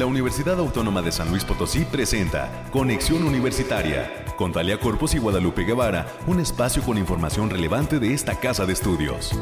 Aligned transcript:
la 0.00 0.06
Universidad 0.06 0.58
Autónoma 0.58 1.02
de 1.02 1.12
San 1.12 1.28
Luis 1.28 1.44
Potosí 1.44 1.84
presenta 1.84 2.64
Conexión 2.72 3.22
Universitaria 3.22 4.24
con 4.34 4.50
Talia 4.50 4.80
Corpus 4.80 5.14
y 5.14 5.18
Guadalupe 5.18 5.64
Guevara, 5.64 6.06
un 6.26 6.40
espacio 6.40 6.82
con 6.82 6.96
información 6.96 7.50
relevante 7.50 7.98
de 7.98 8.14
esta 8.14 8.40
casa 8.40 8.64
de 8.64 8.72
estudios. 8.72 9.32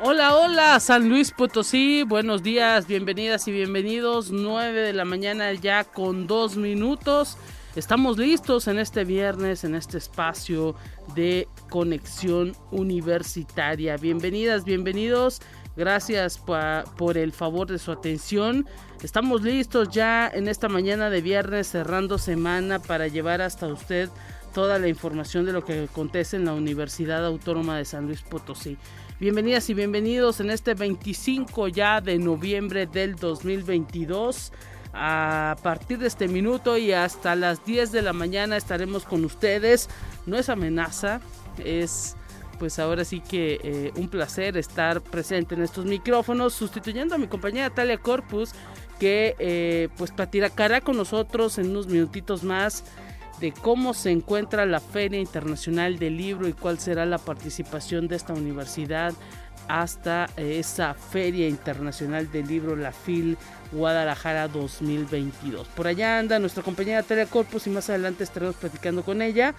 Hola, 0.00 0.34
hola, 0.34 0.80
San 0.80 1.08
Luis 1.08 1.30
Potosí, 1.30 2.02
buenos 2.02 2.42
días, 2.42 2.88
bienvenidas 2.88 3.46
y 3.46 3.52
bienvenidos, 3.52 4.32
9 4.32 4.80
de 4.80 4.92
la 4.92 5.04
mañana 5.04 5.52
ya 5.52 5.84
con 5.84 6.26
dos 6.26 6.56
minutos. 6.56 7.38
Estamos 7.74 8.18
listos 8.18 8.68
en 8.68 8.78
este 8.78 9.04
viernes, 9.04 9.64
en 9.64 9.74
este 9.74 9.96
espacio 9.96 10.74
de 11.14 11.48
conexión 11.70 12.54
universitaria. 12.70 13.96
Bienvenidas, 13.96 14.66
bienvenidos. 14.66 15.40
Gracias 15.74 16.36
por 16.36 17.16
el 17.16 17.32
favor 17.32 17.68
de 17.68 17.78
su 17.78 17.90
atención. 17.90 18.66
Estamos 19.02 19.40
listos 19.40 19.88
ya 19.88 20.28
en 20.28 20.48
esta 20.48 20.68
mañana 20.68 21.08
de 21.08 21.22
viernes 21.22 21.66
cerrando 21.66 22.18
semana 22.18 22.78
para 22.78 23.08
llevar 23.08 23.40
hasta 23.40 23.68
usted 23.68 24.10
toda 24.52 24.78
la 24.78 24.88
información 24.88 25.46
de 25.46 25.52
lo 25.54 25.64
que 25.64 25.84
acontece 25.84 26.36
en 26.36 26.44
la 26.44 26.52
Universidad 26.52 27.24
Autónoma 27.24 27.78
de 27.78 27.86
San 27.86 28.04
Luis 28.04 28.20
Potosí. 28.20 28.76
Bienvenidas 29.18 29.70
y 29.70 29.74
bienvenidos 29.74 30.40
en 30.40 30.50
este 30.50 30.74
25 30.74 31.68
ya 31.68 32.02
de 32.02 32.18
noviembre 32.18 32.86
del 32.86 33.16
2022. 33.16 34.52
A 34.94 35.56
partir 35.62 35.98
de 35.98 36.06
este 36.06 36.28
minuto 36.28 36.76
y 36.76 36.92
hasta 36.92 37.34
las 37.34 37.64
10 37.64 37.92
de 37.92 38.02
la 38.02 38.12
mañana 38.12 38.56
estaremos 38.56 39.04
con 39.04 39.24
ustedes. 39.24 39.88
No 40.26 40.36
es 40.36 40.48
amenaza, 40.48 41.20
es 41.64 42.16
pues 42.58 42.78
ahora 42.78 43.04
sí 43.04 43.20
que 43.20 43.58
eh, 43.64 43.92
un 43.96 44.08
placer 44.08 44.56
estar 44.56 45.00
presente 45.00 45.56
en 45.56 45.62
estos 45.62 45.84
micrófonos, 45.84 46.54
sustituyendo 46.54 47.16
a 47.16 47.18
mi 47.18 47.26
compañera 47.26 47.70
Talia 47.70 47.98
Corpus, 47.98 48.52
que 49.00 49.34
eh, 49.40 49.88
pues 49.96 50.12
platicará 50.12 50.80
con 50.80 50.96
nosotros 50.96 51.58
en 51.58 51.70
unos 51.70 51.88
minutitos 51.88 52.44
más 52.44 52.84
de 53.40 53.50
cómo 53.50 53.94
se 53.94 54.12
encuentra 54.12 54.64
la 54.64 54.78
Feria 54.78 55.18
Internacional 55.18 55.98
del 55.98 56.16
Libro 56.16 56.46
y 56.46 56.52
cuál 56.52 56.78
será 56.78 57.04
la 57.04 57.18
participación 57.18 58.06
de 58.06 58.14
esta 58.14 58.32
universidad 58.32 59.12
hasta 59.68 60.28
eh, 60.36 60.58
esa 60.58 60.94
Feria 60.94 61.48
Internacional 61.48 62.30
del 62.30 62.46
Libro, 62.46 62.76
la 62.76 62.92
FIL 62.92 63.36
Guadalajara 63.72 64.48
2022. 64.48 65.68
Por 65.68 65.86
allá 65.86 66.18
anda 66.18 66.38
nuestra 66.38 66.62
compañera 66.62 67.02
Talia 67.02 67.26
Corpus 67.26 67.66
y 67.66 67.70
más 67.70 67.88
adelante 67.90 68.24
estaremos 68.24 68.56
platicando 68.56 69.02
con 69.02 69.22
ella. 69.22 69.54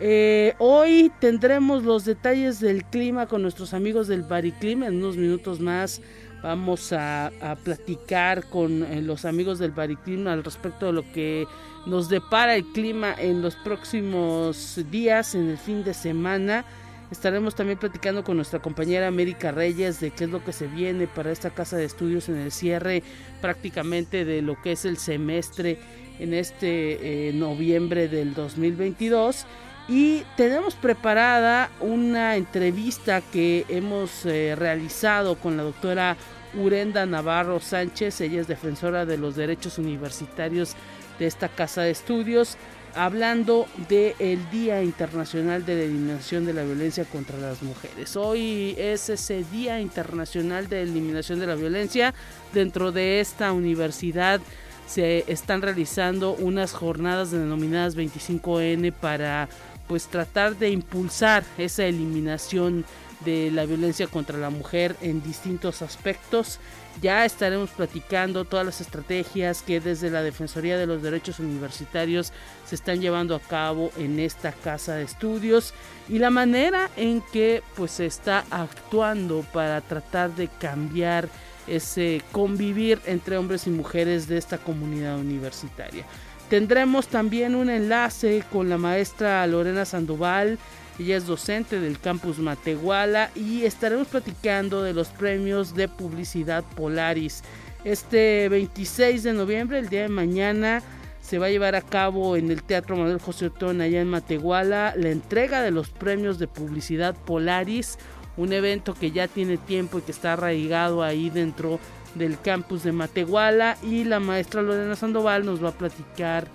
Eh, 0.00 0.54
hoy 0.58 1.10
tendremos 1.18 1.82
los 1.82 2.04
detalles 2.04 2.60
del 2.60 2.84
clima 2.84 3.26
con 3.26 3.42
nuestros 3.42 3.74
amigos 3.74 4.06
del 4.06 4.22
Bariclim. 4.22 4.84
En 4.84 4.96
unos 4.96 5.16
minutos 5.16 5.60
más 5.60 6.00
vamos 6.42 6.92
a, 6.92 7.32
platicar 7.64 8.48
con 8.48 8.84
eh, 8.84 9.02
los 9.02 9.24
amigos 9.24 9.58
del 9.58 9.72
Bariclim 9.72 10.28
al 10.28 10.44
respecto 10.44 10.86
de 10.86 10.92
lo 10.92 11.12
que 11.12 11.46
nos 11.86 12.08
depara 12.08 12.54
el 12.54 12.64
clima 12.66 13.14
en 13.18 13.42
los 13.42 13.56
próximos 13.56 14.80
días, 14.90 15.34
en 15.34 15.48
el 15.48 15.58
fin 15.58 15.82
de 15.82 15.94
semana. 15.94 16.64
Estaremos 17.10 17.54
también 17.54 17.78
platicando 17.78 18.22
con 18.22 18.36
nuestra 18.36 18.60
compañera 18.60 19.08
América 19.08 19.50
Reyes 19.50 19.98
de 19.98 20.10
qué 20.10 20.24
es 20.24 20.30
lo 20.30 20.44
que 20.44 20.52
se 20.52 20.66
viene 20.66 21.06
para 21.06 21.32
esta 21.32 21.50
casa 21.50 21.76
de 21.76 21.84
estudios 21.84 22.28
en 22.28 22.36
el 22.36 22.52
cierre 22.52 23.02
prácticamente 23.40 24.26
de 24.26 24.42
lo 24.42 24.60
que 24.60 24.72
es 24.72 24.84
el 24.84 24.98
semestre 24.98 25.78
en 26.18 26.34
este 26.34 27.28
eh, 27.28 27.32
noviembre 27.32 28.08
del 28.08 28.34
2022. 28.34 29.46
Y 29.88 30.24
tenemos 30.36 30.74
preparada 30.74 31.70
una 31.80 32.36
entrevista 32.36 33.22
que 33.22 33.64
hemos 33.70 34.26
eh, 34.26 34.54
realizado 34.54 35.36
con 35.36 35.56
la 35.56 35.62
doctora 35.62 36.16
Urenda 36.54 37.06
Navarro 37.06 37.58
Sánchez. 37.58 38.20
Ella 38.20 38.42
es 38.42 38.48
defensora 38.48 39.06
de 39.06 39.16
los 39.16 39.34
derechos 39.34 39.78
universitarios 39.78 40.74
de 41.18 41.26
esta 41.26 41.48
casa 41.48 41.82
de 41.82 41.90
estudios, 41.90 42.58
hablando 42.94 43.66
del 43.88 44.50
Día 44.50 44.82
Internacional 44.82 45.64
de 45.64 45.76
la 45.76 45.82
Eliminación 45.82 46.44
de 46.44 46.52
la 46.52 46.62
Violencia 46.62 47.04
contra 47.04 47.38
las 47.38 47.62
Mujeres. 47.62 48.16
Hoy 48.16 48.74
es 48.78 49.08
ese 49.08 49.44
Día 49.50 49.80
Internacional 49.80 50.68
de 50.68 50.82
Eliminación 50.82 51.40
de 51.40 51.46
la 51.46 51.54
Violencia. 51.54 52.14
Dentro 52.52 52.92
de 52.92 53.20
esta 53.20 53.52
universidad 53.52 54.40
se 54.86 55.24
están 55.30 55.62
realizando 55.62 56.32
unas 56.34 56.72
jornadas 56.72 57.30
denominadas 57.30 57.96
25N 57.96 58.92
para 58.92 59.48
pues 59.86 60.06
tratar 60.06 60.56
de 60.56 60.70
impulsar 60.70 61.44
esa 61.56 61.84
eliminación 61.84 62.84
de 63.24 63.50
la 63.50 63.66
violencia 63.66 64.06
contra 64.06 64.38
la 64.38 64.50
mujer 64.50 64.96
en 65.00 65.22
distintos 65.22 65.82
aspectos. 65.82 66.60
Ya 67.00 67.24
estaremos 67.24 67.70
platicando 67.70 68.44
todas 68.44 68.66
las 68.66 68.80
estrategias 68.80 69.62
que 69.62 69.80
desde 69.80 70.10
la 70.10 70.22
Defensoría 70.22 70.76
de 70.76 70.86
los 70.86 71.00
Derechos 71.00 71.38
Universitarios 71.38 72.32
se 72.66 72.74
están 72.74 73.00
llevando 73.00 73.36
a 73.36 73.40
cabo 73.40 73.92
en 73.96 74.18
esta 74.18 74.50
casa 74.50 74.96
de 74.96 75.04
estudios 75.04 75.74
y 76.08 76.18
la 76.18 76.30
manera 76.30 76.90
en 76.96 77.22
que 77.32 77.62
pues 77.76 77.92
se 77.92 78.06
está 78.06 78.44
actuando 78.50 79.44
para 79.52 79.80
tratar 79.80 80.34
de 80.34 80.48
cambiar 80.48 81.28
ese 81.68 82.22
convivir 82.32 83.00
entre 83.06 83.36
hombres 83.36 83.66
y 83.66 83.70
mujeres 83.70 84.26
de 84.26 84.38
esta 84.38 84.58
comunidad 84.58 85.18
universitaria. 85.18 86.04
Tendremos 86.48 87.08
también 87.08 87.54
un 87.54 87.68
enlace 87.68 88.42
con 88.50 88.70
la 88.70 88.78
maestra 88.78 89.46
Lorena 89.46 89.84
Sandoval, 89.84 90.58
ella 90.98 91.16
es 91.16 91.26
docente 91.26 91.80
del 91.80 91.98
campus 92.00 92.38
Matehuala 92.38 93.30
y 93.34 93.64
estaremos 93.64 94.08
platicando 94.08 94.82
de 94.82 94.92
los 94.92 95.08
premios 95.08 95.74
de 95.74 95.88
publicidad 95.88 96.64
Polaris. 96.74 97.42
Este 97.84 98.48
26 98.48 99.22
de 99.22 99.32
noviembre, 99.32 99.78
el 99.78 99.88
día 99.88 100.02
de 100.02 100.08
mañana, 100.08 100.82
se 101.20 101.38
va 101.38 101.46
a 101.46 101.50
llevar 101.50 101.76
a 101.76 101.82
cabo 101.82 102.36
en 102.36 102.50
el 102.50 102.62
Teatro 102.62 102.96
Manuel 102.96 103.20
José 103.20 103.46
Otón, 103.46 103.80
allá 103.80 104.00
en 104.00 104.08
Matehuala, 104.08 104.94
la 104.96 105.10
entrega 105.10 105.62
de 105.62 105.70
los 105.70 105.90
premios 105.90 106.38
de 106.38 106.48
publicidad 106.48 107.14
Polaris, 107.14 107.98
un 108.36 108.52
evento 108.52 108.94
que 108.94 109.10
ya 109.10 109.28
tiene 109.28 109.56
tiempo 109.56 109.98
y 109.98 110.02
que 110.02 110.12
está 110.12 110.32
arraigado 110.32 111.02
ahí 111.02 111.30
dentro 111.30 111.78
del 112.14 112.40
campus 112.40 112.82
de 112.82 112.92
Matehuala 112.92 113.76
y 113.82 114.04
la 114.04 114.20
maestra 114.20 114.62
Lorena 114.62 114.96
Sandoval 114.96 115.44
nos 115.44 115.62
va 115.62 115.68
a 115.68 115.78
platicar 115.78 116.48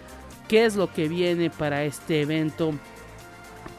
qué 0.48 0.66
es 0.66 0.76
lo 0.76 0.92
que 0.92 1.08
viene 1.08 1.50
para 1.50 1.84
este 1.84 2.22
evento 2.22 2.74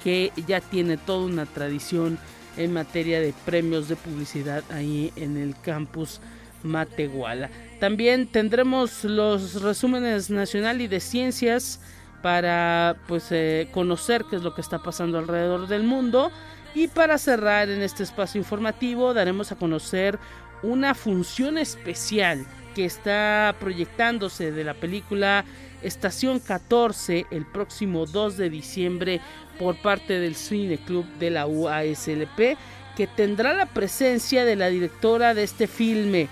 que 0.03 0.33
ya 0.47 0.61
tiene 0.61 0.97
toda 0.97 1.27
una 1.27 1.47
tradición 1.47 2.19
en 2.57 2.73
materia 2.73 3.21
de 3.21 3.35
premios 3.45 3.89
de 3.89 3.97
publicidad 3.97 4.63
ahí 4.71 5.13
en 5.17 5.37
el 5.37 5.57
campus 5.61 6.21
Matehuala. 6.63 7.51
También 7.81 8.27
tendremos 8.27 9.05
los 9.05 9.61
resúmenes 9.63 10.31
nacional 10.31 10.81
y 10.81 10.89
de 10.89 11.01
ciencias 11.01 11.81
para 12.23 12.97
pues 13.07 13.27
eh, 13.31 13.69
conocer 13.73 14.25
qué 14.31 14.37
es 14.37 14.43
lo 14.43 14.55
que 14.55 14.63
está 14.63 14.79
pasando 14.79 15.19
alrededor 15.19 15.69
del 15.69 15.83
mundo 15.83 16.31
y 16.75 16.89
para 16.89 17.19
cerrar 17.19 17.69
en 17.69 17.83
este 17.83 18.03
espacio 18.03 18.39
informativo 18.39 19.13
daremos 19.13 19.53
a 19.53 19.57
conocer 19.57 20.19
una 20.63 20.95
función 20.95 21.59
especial 21.59 22.47
que 22.75 22.85
está 22.85 23.55
proyectándose 23.61 24.51
de 24.51 24.65
la 24.65 24.75
película 24.75 25.45
Estación 25.85 26.41
14 26.41 27.27
el 27.31 27.45
próximo 27.45 28.07
2 28.07 28.39
de 28.39 28.51
diciembre 28.51 29.21
por 29.59 29.77
parte 29.77 30.19
del 30.19 30.35
Cine 30.35 30.79
Club 30.79 31.07
de 31.19 31.31
la 31.31 31.47
UASLP, 31.47 32.57
que 32.97 33.07
tendrá 33.07 33.53
la 33.53 33.67
presencia 33.67 34.45
de 34.45 34.57
la 34.57 34.69
directora 34.69 35.35
de 35.35 35.43
este 35.43 35.67
filme, 35.67 36.29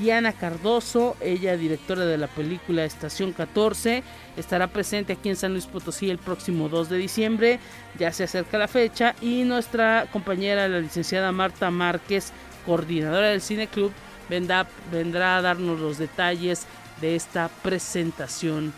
Diana 0.00 0.32
Cardoso, 0.32 1.16
ella 1.20 1.56
directora 1.58 2.06
de 2.06 2.16
la 2.16 2.28
película 2.28 2.84
Estación 2.84 3.32
14, 3.32 4.02
estará 4.38 4.68
presente 4.68 5.12
aquí 5.12 5.28
en 5.28 5.36
San 5.36 5.52
Luis 5.52 5.66
Potosí 5.66 6.08
el 6.08 6.18
próximo 6.18 6.70
2 6.70 6.88
de 6.88 6.96
diciembre, 6.96 7.60
ya 7.98 8.10
se 8.10 8.24
acerca 8.24 8.56
la 8.56 8.68
fecha, 8.68 9.14
y 9.20 9.42
nuestra 9.44 10.06
compañera, 10.10 10.66
la 10.66 10.80
licenciada 10.80 11.30
Marta 11.30 11.70
Márquez, 11.70 12.32
coordinadora 12.64 13.28
del 13.28 13.42
Cine 13.42 13.66
Club, 13.66 13.92
vendrá, 14.30 14.66
vendrá 14.90 15.36
a 15.36 15.42
darnos 15.42 15.78
los 15.78 15.98
detalles 15.98 16.66
de 17.02 17.16
esta 17.16 17.50
presentación 17.62 18.72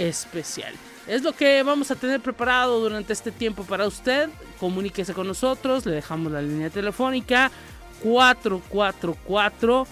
especial. 0.00 0.74
Es 1.06 1.22
lo 1.22 1.32
que 1.32 1.62
vamos 1.62 1.90
a 1.90 1.96
tener 1.96 2.20
preparado 2.20 2.80
durante 2.80 3.12
este 3.12 3.30
tiempo 3.30 3.64
para 3.64 3.86
usted. 3.86 4.30
Comuníquese 4.58 5.12
con 5.12 5.26
nosotros, 5.26 5.84
le 5.84 5.92
dejamos 5.92 6.32
la 6.32 6.40
línea 6.40 6.70
telefónica 6.70 7.50
444 8.02 9.86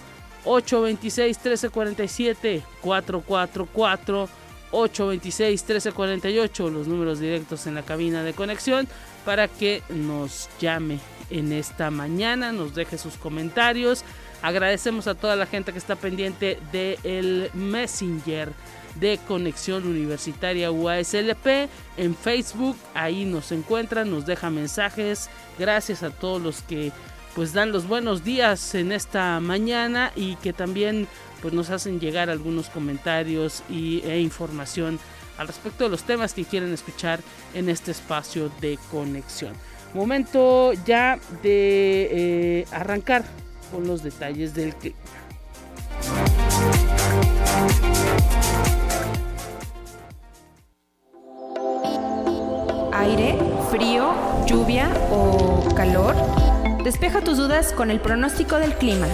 826 0.45 1.37
1347 1.37 2.63
444 2.81 4.29
826 4.71 5.61
1348 5.61 6.69
los 6.69 6.87
números 6.87 7.19
directos 7.19 7.67
en 7.67 7.75
la 7.75 7.83
cabina 7.83 8.23
de 8.23 8.33
conexión 8.33 8.87
para 9.25 9.47
que 9.47 9.83
nos 9.89 10.49
llame 10.59 10.99
en 11.29 11.51
esta 11.51 11.91
mañana, 11.91 12.51
nos 12.51 12.73
deje 12.73 12.97
sus 12.97 13.15
comentarios. 13.15 14.03
Agradecemos 14.41 15.07
a 15.07 15.15
toda 15.15 15.35
la 15.35 15.45
gente 15.45 15.71
que 15.71 15.77
está 15.77 15.95
pendiente 15.95 16.59
del 16.71 17.51
Messenger 17.53 18.53
de 18.95 19.19
Conexión 19.27 19.87
Universitaria 19.87 20.71
UASLP. 20.71 21.69
En 21.97 22.15
Facebook, 22.15 22.77
ahí 22.93 23.25
nos 23.25 23.51
encuentran, 23.51 24.09
nos 24.09 24.25
deja 24.25 24.49
mensajes. 24.49 25.29
Gracias 25.57 26.03
a 26.03 26.09
todos 26.09 26.41
los 26.41 26.61
que 26.61 26.91
pues 27.35 27.53
dan 27.53 27.71
los 27.71 27.87
buenos 27.87 28.23
días 28.23 28.75
en 28.75 28.91
esta 28.91 29.39
mañana 29.39 30.11
y 30.15 30.35
que 30.37 30.51
también 30.51 31.07
pues 31.41 31.53
nos 31.53 31.69
hacen 31.69 31.99
llegar 31.99 32.29
algunos 32.29 32.69
comentarios 32.69 33.63
y, 33.69 34.01
e 34.05 34.19
información 34.19 34.99
al 35.37 35.47
respecto 35.47 35.85
de 35.85 35.89
los 35.89 36.03
temas 36.03 36.33
que 36.33 36.43
quieren 36.43 36.73
escuchar 36.73 37.21
en 37.53 37.69
este 37.69 37.91
espacio 37.91 38.51
de 38.59 38.77
conexión. 38.91 39.53
Momento 39.93 40.73
ya 40.85 41.17
de 41.41 42.09
eh, 42.11 42.65
arrancar 42.71 43.23
con 43.71 43.87
los 43.87 44.03
detalles 44.03 44.53
del 44.53 44.75
que 44.75 44.93
lluvia 54.49 54.89
o 55.11 55.63
calor. 55.75 56.15
Despeja 56.83 57.21
tus 57.21 57.37
dudas 57.37 57.71
con 57.71 57.91
el 57.91 57.99
pronóstico 57.99 58.57
del 58.57 58.73
clima. 58.73 59.07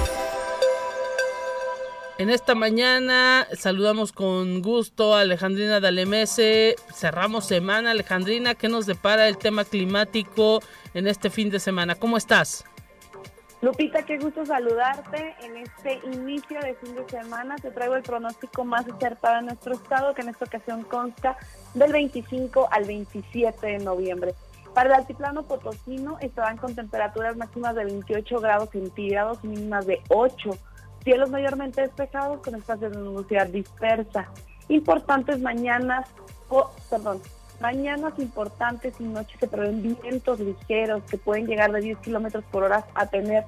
En 2.18 2.30
esta 2.30 2.56
mañana 2.56 3.46
saludamos 3.52 4.14
con 4.14 4.62
gusto 4.62 5.14
a 5.14 5.22
Alejandrina 5.22 5.82
Dalemese. 5.82 6.78
Cerramos 6.94 7.48
semana, 7.48 7.92
Alejandrina. 7.92 8.56
¿Qué 8.56 8.70
nos 8.70 8.86
depara 8.86 9.28
el 9.28 9.38
tema 9.38 9.66
climático 9.66 10.62
en 10.94 11.06
este 11.06 11.30
fin 11.30 11.50
de 11.50 11.60
semana? 11.60 11.96
¿Cómo 11.96 12.16
estás? 12.16 12.64
Lupita, 13.62 14.04
qué 14.04 14.18
gusto 14.18 14.46
saludarte 14.46 15.36
en 15.42 15.58
este 15.58 16.00
inicio 16.14 16.62
de 16.62 16.76
fin 16.76 16.96
de 16.96 17.10
semana. 17.10 17.58
Te 17.58 17.72
traigo 17.72 17.96
el 17.96 18.04
pronóstico 18.04 18.64
más 18.64 18.88
acertado 18.88 19.40
en 19.40 19.48
nuestro 19.48 19.74
estado, 19.74 20.14
que 20.14 20.22
en 20.22 20.30
esta 20.30 20.46
ocasión 20.46 20.84
consta 20.84 21.36
del 21.74 21.92
25 21.92 22.70
al 22.72 22.86
27 22.86 23.68
de 23.68 23.80
noviembre. 23.80 24.34
Para 24.76 24.90
el 24.90 24.96
altiplano 24.96 25.42
potosino 25.44 26.20
estarán 26.20 26.58
con 26.58 26.76
temperaturas 26.76 27.36
máximas 27.36 27.74
de 27.74 27.86
28 27.86 28.40
grados 28.40 28.70
centígrados, 28.70 29.44
mínimas 29.44 29.88
de 29.88 30.02
8 30.10 30.52
Cielos 31.06 31.30
mayormente 31.30 31.82
despejados 31.82 32.42
con 32.42 32.56
espacios 32.56 32.92
de 32.92 32.98
nubosidad 32.98 33.46
dispersa. 33.46 34.28
Importantes 34.70 35.40
mañanas, 35.40 36.10
perdón, 36.90 37.22
mañanas 37.62 38.14
importantes 38.18 38.96
y 39.00 39.04
noches 39.04 39.40
se 39.40 39.48
prevén 39.48 39.84
vientos 39.84 40.40
ligeros 40.40 41.04
que 41.04 41.20
pueden 41.20 41.46
llegar 41.46 41.72
de 41.72 41.82
10 41.82 42.00
kilómetros 42.00 42.44
por 42.46 42.64
hora 42.64 42.88
a 42.96 43.06
tener 43.06 43.46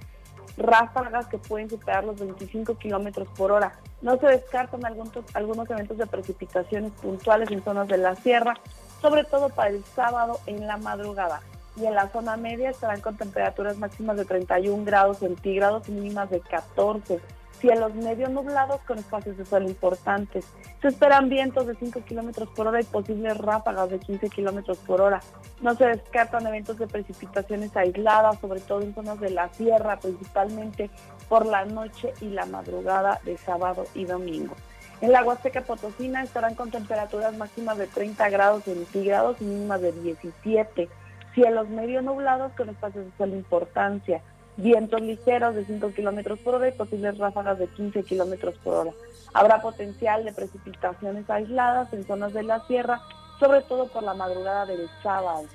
ráfagas 0.55 1.25
que 1.25 1.39
pueden 1.39 1.67
superar 1.67 2.03
los 2.03 2.19
25 2.19 2.77
kilómetros 2.77 3.27
por 3.29 3.51
hora. 3.51 3.73
No 4.03 4.19
se 4.19 4.27
descartan 4.27 4.85
algunos, 4.85 5.11
algunos 5.33 5.67
eventos 5.67 5.97
de 5.97 6.05
precipitaciones 6.05 6.91
puntuales 6.91 7.49
en 7.49 7.63
zonas 7.63 7.87
de 7.87 7.97
la 7.97 8.13
sierra, 8.15 8.53
sobre 9.01 9.23
todo 9.23 9.49
para 9.49 9.69
el 9.69 9.83
sábado 9.83 10.39
en 10.45 10.67
la 10.67 10.77
madrugada. 10.77 11.41
Y 11.75 11.85
en 11.85 11.93
la 11.93 12.09
zona 12.09 12.37
media 12.37 12.71
estarán 12.71 13.01
con 13.01 13.17
temperaturas 13.17 13.77
máximas 13.77 14.17
de 14.17 14.25
31 14.25 14.83
grados 14.83 15.19
centígrados 15.19 15.87
y 15.87 15.91
mínimas 15.91 16.29
de 16.29 16.39
14 16.39 17.21
cielos 17.59 17.93
medio 17.95 18.29
nublados 18.29 18.81
con 18.81 18.97
espacios 18.97 19.37
de 19.37 19.45
sol 19.45 19.63
importantes. 19.63 20.45
Se 20.81 20.89
esperan 20.89 21.29
vientos 21.29 21.65
de 21.67 21.75
5 21.75 22.01
kilómetros 22.01 22.49
por 22.49 22.67
hora 22.67 22.79
y 22.79 22.83
posibles 22.83 23.37
ráfagas 23.37 23.89
de 23.89 23.99
15 23.99 24.29
kilómetros 24.29 24.77
por 24.79 25.01
hora. 25.01 25.21
No 25.61 25.75
se 25.75 25.85
descartan 25.85 26.45
eventos 26.47 26.77
de 26.77 26.87
precipitaciones 26.87 27.75
aisladas, 27.75 28.39
sobre 28.39 28.59
todo 28.61 28.81
en 28.81 28.93
zonas 28.93 29.19
de 29.19 29.31
la 29.31 29.49
sierra, 29.49 29.99
principalmente 29.99 30.89
por 31.29 31.45
la 31.45 31.65
noche 31.65 32.13
y 32.21 32.29
la 32.29 32.45
madrugada 32.45 33.19
de 33.25 33.37
sábado 33.37 33.85
y 33.95 34.05
domingo. 34.05 34.55
En 35.01 35.11
la 35.11 35.23
Huasteca 35.23 35.61
Potosina 35.61 36.23
estarán 36.23 36.55
con 36.55 36.71
temperaturas 36.71 37.35
máximas 37.37 37.77
de 37.77 37.87
30 37.87 38.29
grados 38.29 38.63
centígrados 38.63 39.37
y 39.39 39.43
mínimas 39.43 39.81
de 39.81 39.91
17. 39.91 40.89
Cielos 41.33 41.69
medio 41.69 42.01
nublados 42.01 42.51
con 42.53 42.69
espacios 42.69 43.05
de 43.05 43.11
sol 43.17 43.29
importancia 43.29 44.21
vientos 44.57 45.01
ligeros 45.01 45.55
de 45.55 45.65
5 45.65 45.91
kilómetros 45.91 46.39
por 46.39 46.55
hora 46.55 46.67
y 46.67 46.71
posibles 46.71 47.17
ráfagas 47.17 47.59
de 47.59 47.67
15 47.67 48.03
kilómetros 48.03 48.55
por 48.63 48.73
hora. 48.73 48.91
Habrá 49.33 49.61
potencial 49.61 50.25
de 50.25 50.33
precipitaciones 50.33 51.29
aisladas 51.29 51.93
en 51.93 52.05
zonas 52.05 52.33
de 52.33 52.43
la 52.43 52.65
sierra, 52.65 53.01
sobre 53.39 53.61
todo 53.61 53.87
por 53.87 54.03
la 54.03 54.15
madrugada 54.15 54.65
del 54.65 54.89
sábado. 55.03 55.45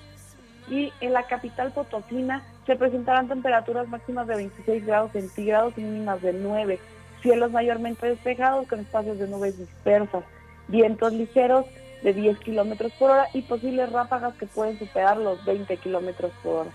Y 0.70 0.92
en 1.00 1.12
la 1.12 1.24
capital 1.24 1.72
potosina 1.72 2.44
se 2.64 2.76
presentarán 2.76 3.28
temperaturas 3.28 3.88
máximas 3.88 4.28
de 4.28 4.36
26 4.36 4.86
grados 4.86 5.10
centígrados 5.10 5.74
y 5.76 5.80
mínimas 5.80 6.22
de 6.22 6.32
9. 6.32 6.78
Cielos 7.22 7.52
mayormente 7.52 8.06
despejados 8.06 8.66
con 8.66 8.80
espacios 8.80 9.18
de 9.18 9.28
nubes 9.28 9.56
dispersas. 9.56 10.24
Vientos 10.68 11.12
ligeros 11.12 11.66
de 12.02 12.12
10 12.12 12.38
kilómetros 12.40 12.92
por 12.98 13.10
hora 13.10 13.28
y 13.32 13.42
posibles 13.42 13.92
ráfagas 13.92 14.34
que 14.34 14.46
pueden 14.46 14.78
superar 14.78 15.16
los 15.16 15.44
20 15.44 15.76
kilómetros 15.76 16.32
por 16.42 16.54
hora. 16.54 16.70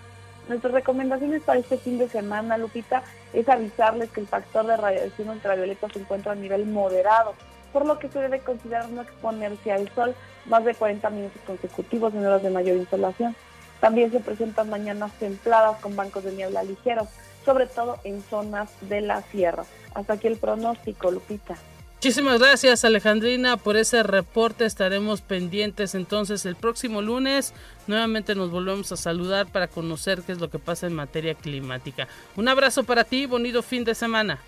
Nuestras 0.48 0.74
recomendaciones 0.74 1.44
para 1.44 1.60
este 1.60 1.78
fin 1.78 1.98
de 1.98 2.08
semana, 2.08 2.58
Lupita, 2.58 3.04
es 3.34 3.50
avisarles 3.50 4.10
que 4.12 4.22
el 4.22 4.28
factor 4.28 4.66
de 4.66 4.78
radiación 4.78 5.30
ultravioleta 5.30 5.90
se 5.90 6.00
encuentra 6.00 6.32
a 6.32 6.36
nivel 6.36 6.66
moderado, 6.66 7.34
por 7.74 7.86
lo 7.86 8.00
que 8.00 8.08
se 8.08 8.20
debe 8.20 8.40
considerar 8.40 8.88
no 8.90 9.02
exponerse 9.02 9.72
al 9.74 9.90
sol 9.94 10.16
más 10.46 10.64
de 10.64 10.74
40 10.74 11.10
minutos 11.10 11.42
consecutivos 11.46 12.14
en 12.14 12.26
horas 12.26 12.44
de 12.44 12.50
mayor 12.50 12.78
insolación. 12.78 13.36
También 13.82 14.12
se 14.12 14.22
presentan 14.22 14.70
mañanas 14.70 15.12
templadas 15.20 15.78
con 15.82 15.98
bancos 15.98 16.24
de 16.24 16.32
niebla 16.32 16.64
ligeros, 16.64 17.10
sobre 17.48 17.66
todo 17.66 17.98
en 18.04 18.22
zonas 18.22 18.70
de 18.82 19.00
la 19.00 19.22
sierra. 19.22 19.64
Hasta 19.96 20.14
aquí 20.14 20.28
el 20.28 20.36
pronóstico, 20.36 21.10
Lupita. 21.10 21.56
Muchísimas 21.96 22.40
gracias 22.40 22.84
Alejandrina 22.84 23.56
por 23.56 23.78
ese 23.78 24.04
reporte. 24.04 24.66
Estaremos 24.66 25.22
pendientes 25.22 25.96
entonces 25.96 26.46
el 26.46 26.58
próximo 26.58 27.02
lunes. 27.02 27.54
Nuevamente 27.88 28.36
nos 28.36 28.52
volvemos 28.52 28.92
a 28.92 28.98
saludar 28.98 29.48
para 29.48 29.68
conocer 29.70 30.24
qué 30.24 30.34
es 30.34 30.40
lo 30.40 30.50
que 30.50 30.60
pasa 30.60 30.88
en 30.88 30.94
materia 30.94 31.36
climática. 31.36 32.10
Un 32.36 32.50
abrazo 32.50 32.84
para 32.84 33.06
ti, 33.06 33.26
bonito 33.26 33.64
fin 33.64 33.86
de 33.86 33.96
semana. 33.96 34.40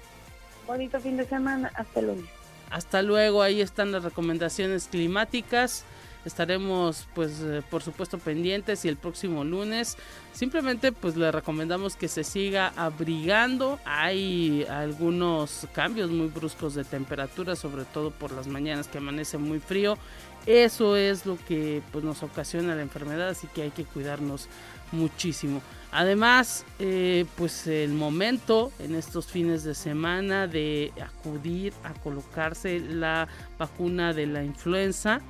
Bonito 0.68 1.00
fin 1.00 1.16
de 1.16 1.26
semana, 1.26 1.72
hasta 1.76 2.02
luego. 2.02 2.22
Hasta 2.70 3.02
luego, 3.02 3.42
ahí 3.42 3.62
están 3.62 3.94
las 3.94 4.04
recomendaciones 4.04 4.90
climáticas 4.92 5.86
estaremos 6.30 7.08
pues 7.14 7.42
eh, 7.42 7.62
por 7.70 7.84
supuesto 7.84 8.18
pendientes 8.18 8.86
y 8.86 8.88
el 8.88 8.96
próximo 8.96 9.44
lunes. 9.44 9.98
Simplemente 10.32 10.92
pues 10.92 11.18
le 11.18 11.32
recomendamos 11.32 11.96
que 11.96 12.08
se 12.08 12.24
siga 12.24 12.72
abrigando. 12.78 13.80
Hay 13.86 14.66
algunos 14.70 15.68
cambios 15.74 16.10
muy 16.10 16.28
bruscos 16.28 16.76
de 16.76 16.86
temperatura 16.86 17.56
sobre 17.56 17.84
todo 17.86 18.12
por 18.12 18.32
las 18.32 18.48
mañanas 18.48 18.88
que 18.88 19.00
amanece 19.00 19.38
muy 19.38 19.60
frío. 19.60 19.98
Eso 20.46 20.96
es 20.96 21.26
lo 21.26 21.38
que 21.48 21.82
pues 21.92 22.04
nos 22.04 22.24
ocasiona 22.24 22.76
la 22.76 22.82
enfermedad 22.82 23.30
así 23.30 23.48
que 23.48 23.64
hay 23.64 23.72
que 23.72 23.84
cuidarnos 23.84 24.48
muchísimo. 24.92 25.62
Además 25.92 26.66
eh, 26.78 27.26
pues 27.36 27.68
el 27.68 27.94
momento 27.94 28.72
en 28.80 28.96
estos 28.96 29.28
fines 29.28 29.64
de 29.64 29.74
semana 29.74 30.48
de 30.48 30.94
acudir 31.02 31.74
a 31.84 31.94
colocarse 31.94 32.80
la 32.80 33.28
vacuna 33.58 34.14
de 34.14 34.28
la 34.28 34.44
influenza 34.44 35.22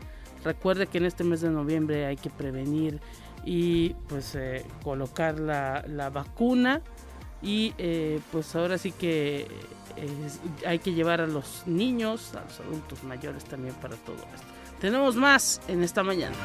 Recuerde 0.43 0.88
que 0.88 0.98
en 0.98 1.05
este 1.05 1.24
mes 1.24 1.41
de 1.41 1.50
noviembre 1.50 2.05
hay 2.05 2.17
que 2.17 2.29
prevenir 2.29 3.00
y 3.46 3.89
pues 4.08 4.36
eh, 4.36 4.65
colocar 4.84 5.39
la, 5.39 6.10
vacuna 6.13 6.81
y 7.41 7.74
eh, 7.77 8.19
pues 8.31 8.55
ahora 8.55 8.77
sí 8.77 8.91
que 8.91 9.48
hay 10.65 10.79
que 10.79 10.93
llevar 10.93 11.22
a 11.22 11.27
los 11.27 11.63
niños, 11.65 12.34
a 12.36 12.41
los 12.41 12.60
adultos 12.60 13.03
mayores 13.03 13.43
también 13.46 13.74
para 13.75 13.96
todo 13.98 14.15
esto. 14.15 14.48
Tenemos 14.79 15.15
más 15.15 15.62
en 15.67 15.84
esta 15.84 16.03
mañana. 16.03 16.36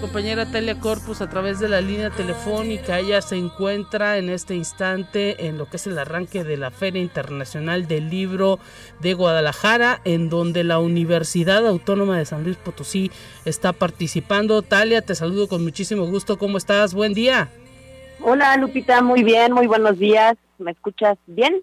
Compañera 0.00 0.46
Talia 0.46 0.78
Corpus 0.78 1.20
a 1.20 1.28
través 1.28 1.58
de 1.58 1.68
la 1.68 1.80
línea 1.80 2.10
telefónica. 2.10 2.98
Ella 2.98 3.20
se 3.22 3.36
encuentra 3.36 4.18
en 4.18 4.28
este 4.28 4.54
instante 4.54 5.46
en 5.46 5.58
lo 5.58 5.68
que 5.68 5.76
es 5.76 5.86
el 5.86 5.98
arranque 5.98 6.44
de 6.44 6.56
la 6.56 6.70
Feria 6.70 7.02
Internacional 7.02 7.86
del 7.86 8.10
Libro 8.10 8.58
de 9.00 9.14
Guadalajara, 9.14 10.00
en 10.04 10.28
donde 10.28 10.64
la 10.64 10.78
Universidad 10.78 11.66
Autónoma 11.66 12.18
de 12.18 12.24
San 12.24 12.44
Luis 12.44 12.56
Potosí 12.56 13.10
está 13.44 13.72
participando. 13.72 14.62
Talia, 14.62 15.02
te 15.02 15.14
saludo 15.14 15.48
con 15.48 15.62
muchísimo 15.62 16.06
gusto. 16.06 16.38
¿Cómo 16.38 16.58
estás? 16.58 16.94
Buen 16.94 17.14
día. 17.14 17.50
Hola 18.20 18.56
Lupita, 18.56 19.02
muy 19.02 19.22
bien, 19.22 19.52
muy 19.52 19.66
buenos 19.66 19.98
días. 19.98 20.36
¿Me 20.58 20.70
escuchas 20.70 21.18
bien? 21.26 21.62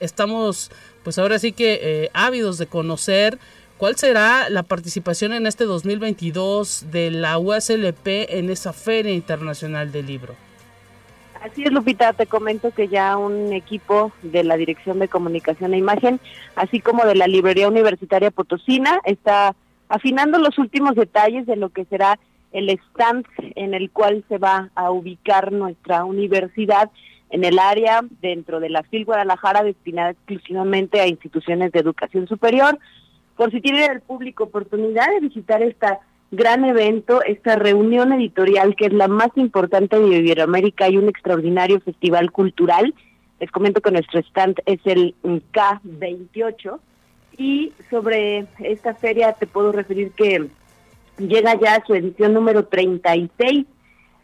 Estamos, 0.00 0.70
pues 1.02 1.18
ahora 1.18 1.38
sí 1.38 1.52
que 1.52 1.80
eh, 1.82 2.10
ávidos 2.12 2.58
de 2.58 2.66
conocer 2.66 3.38
¿Cuál 3.76 3.96
será 3.96 4.48
la 4.50 4.62
participación 4.62 5.32
en 5.32 5.46
este 5.46 5.64
2022 5.64 6.92
de 6.92 7.10
la 7.10 7.38
USLP 7.38 8.06
en 8.06 8.48
esa 8.50 8.72
Feria 8.72 9.12
Internacional 9.12 9.90
del 9.90 10.06
Libro? 10.06 10.34
Así 11.42 11.64
es, 11.64 11.72
Lupita, 11.72 12.12
te 12.12 12.26
comento 12.26 12.70
que 12.70 12.88
ya 12.88 13.16
un 13.16 13.52
equipo 13.52 14.12
de 14.22 14.44
la 14.44 14.56
Dirección 14.56 15.00
de 15.00 15.08
Comunicación 15.08 15.74
e 15.74 15.78
Imagen, 15.78 16.20
así 16.54 16.80
como 16.80 17.04
de 17.04 17.16
la 17.16 17.26
Librería 17.26 17.68
Universitaria 17.68 18.30
Potosina, 18.30 19.00
está 19.04 19.54
afinando 19.88 20.38
los 20.38 20.56
últimos 20.58 20.94
detalles 20.94 21.44
de 21.44 21.56
lo 21.56 21.68
que 21.68 21.84
será 21.84 22.18
el 22.52 22.70
stand 22.70 23.26
en 23.56 23.74
el 23.74 23.90
cual 23.90 24.24
se 24.28 24.38
va 24.38 24.70
a 24.76 24.90
ubicar 24.92 25.52
nuestra 25.52 26.04
universidad 26.04 26.90
en 27.30 27.42
el 27.42 27.58
área 27.58 28.00
dentro 28.22 28.60
de 28.60 28.70
la 28.70 28.84
FIL 28.84 29.04
Guadalajara 29.04 29.64
destinada 29.64 30.10
exclusivamente 30.10 31.00
a 31.00 31.08
instituciones 31.08 31.72
de 31.72 31.80
educación 31.80 32.28
superior. 32.28 32.78
Por 33.36 33.50
si 33.50 33.60
tiene 33.60 33.86
el 33.86 34.00
público 34.00 34.44
oportunidad 34.44 35.08
de 35.10 35.20
visitar 35.20 35.62
esta 35.62 36.00
gran 36.30 36.64
evento, 36.64 37.22
esta 37.22 37.56
reunión 37.56 38.12
editorial 38.12 38.74
que 38.76 38.86
es 38.86 38.92
la 38.92 39.08
más 39.08 39.30
importante 39.36 39.98
de 39.98 40.18
Iberoamérica 40.18 40.88
y 40.88 40.96
un 40.96 41.08
extraordinario 41.08 41.80
festival 41.80 42.32
cultural. 42.32 42.94
Les 43.40 43.50
comento 43.50 43.80
que 43.80 43.90
nuestro 43.90 44.20
stand 44.20 44.56
es 44.66 44.80
el 44.84 45.14
K28 45.22 46.78
y 47.36 47.72
sobre 47.90 48.46
esta 48.60 48.94
feria 48.94 49.32
te 49.32 49.46
puedo 49.46 49.72
referir 49.72 50.12
que 50.12 50.48
llega 51.18 51.58
ya 51.60 51.76
a 51.76 51.84
su 51.84 51.94
edición 51.94 52.32
número 52.32 52.66
36. 52.66 53.66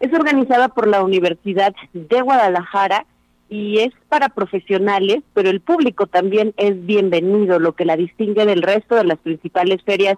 Es 0.01 0.13
organizada 0.13 0.69
por 0.69 0.89
la 0.89 1.03
Universidad 1.03 1.75
de 1.93 2.21
Guadalajara 2.23 3.07
y 3.51 3.81
es 3.81 3.93
para 4.09 4.29
profesionales, 4.29 5.19
pero 5.35 5.51
el 5.51 5.61
público 5.61 6.07
también 6.07 6.55
es 6.57 6.87
bienvenido, 6.87 7.59
lo 7.59 7.75
que 7.75 7.85
la 7.85 7.97
distingue 7.97 8.47
del 8.47 8.63
resto 8.63 8.95
de 8.95 9.05
las 9.05 9.19
principales 9.19 9.83
ferias 9.83 10.17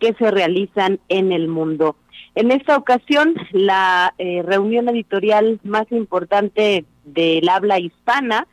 que 0.00 0.12
se 0.14 0.30
realizan 0.32 0.98
en 1.08 1.30
el 1.30 1.46
mundo. 1.46 1.96
En 2.34 2.50
esta 2.50 2.76
ocasión, 2.76 3.34
la 3.52 4.12
eh, 4.18 4.42
reunión 4.44 4.88
editorial 4.88 5.60
más 5.62 5.86
importante 5.92 6.84
del 7.04 7.48
habla 7.48 7.78
hispana 7.78 8.48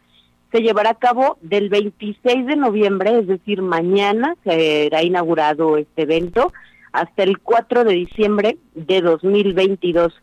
se 0.52 0.62
llevará 0.62 0.92
a 0.92 1.00
cabo 1.00 1.40
del 1.42 1.70
26 1.70 2.46
de 2.46 2.56
noviembre, 2.56 3.20
es 3.20 3.28
decir, 3.28 3.64
mañana 3.64 4.36
será 4.44 5.02
inaugurado 5.02 5.78
este 5.78 6.04
evento, 6.04 6.54
hasta 6.92 7.24
el 7.24 7.40
4 7.40 7.86
de 7.86 7.94
diciembre 7.94 8.58
de 8.76 9.02
2022. 9.02 10.14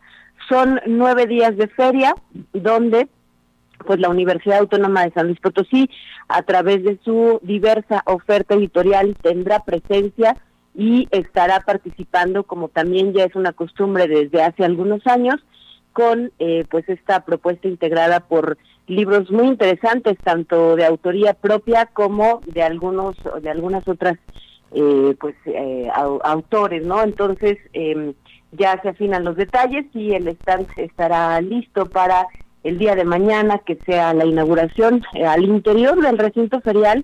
Son 0.47 0.79
nueve 0.87 1.25
días 1.25 1.57
de 1.57 1.67
feria 1.67 2.15
donde 2.53 3.09
pues 3.85 3.99
la 3.99 4.09
Universidad 4.09 4.59
Autónoma 4.59 5.03
de 5.03 5.11
San 5.11 5.27
Luis 5.27 5.39
Potosí, 5.39 5.89
a 6.27 6.41
través 6.43 6.83
de 6.83 6.99
su 7.03 7.39
diversa 7.43 8.03
oferta 8.05 8.55
editorial, 8.55 9.15
tendrá 9.21 9.63
presencia 9.63 10.37
y 10.75 11.07
estará 11.11 11.61
participando, 11.61 12.43
como 12.43 12.69
también 12.69 13.13
ya 13.13 13.25
es 13.25 13.35
una 13.35 13.53
costumbre 13.53 14.07
desde 14.07 14.41
hace 14.41 14.63
algunos 14.63 15.05
años, 15.07 15.35
con 15.93 16.31
eh, 16.39 16.65
pues 16.69 16.87
esta 16.87 17.25
propuesta 17.25 17.67
integrada 17.67 18.21
por 18.21 18.57
libros 18.87 19.29
muy 19.31 19.47
interesantes, 19.47 20.17
tanto 20.23 20.75
de 20.75 20.85
autoría 20.85 21.33
propia 21.33 21.87
como 21.87 22.41
de 22.47 22.63
algunos 22.63 23.15
de 23.41 23.49
algunas 23.49 23.87
otras 23.87 24.17
eh, 24.71 25.15
pues 25.19 25.35
eh, 25.45 25.89
autores, 26.23 26.85
¿no? 26.85 27.01
Entonces 27.03 27.57
em, 27.73 28.13
ya 28.51 28.79
se 28.81 28.89
afinan 28.89 29.23
los 29.23 29.35
detalles 29.35 29.85
y 29.93 30.13
el 30.13 30.27
stand 30.29 30.67
estará 30.77 31.41
listo 31.41 31.87
para 31.87 32.27
el 32.63 32.77
día 32.77 32.95
de 32.95 33.05
mañana 33.05 33.59
que 33.59 33.77
sea 33.85 34.13
la 34.13 34.25
inauguración 34.25 35.03
al 35.25 35.43
interior 35.43 36.01
del 36.01 36.17
recinto 36.17 36.61
ferial 36.61 37.03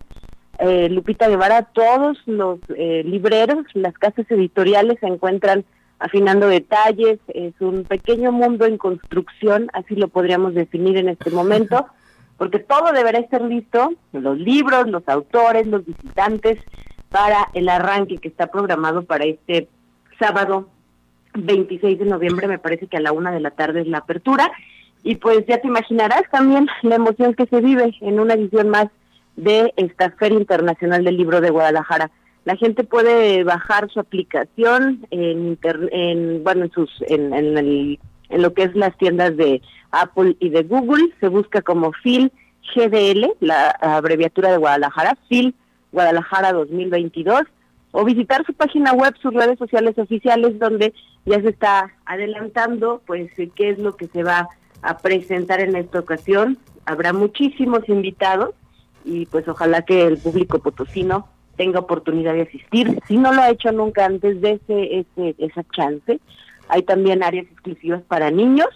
eh, 0.59 0.87
Lupita 0.89 1.27
Guevara, 1.27 1.63
todos 1.63 2.17
los 2.25 2.59
eh, 2.77 3.03
libreros, 3.05 3.65
las 3.73 3.93
casas 3.95 4.25
editoriales 4.29 4.97
se 4.99 5.07
encuentran 5.07 5.65
afinando 5.99 6.47
detalles, 6.47 7.19
es 7.33 7.53
un 7.59 7.83
pequeño 7.83 8.31
mundo 8.31 8.65
en 8.65 8.77
construcción, 8.77 9.69
así 9.73 9.95
lo 9.95 10.07
podríamos 10.07 10.53
definir 10.53 10.97
en 10.97 11.09
este 11.09 11.29
momento, 11.29 11.87
porque 12.37 12.59
todo 12.59 12.91
deberá 12.93 13.19
estar 13.19 13.41
listo, 13.41 13.93
los 14.13 14.37
libros, 14.37 14.87
los 14.87 15.07
autores, 15.07 15.67
los 15.67 15.85
visitantes, 15.85 16.59
para 17.09 17.49
el 17.53 17.69
arranque 17.69 18.17
que 18.17 18.27
está 18.27 18.47
programado 18.47 19.03
para 19.03 19.25
este 19.25 19.69
sábado 20.19 20.67
26 21.33 21.99
de 21.99 22.05
noviembre, 22.05 22.47
me 22.47 22.59
parece 22.59 22.87
que 22.87 22.97
a 22.97 23.01
la 23.01 23.11
una 23.13 23.31
de 23.31 23.39
la 23.39 23.51
tarde 23.51 23.81
es 23.81 23.87
la 23.87 23.99
apertura, 23.99 24.51
y 25.05 25.15
pues 25.17 25.45
ya 25.47 25.61
te 25.61 25.67
imaginarás 25.67 26.23
también 26.31 26.67
la 26.81 26.95
emoción 26.95 27.35
que 27.35 27.45
se 27.45 27.61
vive 27.61 27.95
en 28.01 28.19
una 28.19 28.33
edición 28.33 28.69
más 28.69 28.87
de 29.37 29.71
esta 29.77 30.09
Feria 30.11 30.39
Internacional 30.39 31.05
del 31.05 31.15
Libro 31.15 31.39
de 31.41 31.51
Guadalajara. 31.51 32.09
La 32.43 32.55
gente 32.55 32.83
puede 32.83 33.43
bajar 33.43 33.89
su 33.91 33.99
aplicación 33.99 35.05
en, 35.11 35.57
en 35.91 36.43
bueno, 36.43 36.65
en 36.65 36.71
sus 36.71 36.89
en, 37.07 37.33
el, 37.33 37.99
en 38.29 38.41
lo 38.41 38.53
que 38.53 38.63
es 38.63 38.75
las 38.75 38.97
tiendas 38.97 39.37
de 39.37 39.61
Apple 39.91 40.37
y 40.39 40.49
de 40.49 40.63
Google, 40.63 41.13
se 41.19 41.27
busca 41.27 41.61
como 41.61 41.91
FIL 41.93 42.31
GDL, 42.75 43.31
la 43.41 43.69
abreviatura 43.69 44.51
de 44.51 44.57
Guadalajara, 44.57 45.17
FIL 45.29 45.53
Guadalajara 45.91 46.51
2022, 46.53 47.41
o 47.91 48.05
visitar 48.05 48.43
su 48.45 48.53
página 48.53 48.93
web, 48.93 49.13
sus 49.21 49.33
redes 49.33 49.59
sociales 49.59 49.97
oficiales, 49.97 50.57
donde 50.57 50.93
ya 51.25 51.39
se 51.41 51.49
está 51.49 51.91
adelantando, 52.05 53.01
pues, 53.05 53.31
qué 53.55 53.69
es 53.69 53.79
lo 53.79 53.95
que 53.95 54.07
se 54.07 54.23
va 54.23 54.39
a 54.39 54.49
presentar 54.97 55.59
en 55.59 55.75
esta 55.75 55.99
ocasión. 55.99 56.57
Habrá 56.85 57.13
muchísimos 57.13 57.87
invitados, 57.89 58.51
y 59.03 59.25
pues 59.27 59.47
ojalá 59.47 59.83
que 59.83 60.03
el 60.03 60.17
público 60.17 60.59
potosino 60.59 61.27
tenga 61.57 61.79
oportunidad 61.79 62.33
de 62.33 62.43
asistir. 62.43 62.99
Si 63.07 63.17
no 63.17 63.33
lo 63.33 63.41
ha 63.41 63.49
hecho 63.49 63.71
nunca 63.71 64.05
antes 64.05 64.41
de 64.41 64.53
ese, 64.53 64.99
ese 64.99 65.35
esa 65.37 65.63
chance, 65.75 66.19
hay 66.67 66.83
también 66.83 67.23
áreas 67.23 67.45
exclusivas 67.45 68.01
para 68.03 68.31
niños 68.31 68.67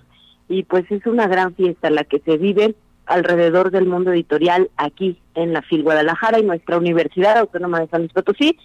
y 0.48 0.64
pues 0.64 0.90
es 0.92 1.06
una 1.06 1.28
gran 1.28 1.54
fiesta 1.56 1.90
la 1.90 2.04
que 2.04 2.20
se 2.20 2.38
vive 2.38 2.76
alrededor 3.06 3.72
del 3.72 3.86
mundo 3.86 4.12
editorial 4.12 4.70
aquí 4.78 5.20
en 5.36 5.54
la 5.54 5.62
FIL 5.62 5.84
Guadalajara 5.84 6.40
y 6.40 6.44
nuestra 6.44 6.78
Universidad 6.78 7.38
Autónoma 7.38 7.80
de 7.80 7.88
San 7.88 8.02
Luis 8.02 8.14
Potosí 8.14 8.58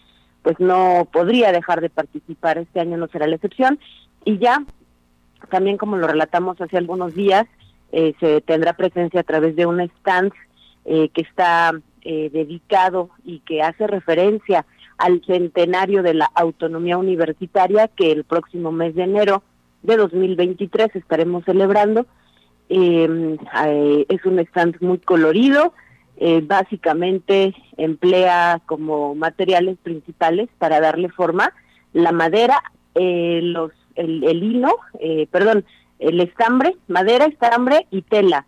pues 0.42 0.60
no 0.60 1.08
podría 1.10 1.52
dejar 1.52 1.80
de 1.80 1.88
participar, 1.88 2.58
este 2.58 2.78
año 2.78 2.98
no 2.98 3.08
será 3.08 3.26
la 3.26 3.36
excepción 3.36 3.78
y 4.26 4.38
ya 4.38 4.62
también 5.48 5.76
como 5.76 5.96
lo 5.96 6.06
relatamos 6.06 6.60
hace 6.60 6.76
algunos 6.76 7.14
días, 7.14 7.46
eh, 7.96 8.12
se 8.18 8.40
tendrá 8.40 8.72
presencia 8.72 9.20
a 9.20 9.22
través 9.22 9.54
de 9.54 9.66
un 9.66 9.80
stand 9.80 10.32
eh, 10.84 11.10
que 11.10 11.20
está 11.20 11.72
eh, 12.02 12.28
dedicado 12.32 13.10
y 13.24 13.38
que 13.38 13.62
hace 13.62 13.86
referencia 13.86 14.66
al 14.98 15.22
centenario 15.24 16.02
de 16.02 16.14
la 16.14 16.28
autonomía 16.34 16.98
universitaria 16.98 17.86
que 17.86 18.10
el 18.10 18.24
próximo 18.24 18.72
mes 18.72 18.96
de 18.96 19.04
enero 19.04 19.44
de 19.82 19.96
2023 19.96 20.96
estaremos 20.96 21.44
celebrando. 21.44 22.04
Es 22.68 24.24
un 24.24 24.38
stand 24.38 24.80
muy 24.80 24.98
colorido, 24.98 25.74
básicamente 26.44 27.54
emplea 27.76 28.60
como 28.66 29.14
materiales 29.14 29.76
principales 29.82 30.48
para 30.58 30.80
darle 30.80 31.10
forma 31.10 31.52
la 31.92 32.10
madera, 32.12 32.60
los, 32.94 33.72
el, 33.96 34.24
el 34.24 34.42
hilo, 34.42 34.78
perdón, 35.30 35.64
el 35.98 36.20
estambre, 36.20 36.76
madera, 36.88 37.26
estambre 37.26 37.86
y 37.90 38.02
tela 38.02 38.46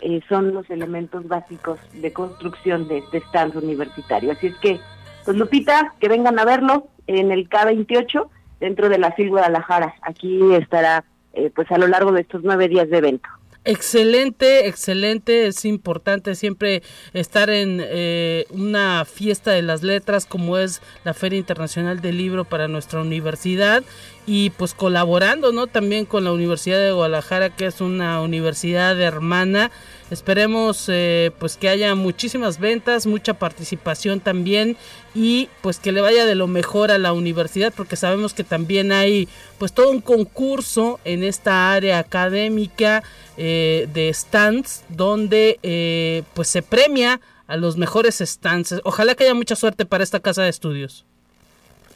eh, 0.00 0.20
son 0.28 0.54
los 0.54 0.70
elementos 0.70 1.26
básicos 1.26 1.78
de 1.92 2.12
construcción 2.12 2.86
de 2.86 2.98
este 2.98 3.18
stand 3.18 3.56
universitario. 3.56 4.30
Así 4.30 4.48
es 4.48 4.56
que, 4.58 4.78
pues 5.24 5.36
Lupita, 5.36 5.94
que 5.98 6.08
vengan 6.08 6.38
a 6.38 6.44
verlo 6.44 6.86
en 7.08 7.32
el 7.32 7.48
K28 7.48 8.28
dentro 8.60 8.88
de 8.88 8.98
la 8.98 9.12
FIL 9.12 9.30
Guadalajara. 9.30 9.94
Aquí 10.02 10.40
estará 10.54 11.04
eh, 11.32 11.50
pues 11.54 11.70
a 11.72 11.78
lo 11.78 11.88
largo 11.88 12.12
de 12.12 12.20
estos 12.20 12.42
nueve 12.44 12.68
días 12.68 12.88
de 12.90 12.98
evento. 12.98 13.28
Excelente, 13.64 14.68
excelente. 14.68 15.48
Es 15.48 15.64
importante 15.64 16.36
siempre 16.36 16.82
estar 17.12 17.50
en 17.50 17.80
eh, 17.82 18.46
una 18.50 19.04
fiesta 19.04 19.50
de 19.50 19.62
las 19.62 19.82
letras 19.82 20.26
como 20.26 20.58
es 20.58 20.80
la 21.04 21.12
Feria 21.12 21.38
Internacional 21.40 22.00
del 22.00 22.18
Libro 22.18 22.44
para 22.44 22.68
nuestra 22.68 23.00
universidad 23.00 23.82
y 24.28 24.50
pues 24.50 24.74
colaborando, 24.74 25.50
¿no? 25.50 25.66
También 25.66 26.04
con 26.04 26.22
la 26.22 26.32
Universidad 26.32 26.78
de 26.78 26.92
Guadalajara 26.92 27.50
que 27.50 27.66
es 27.66 27.80
una 27.80 28.20
universidad 28.20 29.00
hermana 29.00 29.70
Esperemos 30.10 30.86
eh, 30.88 31.32
pues 31.38 31.56
que 31.56 31.68
haya 31.68 31.94
muchísimas 31.94 32.58
ventas, 32.58 33.06
mucha 33.06 33.34
participación 33.34 34.20
también 34.20 34.76
y 35.14 35.50
pues 35.60 35.78
que 35.78 35.92
le 35.92 36.00
vaya 36.00 36.24
de 36.24 36.34
lo 36.34 36.46
mejor 36.46 36.90
a 36.90 36.98
la 36.98 37.12
universidad 37.12 37.74
porque 37.76 37.96
sabemos 37.96 38.32
que 38.32 38.42
también 38.42 38.90
hay 38.90 39.28
pues 39.58 39.72
todo 39.72 39.90
un 39.90 40.00
concurso 40.00 40.98
en 41.04 41.24
esta 41.24 41.72
área 41.72 41.98
académica 41.98 43.02
eh, 43.36 43.86
de 43.92 44.12
stands 44.14 44.82
donde 44.88 45.58
eh, 45.62 46.22
pues 46.32 46.48
se 46.48 46.62
premia 46.62 47.20
a 47.46 47.56
los 47.56 47.76
mejores 47.76 48.22
stands. 48.24 48.76
Ojalá 48.84 49.14
que 49.14 49.24
haya 49.24 49.34
mucha 49.34 49.56
suerte 49.56 49.84
para 49.84 50.04
esta 50.04 50.20
casa 50.20 50.42
de 50.42 50.48
estudios. 50.48 51.04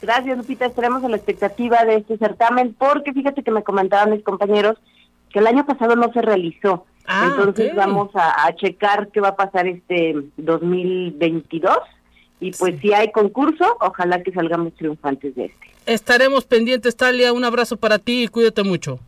Gracias 0.03 0.37
Lupita, 0.37 0.65
estaremos 0.65 1.01
a 1.05 1.07
la 1.07 1.15
expectativa 1.15 1.85
de 1.85 1.95
este 1.95 2.17
certamen 2.17 2.75
porque 2.77 3.13
fíjate 3.13 3.41
que 3.41 3.51
me 3.51 3.63
comentaban 3.63 4.11
mis 4.11 4.21
compañeros 4.21 4.77
que 5.31 5.39
el 5.39 5.47
año 5.47 5.65
pasado 5.65 5.95
no 5.95 6.11
se 6.11 6.21
realizó. 6.21 6.85
Ah, 7.07 7.29
Entonces 7.29 7.73
vamos 7.73 8.09
a, 8.13 8.53
checar 8.55 9.07
qué 9.13 9.21
va 9.21 9.29
a 9.29 9.35
pasar 9.37 9.65
este 9.65 10.13
2022 10.35 11.77
y 12.41 12.51
pues 12.51 12.81
si 12.81 12.91
hay 12.91 13.13
concurso, 13.13 13.77
ojalá 13.79 14.21
que 14.21 14.33
salgamos 14.33 14.73
triunfantes 14.73 15.35
de 15.35 15.45
este. 15.45 15.67
Estaremos 15.85 16.43
pendientes, 16.43 16.97
Talia. 16.97 17.31
Un 17.31 17.45
abrazo 17.45 17.77
para 17.77 17.97
ti 17.97 18.23
y 18.23 18.27
cuídate 18.27 18.63
mucho. 18.63 18.99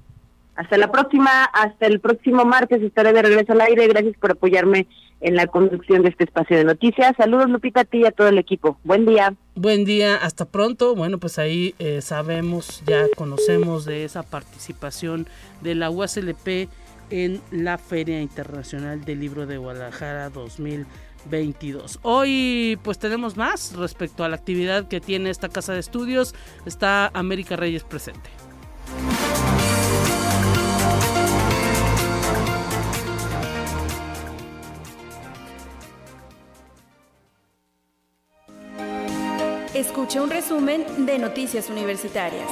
Hasta 0.55 0.77
la 0.77 0.91
próxima, 0.91 1.43
hasta 1.45 1.85
el 1.85 1.99
próximo 1.99 2.45
martes 2.45 2.81
estaré 2.81 3.11
de 3.13 3.21
regreso 3.21 3.51
al 3.53 3.61
aire. 3.61 3.87
Gracias 3.87 4.15
por 4.17 4.31
apoyarme 4.31 4.87
en 5.21 5.35
la 5.35 5.47
conducción 5.47 6.03
de 6.03 6.09
este 6.09 6.25
espacio 6.25 6.57
de 6.57 6.63
noticias. 6.63 7.13
Saludos 7.17 7.49
Lupita 7.49 7.81
a 7.81 7.85
ti 7.85 7.99
y 7.99 8.05
a 8.05 8.11
todo 8.11 8.27
el 8.27 8.37
equipo. 8.37 8.77
Buen 8.83 9.05
día. 9.05 9.33
Buen 9.55 9.85
día, 9.85 10.15
hasta 10.17 10.45
pronto. 10.45 10.95
Bueno, 10.95 11.19
pues 11.19 11.39
ahí 11.39 11.75
eh, 11.79 12.01
sabemos, 12.01 12.83
ya 12.85 13.05
conocemos 13.15 13.85
de 13.85 14.05
esa 14.05 14.23
participación 14.23 15.27
de 15.61 15.75
la 15.75 15.89
USLP 15.89 16.69
en 17.09 17.41
la 17.51 17.77
Feria 17.77 18.21
Internacional 18.21 19.03
del 19.03 19.19
Libro 19.19 19.45
de 19.45 19.57
Guadalajara 19.57 20.29
2022. 20.29 21.99
Hoy 22.01 22.79
pues 22.83 22.99
tenemos 22.99 23.37
más 23.37 23.75
respecto 23.75 24.23
a 24.23 24.29
la 24.29 24.35
actividad 24.35 24.87
que 24.87 25.01
tiene 25.01 25.29
esta 25.29 25.49
casa 25.49 25.73
de 25.73 25.79
estudios. 25.79 26.33
Está 26.65 27.07
América 27.13 27.55
Reyes 27.55 27.83
presente. 27.83 28.29
Escucha 39.75 40.21
un 40.21 40.29
resumen 40.29 41.05
de 41.05 41.19
Noticias 41.19 41.69
Universitarias. 41.69 42.47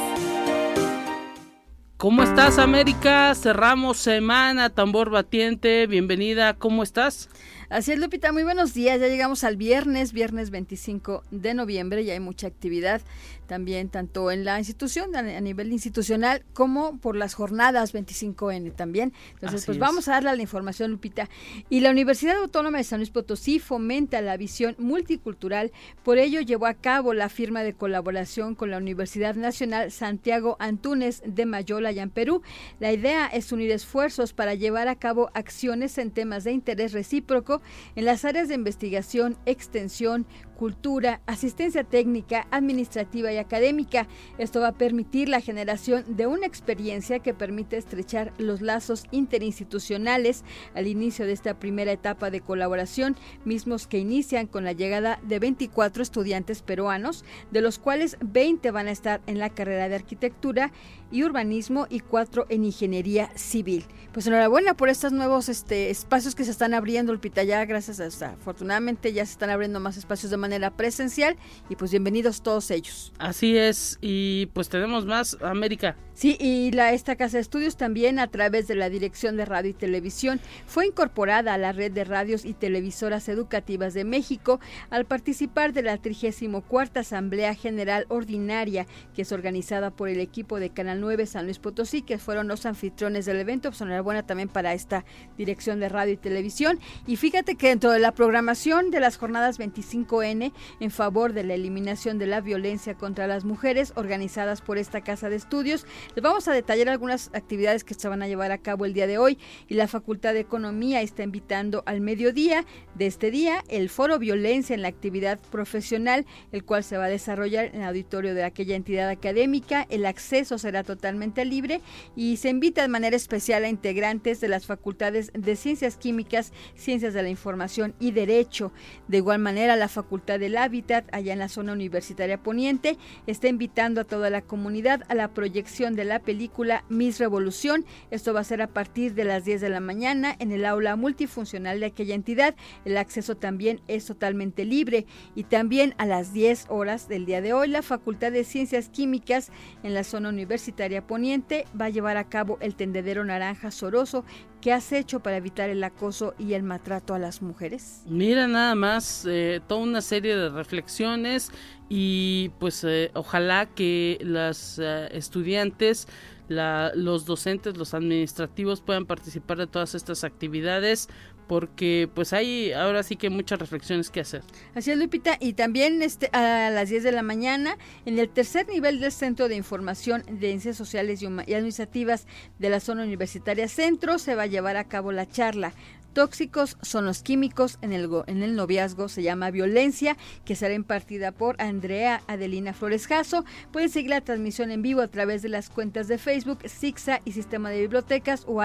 ¿Cómo 1.96 2.22
estás, 2.22 2.58
América? 2.60 3.34
Cerramos 3.34 3.96
semana, 3.98 4.70
tambor 4.70 5.10
batiente. 5.10 5.88
Bienvenida, 5.88 6.54
¿cómo 6.54 6.84
estás? 6.84 7.30
Así 7.74 7.92
es, 7.92 7.98
Lupita, 7.98 8.32
muy 8.32 8.44
buenos 8.44 8.76
días. 8.76 9.00
Ya 9.00 9.08
llegamos 9.08 9.44
al 9.44 9.58
viernes, 9.58 10.14
viernes 10.14 10.52
25 10.52 11.24
de 11.32 11.56
noviembre, 11.56 12.04
y 12.04 12.12
hay 12.12 12.20
mucha 12.20 12.46
actividad 12.46 13.02
también, 13.48 13.90
tanto 13.90 14.30
en 14.30 14.46
la 14.46 14.60
institución, 14.60 15.16
a 15.16 15.42
nivel 15.42 15.72
institucional, 15.72 16.46
como 16.54 17.00
por 17.00 17.16
las 17.16 17.34
jornadas 17.34 17.92
25N 17.96 18.76
también. 18.76 19.12
Entonces, 19.34 19.66
pues 19.66 19.80
vamos 19.80 20.08
a 20.08 20.12
darle 20.12 20.36
la 20.36 20.42
información, 20.44 20.92
Lupita. 20.92 21.30
Y 21.68 21.80
la 21.80 21.90
Universidad 21.90 22.38
Autónoma 22.38 22.78
de 22.78 22.84
San 22.84 23.00
Luis 23.00 23.10
Potosí 23.10 23.58
fomenta 23.58 24.22
la 24.22 24.38
visión 24.38 24.76
multicultural, 24.78 25.72
por 26.04 26.20
ello 26.20 26.42
llevó 26.42 26.68
a 26.68 26.76
cabo 26.76 27.16
la 27.16 27.28
firma 27.28 27.64
de 27.64 27.74
colaboración 27.74 28.54
con 28.54 28.70
la 28.70 28.78
Universidad 28.78 29.34
Nacional 29.34 29.92
Santiago 29.92 30.58
Antúnez 30.60 31.24
de 31.26 31.48
Mayola, 31.48 31.90
allá 31.90 32.04
en 32.04 32.12
Perú. 32.12 32.44
La 32.80 32.92
idea 32.92 33.26
es 33.26 33.52
unir 33.52 33.72
esfuerzos 33.72 34.32
para 34.32 34.54
llevar 34.54 34.88
a 34.88 34.96
cabo 34.96 35.32
acciones 35.34 35.98
en 35.98 36.12
temas 36.12 36.44
de 36.44 36.52
interés 36.52 36.94
recíproco 36.94 37.63
en 37.96 38.06
las 38.06 38.26
áreas 38.26 38.48
de 38.48 38.56
investigación, 38.56 39.38
extensión, 39.46 40.26
cultura, 40.64 41.20
asistencia 41.26 41.84
técnica, 41.84 42.48
administrativa 42.50 43.34
y 43.34 43.38
académica. 43.38 44.08
Esto 44.38 44.62
va 44.62 44.70
a 44.70 44.78
permitir 44.78 45.28
la 45.28 45.42
generación 45.42 46.06
de 46.08 46.26
una 46.26 46.48
experiencia 46.48 47.20
que 47.20 47.34
permite 47.34 47.76
estrechar 47.76 48.32
los 48.38 48.62
lazos 48.62 49.04
interinstitucionales 49.12 50.46
al 50.74 50.88
inicio 50.88 51.26
de 51.26 51.34
esta 51.34 51.60
primera 51.60 51.92
etapa 51.92 52.32
de 52.32 52.40
colaboración, 52.40 53.18
mismos 53.44 53.88
que 53.88 54.00
inician 54.00 54.48
con 54.48 54.64
la 54.64 54.72
llegada 54.72 55.20
de 55.24 55.40
24 55.40 56.02
estudiantes 56.02 56.62
peruanos, 56.62 57.26
de 57.52 57.60
los 57.60 57.78
cuales 57.78 58.16
20 58.22 58.72
van 58.72 58.88
a 58.88 58.92
estar 58.92 59.20
en 59.28 59.40
la 59.40 59.50
carrera 59.50 59.90
de 59.90 59.96
arquitectura 59.96 60.72
y 61.12 61.24
urbanismo 61.24 61.88
y 61.90 62.00
4 62.00 62.46
en 62.48 62.64
ingeniería 62.64 63.32
civil. 63.36 63.86
Pues 64.14 64.28
enhorabuena 64.28 64.76
por 64.76 64.90
estos 64.90 65.12
nuevos 65.12 65.50
este, 65.50 65.90
espacios 65.90 66.36
que 66.36 66.46
se 66.46 66.52
están 66.52 66.74
abriendo, 66.74 67.12
el 67.12 67.20
Ya 67.20 67.66
gracias 67.66 68.00
a, 68.00 68.30
afortunadamente 68.30 69.12
ya 69.12 69.26
se 69.26 69.34
están 69.34 69.50
abriendo 69.50 69.80
más 69.80 69.98
espacios 69.98 70.32
de 70.32 70.38
manera 70.38 70.53
presencial 70.72 71.36
y 71.70 71.76
pues 71.76 71.92
bienvenidos 71.92 72.42
todos 72.42 72.72
ellos. 72.72 73.14
Así 73.20 73.58
es, 73.58 73.98
y 74.02 74.48
pues 74.48 74.70
tenemos 74.70 75.06
más 75.06 75.38
América. 75.42 75.96
Sí, 76.14 76.38
y 76.40 76.72
la, 76.72 76.94
esta 76.94 77.16
casa 77.16 77.38
de 77.38 77.42
estudios 77.42 77.76
también 77.76 78.20
a 78.20 78.28
través 78.28 78.68
de 78.68 78.76
la 78.76 78.90
Dirección 78.90 79.36
de 79.36 79.46
Radio 79.46 79.72
y 79.72 79.74
Televisión 79.74 80.40
fue 80.68 80.86
incorporada 80.86 81.54
a 81.54 81.58
la 81.58 81.72
red 81.72 81.92
de 81.92 82.04
radios 82.04 82.46
y 82.46 82.54
televisoras 82.54 83.28
educativas 83.30 83.94
de 83.94 84.04
México 84.04 84.60
al 84.92 85.06
participar 85.06 85.74
de 85.74 85.82
la 85.82 85.98
34 85.98 87.02
Asamblea 87.02 87.56
General 87.56 88.06
Ordinaria 88.10 88.86
que 89.16 89.24
es 89.24 89.32
organizada 89.32 89.92
por 89.92 90.10
el 90.10 90.20
equipo 90.20 90.60
de 90.60 90.70
Canal 90.70 91.00
9 91.02 91.26
San 91.26 91.46
Luis 91.46 91.60
Potosí, 91.60 92.02
que 92.02 92.18
fueron 92.18 92.48
los 92.48 92.66
anfitriones 92.66 93.26
del 93.26 93.40
evento. 93.40 93.70
Pues 93.70 93.82
enhorabuena 93.82 94.24
también 94.24 94.50
para 94.50 94.74
esta 94.74 95.06
Dirección 95.38 95.80
de 95.80 95.90
Radio 95.90 96.14
y 96.14 96.18
Televisión. 96.18 96.80
Y 97.08 97.16
fíjate 97.16 97.56
que 97.56 97.70
dentro 97.70 97.92
de 97.92 98.00
la 98.00 98.12
programación 98.12 98.92
de 98.92 99.00
las 99.00 99.18
jornadas 99.18 99.60
25N 99.60 100.52
en 100.80 100.92
favor 100.92 101.34
de 101.34 101.44
la 101.44 101.56
eliminación 101.56 102.18
de 102.18 102.28
la 102.28 102.42
violencia 102.42 102.96
contra 102.96 103.28
las 103.28 103.46
mujeres 103.46 103.94
organizadas 103.96 104.62
por 104.62 104.78
esta 104.78 105.02
casa 105.02 105.30
de 105.30 105.36
estudios, 105.36 105.86
les 106.16 106.24
vamos 106.24 106.48
a 106.48 106.54
detallar 106.54 106.90
algunas 106.90 107.30
actividades 107.34 107.84
que 107.84 107.94
se 107.94 108.08
van 108.08 108.22
a 108.22 108.28
llevar 108.28 108.52
a 108.52 108.58
cabo 108.58 108.86
el 108.86 108.94
día 108.94 109.08
de 109.08 109.18
hoy 109.18 109.38
y 109.68 109.76
la 109.76 109.88
Facultad 109.88 110.34
de 110.34 110.42
Economía 110.42 111.02
está 111.02 111.24
invitando 111.24 111.84
al 111.86 112.02
mediodía 112.02 112.66
de 112.96 113.08
este 113.08 113.32
día 113.32 113.64
el 113.70 113.90
foro 113.90 114.20
violencia 114.20 114.74
en 114.74 114.82
la 114.82 114.88
actividad 114.88 115.40
profesional, 115.52 116.26
el 116.52 116.64
cual 116.64 116.84
se 116.84 116.98
va 116.98 117.06
a 117.06 117.10
desarrollar 117.10 117.66
en 117.66 117.82
el 117.82 117.88
auditorio 117.88 118.36
de 118.36 118.44
aquella 118.44 118.76
entidad 118.76 119.10
académica. 119.10 119.86
El 119.90 120.06
acceso 120.06 120.58
será 120.58 120.84
totalmente 120.84 121.46
libre 121.46 121.82
y 122.16 122.38
se 122.38 122.50
invita 122.50 122.82
de 122.82 122.88
manera 122.88 123.16
especial 123.16 123.64
a 123.64 123.70
integrantes 123.70 124.42
de 124.42 124.48
las 124.48 124.66
facultades 124.66 125.32
de 125.34 125.56
Ciencias 125.56 125.98
Químicas, 125.98 126.54
Ciencias 126.76 127.14
de 127.14 127.24
la 127.24 127.30
Información 127.30 127.96
y 128.00 128.12
Derecho. 128.12 128.72
De 129.08 129.18
igual 129.18 129.40
manera, 129.40 129.76
la 129.76 129.88
Facultad 129.88 130.40
del 130.40 130.58
Hábitat, 130.58 131.06
allá 131.14 131.34
en 131.34 131.40
la 131.40 131.50
zona 131.50 131.74
universitaria 131.74 132.42
poniente, 132.42 132.98
está 133.28 133.48
invitando 133.48 134.02
a 134.02 134.06
toda 134.06 134.30
la 134.30 134.42
comunidad 134.42 135.04
a 135.08 135.16
la 135.16 135.34
proyección 135.34 135.93
de 135.96 136.06
la 136.06 136.20
película 136.20 136.84
Miss 136.90 137.20
Revolución. 137.20 137.86
Esto 138.12 138.34
va 138.34 138.42
a 138.42 138.44
ser 138.44 138.62
a 138.62 138.68
partir 138.68 139.14
de 139.14 139.24
las 139.24 139.46
10 139.46 139.62
de 139.62 139.70
la 139.70 139.80
mañana 139.80 140.36
en 140.40 140.52
el 140.52 140.66
aula 140.66 140.96
multifuncional 140.96 141.80
de 141.80 141.88
aquella 141.88 142.16
entidad. 142.16 142.56
El 142.86 142.98
acceso 142.98 143.36
también 143.36 143.82
es 143.88 144.06
totalmente 144.06 144.66
libre. 144.66 145.06
Y 145.36 145.44
también 145.44 145.96
a 145.98 146.06
las 146.06 146.34
10 146.34 146.68
horas 146.70 147.08
del 147.08 147.26
día 147.26 147.42
de 147.42 147.54
hoy, 147.54 147.68
la 147.68 147.82
Facultad 147.82 148.32
de 148.32 148.44
Ciencias 148.44 148.90
Químicas 148.90 149.52
en 149.84 149.94
la 149.94 150.04
zona 150.04 150.30
universitaria 150.30 151.06
poniente 151.06 151.66
va 151.80 151.86
a 151.86 151.90
llevar 151.90 152.18
a 152.18 152.30
cabo 152.30 152.58
el 152.62 152.76
tendedero 152.76 153.24
naranja 153.26 153.72
soroso 153.72 154.24
¿Qué 154.64 154.72
has 154.72 154.94
hecho 154.94 155.20
para 155.20 155.36
evitar 155.36 155.70
el 155.70 155.84
acoso 155.84 156.36
y 156.40 156.54
el 156.54 156.64
maltrato 156.64 157.14
a 157.14 157.20
las 157.20 157.42
mujeres? 157.42 158.02
Mira 158.06 158.48
nada 158.48 158.76
más, 158.76 159.26
eh, 159.30 159.60
toda 159.68 159.82
una 159.82 160.02
serie 160.02 160.38
de 160.38 160.48
reflexiones 160.48 161.52
y 161.90 162.52
pues 162.60 162.84
eh, 162.84 163.12
ojalá 163.14 163.68
que 163.68 164.18
las 164.22 164.80
eh, 164.80 165.10
estudiantes, 165.12 166.08
los 166.48 167.26
docentes, 167.26 167.78
los 167.78 167.94
administrativos 167.94 168.82
puedan 168.82 169.06
participar 169.06 169.58
de 169.58 169.68
todas 169.68 169.96
estas 169.96 170.24
actividades 170.24 171.10
porque 171.48 172.10
pues 172.14 172.34
hay 172.34 172.72
ahora 172.72 173.04
sí 173.04 173.16
que 173.16 173.30
muchas 173.30 173.60
reflexiones 173.60 174.10
que 174.10 174.22
hacer. 174.22 174.44
Así 174.76 174.92
es, 174.92 174.98
Lupita, 174.98 175.38
y 175.40 175.54
también 175.54 176.02
este, 176.02 176.30
a 176.32 176.70
las 176.70 176.90
10 176.90 177.04
de 177.04 177.12
la 177.12 177.24
mañana, 177.24 177.78
en 178.06 178.18
el 178.20 178.30
tercer 178.30 178.68
nivel 178.68 179.00
del 179.00 179.12
Centro 179.12 179.48
de 179.48 179.56
Información 179.56 180.24
de 180.30 180.48
Ciencias 180.48 180.78
Sociales 180.78 181.22
y 181.22 181.26
Administrativas 181.26 182.28
de 182.60 182.70
la 182.70 182.80
zona 182.80 183.04
universitaria 183.04 183.68
Centro, 183.68 184.20
se 184.20 184.36
va 184.36 184.44
a 184.44 184.48
llevar 184.48 184.78
a 184.78 184.88
cabo 184.88 185.12
la 185.12 185.28
charla 185.28 185.74
tóxicos 186.14 186.78
son 186.82 187.06
los 187.06 187.24
químicos 187.24 187.78
en 187.82 187.94
el, 187.94 188.10
en 188.28 188.44
el 188.44 188.56
noviazgo, 188.56 189.10
se 189.10 189.24
llama 189.24 189.52
violencia, 189.52 190.18
que 190.46 190.56
será 190.56 190.74
impartida 190.74 191.32
por 191.32 191.62
Andrea 191.62 192.22
Adelina 192.28 192.74
Flores 192.74 193.08
Jasso. 193.08 193.46
Pueden 193.72 193.90
seguir 193.90 194.10
la 194.10 194.22
transmisión 194.22 194.72
en 194.72 194.82
vivo 194.82 195.02
a 195.02 195.08
través 195.08 195.42
de 195.42 195.50
las 195.50 195.70
cuentas 195.70 196.08
de 196.08 196.18
Facebook, 196.18 196.60
SIGSA 196.66 197.22
y 197.26 197.34
Sistema 197.34 197.70
de 197.70 197.82
Bibliotecas 197.82 198.46
o. 198.48 198.64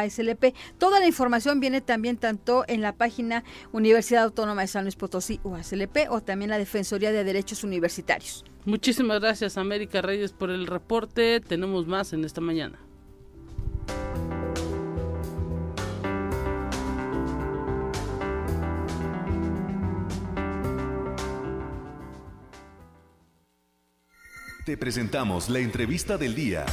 Toda 0.79 1.01
la 1.01 1.07
información 1.07 1.61
viene 1.61 1.81
también 1.81 2.17
tanto 2.17 2.65
en 2.69 2.83
la 2.83 2.93
página 2.93 3.45
Universidad 3.73 4.25
Autónoma 4.25 4.63
de 4.63 4.69
San 4.69 4.85
Luis 4.85 4.97
Potosí 4.97 5.41
o 5.43 5.55
ASLP 5.55 6.11
o 6.11 6.21
también 6.21 6.51
la 6.51 6.59
Defensoría 6.59 7.13
de 7.13 7.25
Derechos 7.25 7.65
Universitarios. 7.65 8.45
Muchísimas 8.65 9.21
gracias 9.21 9.57
América 9.57 10.03
Reyes 10.03 10.33
por 10.33 10.51
el 10.51 10.67
reporte. 10.67 11.41
Tenemos 11.41 11.87
más 11.87 12.13
en 12.13 12.25
esta 12.25 12.41
mañana. 12.41 12.79
Te 24.69 24.77
presentamos 24.77 25.49
la 25.49 25.61
entrevista 25.61 26.19
del 26.19 26.35
día. 26.35 26.67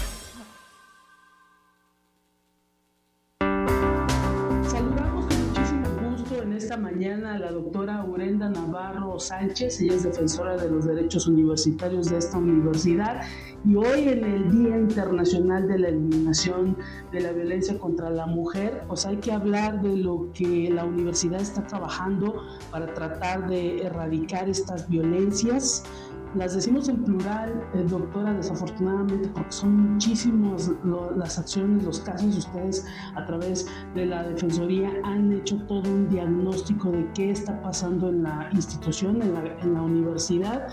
Saludamos 4.70 5.26
con 5.28 5.48
muchísimo 5.48 6.10
gusto 6.10 6.44
en 6.44 6.52
esta 6.52 6.76
mañana 6.76 7.36
a 7.36 7.40
la 7.40 7.54
doctora 7.54 8.04
Urenda 8.04 8.50
Navarro 8.50 9.18
Sánchez, 9.18 9.80
ella 9.80 9.94
es 9.94 10.04
defensora 10.04 10.58
de 10.58 10.70
los 10.70 10.84
derechos 10.84 11.26
universitarios 11.28 12.10
de 12.10 12.18
esta 12.18 12.38
universidad. 12.38 13.22
Y 13.64 13.78
hoy 13.78 14.10
en 14.10 14.26
el 14.26 14.52
Día 14.52 14.76
Internacional 14.76 15.66
de 15.66 15.80
la 15.80 15.88
Eliminación 15.88 16.78
de 17.14 17.22
la 17.22 17.32
Violencia 17.32 17.80
contra 17.80 18.10
la 18.10 18.26
Mujer, 18.26 18.84
pues 18.90 19.06
hay 19.06 19.16
que 19.18 19.32
hablar 19.32 19.82
de 19.82 19.96
lo 19.96 20.30
que 20.34 20.70
la 20.70 20.84
universidad 20.84 21.40
está 21.40 21.66
trabajando 21.66 22.44
para 22.72 22.94
tratar 22.94 23.48
de 23.48 23.86
erradicar 23.86 24.50
estas 24.50 24.90
violencias 24.90 25.84
Las 26.36 26.54
decimos 26.54 26.90
en 26.90 27.02
plural, 27.02 27.64
eh, 27.74 27.86
doctora, 27.88 28.34
desafortunadamente, 28.34 29.30
porque 29.30 29.52
son 29.54 29.94
muchísimas 29.94 30.70
las 31.16 31.40
acciones, 31.40 31.86
los 31.86 32.02
casos. 32.02 32.38
Ustedes, 32.38 32.86
a 33.16 33.26
través 33.26 33.66
de 33.94 34.06
la 34.06 34.24
Defensoría, 34.24 34.92
han 35.06 35.32
hecho 35.32 35.58
todo 35.66 35.90
un 35.90 36.10
diagnóstico 36.10 36.92
de 36.92 37.10
qué 37.14 37.32
está 37.32 37.62
pasando 37.62 38.10
en 38.10 38.24
la 38.24 38.50
institución, 38.52 39.22
en 39.22 39.34
la, 39.34 39.62
en 39.62 39.76
la 39.76 39.82
universidad. 39.82 40.68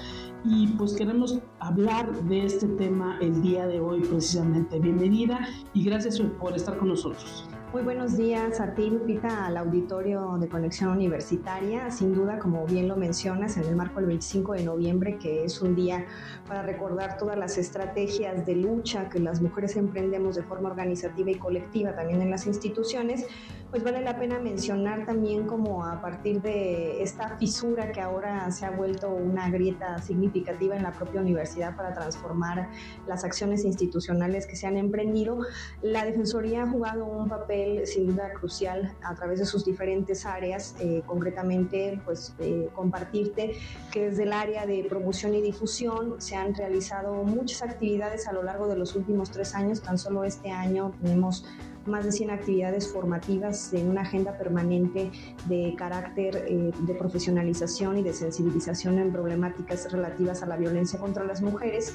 Y 0.45 0.67
pues 0.79 0.95
queremos 0.95 1.39
hablar 1.61 2.13
de 2.25 2.45
este 2.45 2.67
tema 2.67 3.17
el 3.21 3.41
día 3.41 3.65
de 3.69 3.79
hoy 3.79 4.01
precisamente. 4.01 4.81
Bienvenida 4.81 5.47
y 5.75 5.85
gracias 5.85 6.19
por 6.41 6.57
estar 6.57 6.77
con 6.77 6.89
nosotros. 6.89 7.49
Muy 7.73 7.81
buenos 7.81 8.19
días 8.19 8.61
a 8.61 8.75
ti, 8.75 8.91
Lupita, 8.91 9.47
al 9.47 9.57
auditorio 9.57 10.37
de 10.39 10.47
Conexión 10.47 10.91
Universitaria. 10.91 11.91
Sin 11.91 12.15
duda, 12.15 12.39
como 12.39 12.67
bien 12.67 12.87
lo 12.87 12.99
mencionas, 12.99 13.57
en 13.57 13.65
el 13.65 13.77
marco 13.77 13.99
del 13.99 14.09
25 14.09 14.53
de 14.53 14.65
noviembre, 14.65 15.17
que 15.17 15.45
es 15.45 15.63
un 15.63 15.75
día 15.75 16.05
para 16.47 16.61
recordar 16.61 17.17
todas 17.17 17.39
las 17.39 17.57
estrategias 17.57 18.45
de 18.45 18.57
lucha 18.57 19.09
que 19.09 19.21
las 19.21 19.41
mujeres 19.41 19.77
emprendemos 19.77 20.37
de 20.37 20.43
forma 20.43 20.69
organizativa 20.69 21.31
y 21.31 21.37
colectiva 21.37 21.97
también 21.97 22.21
en 22.21 22.31
las 22.31 22.47
instituciones, 22.47 23.25
pues 23.71 23.83
vale 23.83 24.03
la 24.03 24.19
pena 24.19 24.39
mencionar 24.39 25.07
también 25.07 25.47
como 25.47 25.87
a 25.87 26.03
partir 26.03 26.43
de 26.43 27.03
esta 27.03 27.39
fisura 27.39 27.91
que 27.91 28.03
ahora 28.03 28.51
se 28.51 28.67
ha 28.67 28.71
vuelto 28.71 29.09
una 29.09 29.49
grieta 29.49 29.97
significativa 30.03 30.77
en 30.77 30.83
la 30.83 30.93
propia 30.93 31.23
universidad 31.23 31.75
para 31.75 31.95
transformar 31.95 32.69
las 33.07 33.25
acciones 33.25 33.65
institucionales 33.65 34.47
que 34.47 34.57
se 34.57 34.67
han 34.67 34.77
emprendido, 34.77 35.39
la 35.81 36.05
Defensoría 36.05 36.65
ha 36.65 36.69
jugado 36.69 37.07
un 37.07 37.31
papel 37.31 37.62
sin 37.85 38.07
duda 38.07 38.33
crucial 38.33 38.95
a 39.03 39.15
través 39.15 39.39
de 39.39 39.47
sus 39.47 39.65
diferentes 39.65 40.27
áreas, 40.27 40.75
eh, 40.81 41.03
concretamente 41.07 42.01
pues 42.05 42.35
eh, 42.39 42.69
compartirte 42.75 43.57
que 43.91 44.11
desde 44.11 44.25
el 44.25 44.33
área 44.33 44.67
de 44.67 44.85
promoción 44.89 45.35
y 45.35 45.43
difusión 45.43 46.21
se 46.21 46.37
han 46.37 46.55
realizado 46.55 47.15
muchas 47.25 47.63
actividades 47.63 48.29
a 48.29 48.33
lo 48.33 48.43
largo 48.43 48.69
de 48.69 48.77
los 48.77 48.95
últimos 48.97 49.31
tres 49.31 49.55
años, 49.55 49.83
tan 49.83 49.99
solo 49.99 50.25
este 50.25 50.51
año 50.51 50.93
tenemos 51.01 51.45
más 51.87 52.05
de 52.05 52.13
100 52.13 52.31
actividades 52.31 52.93
formativas 52.93 53.73
en 53.73 53.91
una 53.91 54.03
agenda 54.03 54.37
permanente 54.39 55.11
de 55.47 55.75
carácter 55.77 56.45
eh, 56.49 56.71
de 56.81 56.95
profesionalización 56.95 57.99
y 57.99 58.03
de 58.03 58.13
sensibilización 58.13 58.99
en 58.99 59.13
problemáticas 59.13 59.91
relativas 59.91 60.43
a 60.43 60.47
la 60.47 60.57
violencia 60.57 60.99
contra 60.99 61.25
las 61.25 61.43
mujeres 61.43 61.95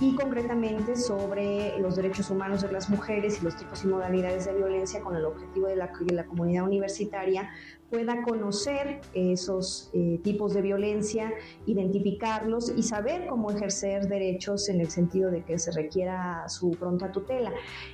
y 0.00 0.14
concretamente 0.14 0.96
sobre 0.96 1.78
los 1.78 1.96
derechos 1.96 2.30
humanos 2.30 2.62
de 2.62 2.72
las 2.72 2.88
mujeres 2.90 3.40
y 3.40 3.44
los 3.44 3.56
tipos 3.56 3.84
y 3.84 3.88
modalidades 3.88 4.46
de 4.46 4.54
violencia 4.54 5.00
con 5.00 5.16
el 5.16 5.24
objetivo 5.24 5.66
de 5.66 5.76
la, 5.76 5.90
de 6.00 6.14
la 6.14 6.24
comunidad 6.24 6.64
universitaria 6.64 7.50
pueda 7.90 8.22
conocer 8.22 9.00
esos 9.14 9.90
eh, 9.94 10.20
tipos 10.22 10.52
de 10.52 10.62
violencia, 10.62 11.32
identificarlos 11.66 12.72
y 12.76 12.82
saber 12.82 13.26
cómo 13.26 13.50
ejercer 13.50 14.08
derechos 14.08 14.68
en 14.68 14.80
el 14.80 14.90
sentido 14.90 15.30
de 15.30 15.42
que 15.42 15.58
se 15.58 15.72
requiera 15.72 16.48
su 16.48 16.70
pronta 16.72 17.10
tutela. 17.10 17.52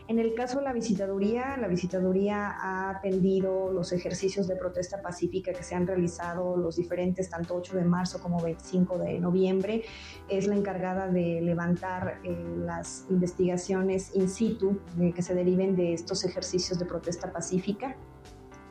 En 0.09 0.19
el 0.19 0.35
caso 0.35 0.59
de 0.59 0.65
la 0.65 0.73
visitaduría, 0.73 1.57
la 1.57 1.69
visitaduría 1.69 2.51
ha 2.51 2.91
atendido 2.91 3.73
los 3.73 3.93
ejercicios 3.93 4.49
de 4.49 4.57
protesta 4.57 5.01
pacífica 5.01 5.53
que 5.53 5.63
se 5.63 5.75
han 5.75 5.87
realizado 5.87 6.57
los 6.57 6.77
diferentes, 6.77 7.31
tanto 7.31 7.55
8 7.55 7.77
de 7.77 7.85
marzo 7.85 8.21
como 8.21 8.43
25 8.43 8.99
de 8.99 9.21
noviembre. 9.21 9.85
Es 10.29 10.47
la 10.47 10.57
encargada 10.57 11.09
de 11.09 11.41
levantar 11.41 12.21
eh, 12.25 12.45
las 12.59 13.07
investigaciones 13.11 14.15
in 14.15 14.29
situ 14.29 14.79
eh, 15.01 15.13
que 15.15 15.23
se 15.23 15.35
deriven 15.35 15.77
de 15.77 15.93
estos 15.93 16.25
ejercicios 16.25 16.79
de 16.79 16.87
protesta 16.87 17.33
pacífica. 17.33 17.97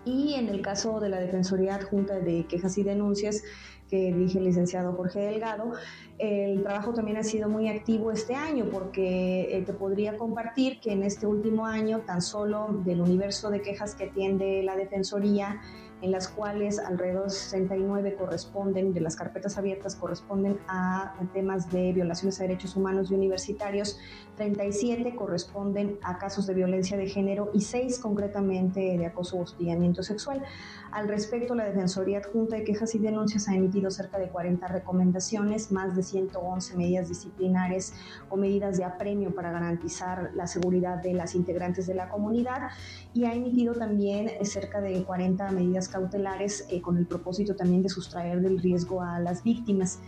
Y 0.05 0.33
en 0.33 0.49
el 0.49 0.61
caso 0.61 0.99
de 0.99 1.09
la 1.09 1.19
Defensoría 1.19 1.75
Adjunta 1.75 2.19
de 2.19 2.45
Quejas 2.47 2.77
y 2.77 2.83
Denuncias, 2.83 3.41
que 3.89 4.13
dije 4.13 4.39
el 4.39 4.45
licenciado 4.45 4.93
Jorge 4.93 5.19
Delgado, 5.19 5.73
el 6.19 6.61
trabajo 6.61 6.93
también 6.93 7.17
ha 7.17 7.23
sido 7.23 7.49
muy 7.49 7.67
activo 7.67 8.11
este 8.11 8.35
año 8.35 8.65
porque 8.71 9.57
eh, 9.57 9.63
te 9.63 9.73
podría 9.73 10.17
compartir 10.17 10.79
que 10.79 10.91
en 10.91 11.03
este 11.03 11.25
último 11.25 11.65
año, 11.65 12.01
tan 12.01 12.21
solo 12.21 12.67
del 12.85 13.01
universo 13.01 13.49
de 13.49 13.61
quejas 13.61 13.95
que 13.95 14.05
atiende 14.05 14.61
la 14.63 14.75
Defensoría, 14.75 15.59
en 16.03 16.11
las 16.11 16.27
cuales 16.27 16.79
alrededor 16.79 17.23
de 17.23 17.29
69 17.29 18.15
corresponden, 18.15 18.93
de 18.93 18.99
las 18.99 19.15
carpetas 19.15 19.57
abiertas, 19.57 19.95
corresponden 19.95 20.59
a 20.67 21.15
temas 21.33 21.71
de 21.71 21.93
violaciones 21.93 22.41
a 22.41 22.43
derechos 22.43 22.75
humanos 22.75 23.09
y 23.09 23.15
universitarios, 23.15 23.97
37 24.35 25.15
corresponden 25.15 25.97
a 26.03 26.17
casos 26.17 26.45
de 26.45 26.55
violencia 26.55 26.97
de 26.97 27.07
género 27.07 27.51
y 27.53 27.61
6 27.61 27.99
concretamente 27.99 28.97
de 28.97 29.05
acoso 29.05 29.37
o 29.37 29.43
hostigamiento 29.43 30.03
sexual. 30.03 30.43
Al 30.91 31.07
respecto, 31.07 31.55
la 31.55 31.63
Defensoría 31.63 32.17
Adjunta 32.17 32.57
de 32.57 32.65
Quejas 32.65 32.93
y 32.95 32.99
Denuncias 32.99 33.47
ha 33.47 33.55
emitido 33.55 33.89
cerca 33.89 34.19
de 34.19 34.27
40 34.27 34.67
recomendaciones, 34.67 35.71
más 35.71 35.95
de 35.95 36.02
111 36.03 36.77
medidas 36.77 37.07
disciplinares 37.07 37.93
o 38.29 38.37
medidas 38.37 38.77
de 38.77 38.83
apremio 38.83 39.33
para 39.33 39.51
garantizar 39.51 40.31
la 40.35 40.47
seguridad 40.47 41.01
de 41.01 41.13
las 41.13 41.35
integrantes 41.35 41.87
de 41.87 41.95
la 41.95 42.09
comunidad 42.09 42.69
y 43.13 43.25
ha 43.25 43.33
emitido 43.33 43.73
también 43.73 44.29
cerca 44.43 44.81
de 44.81 45.03
40 45.03 45.51
medidas 45.51 45.87
cautelares 45.87 46.65
eh, 46.69 46.81
con 46.81 46.97
el 46.97 47.05
propósito 47.05 47.55
también 47.55 47.81
de 47.81 47.89
sustraer 47.89 48.41
del 48.41 48.59
riesgo 48.59 49.01
a 49.01 49.19
las 49.19 49.43
víctimas. 49.43 49.99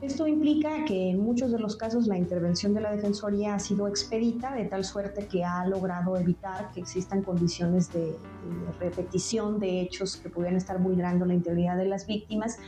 Esto 0.00 0.28
implica 0.28 0.84
que 0.84 1.10
en 1.10 1.18
muchos 1.18 1.50
de 1.50 1.58
los 1.58 1.74
casos 1.74 2.06
la 2.06 2.16
intervención 2.16 2.72
de 2.72 2.80
la 2.80 2.92
Defensoría 2.92 3.54
ha 3.54 3.58
sido 3.58 3.88
expedita, 3.88 4.54
de 4.54 4.64
tal 4.64 4.84
suerte 4.84 5.26
que 5.26 5.42
ha 5.44 5.66
logrado 5.66 6.16
evitar 6.16 6.70
que 6.70 6.78
existan 6.78 7.22
condiciones 7.22 7.92
de, 7.92 8.12
de 8.12 8.72
repetición 8.78 9.58
de 9.58 9.80
hechos 9.80 10.16
que 10.16 10.28
pudieran 10.30 10.56
estar 10.56 10.78
vulnerando 10.80 11.26
la 11.26 11.34
integridad 11.34 11.76
de 11.76 11.86
las 11.86 12.06
víctimas 12.06 12.58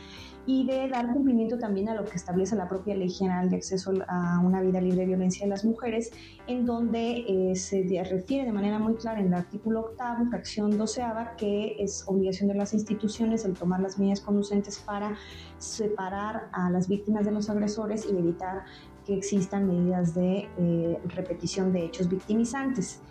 y 0.45 0.65
de 0.65 0.87
dar 0.87 1.11
cumplimiento 1.13 1.57
también 1.57 1.89
a 1.89 1.95
lo 1.95 2.05
que 2.05 2.15
establece 2.15 2.55
la 2.55 2.67
propia 2.67 2.95
Ley 2.95 3.09
General 3.09 3.49
de 3.49 3.57
Acceso 3.57 3.93
a 4.07 4.39
una 4.43 4.61
vida 4.61 4.81
libre 4.81 5.01
de 5.01 5.05
violencia 5.07 5.45
de 5.45 5.49
las 5.49 5.63
mujeres, 5.63 6.11
en 6.47 6.65
donde 6.65 7.25
eh, 7.27 7.55
se 7.55 7.83
refiere 8.09 8.45
de 8.45 8.51
manera 8.51 8.79
muy 8.79 8.95
clara 8.95 9.19
en 9.19 9.27
el 9.27 9.33
artículo 9.33 9.81
octavo, 9.81 10.25
fracción 10.29 10.77
doceava, 10.77 11.35
que 11.35 11.75
es 11.79 12.03
obligación 12.07 12.49
de 12.49 12.55
las 12.55 12.73
instituciones 12.73 13.45
el 13.45 13.53
tomar 13.53 13.79
las 13.81 13.99
medidas 13.99 14.21
conducentes 14.21 14.79
para 14.79 15.15
separar 15.57 16.49
a 16.53 16.69
las 16.69 16.87
víctimas 16.87 17.25
de 17.25 17.31
los 17.31 17.49
agresores 17.49 18.07
y 18.11 18.17
evitar 18.17 18.63
que 19.05 19.15
existan 19.15 19.67
medidas 19.67 20.13
de 20.13 20.49
eh, 20.57 20.99
repetición 21.05 21.71
de 21.71 21.85
hechos 21.85 22.09
victimizantes. 22.09 23.01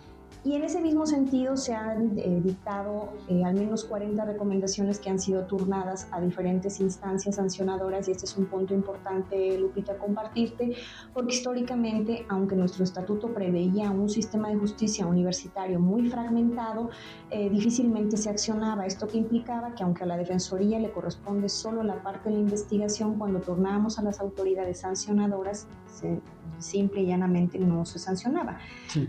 Y 0.43 0.55
en 0.55 0.63
ese 0.63 0.81
mismo 0.81 1.05
sentido 1.05 1.55
se 1.55 1.75
han 1.75 2.17
eh, 2.17 2.41
dictado 2.43 3.13
eh, 3.27 3.43
al 3.45 3.53
menos 3.53 3.85
40 3.85 4.25
recomendaciones 4.25 4.99
que 4.99 5.11
han 5.11 5.19
sido 5.19 5.45
turnadas 5.45 6.07
a 6.09 6.19
diferentes 6.19 6.79
instancias 6.79 7.35
sancionadoras 7.35 8.07
y 8.07 8.11
este 8.11 8.25
es 8.25 8.35
un 8.35 8.47
punto 8.47 8.73
importante, 8.73 9.59
Lupita, 9.59 9.95
compartirte, 9.99 10.75
porque 11.13 11.35
históricamente, 11.35 12.25
aunque 12.27 12.55
nuestro 12.55 12.83
estatuto 12.83 13.31
preveía 13.31 13.91
un 13.91 14.09
sistema 14.09 14.49
de 14.49 14.55
justicia 14.55 15.05
universitario 15.05 15.79
muy 15.79 16.09
fragmentado, 16.09 16.89
eh, 17.29 17.47
difícilmente 17.51 18.17
se 18.17 18.31
accionaba. 18.31 18.87
Esto 18.87 19.07
que 19.07 19.19
implicaba 19.19 19.75
que 19.75 19.83
aunque 19.83 20.05
a 20.05 20.07
la 20.07 20.17
Defensoría 20.17 20.79
le 20.79 20.91
corresponde 20.91 21.49
solo 21.49 21.83
la 21.83 22.01
parte 22.01 22.29
de 22.29 22.35
la 22.37 22.41
investigación, 22.41 23.19
cuando 23.19 23.41
turnábamos 23.41 23.99
a 23.99 24.01
las 24.01 24.19
autoridades 24.19 24.79
sancionadoras, 24.79 25.67
se 25.85 26.19
simple 26.59 27.01
y 27.01 27.07
llanamente 27.07 27.59
no 27.59 27.85
se 27.85 27.99
sancionaba. 27.99 28.57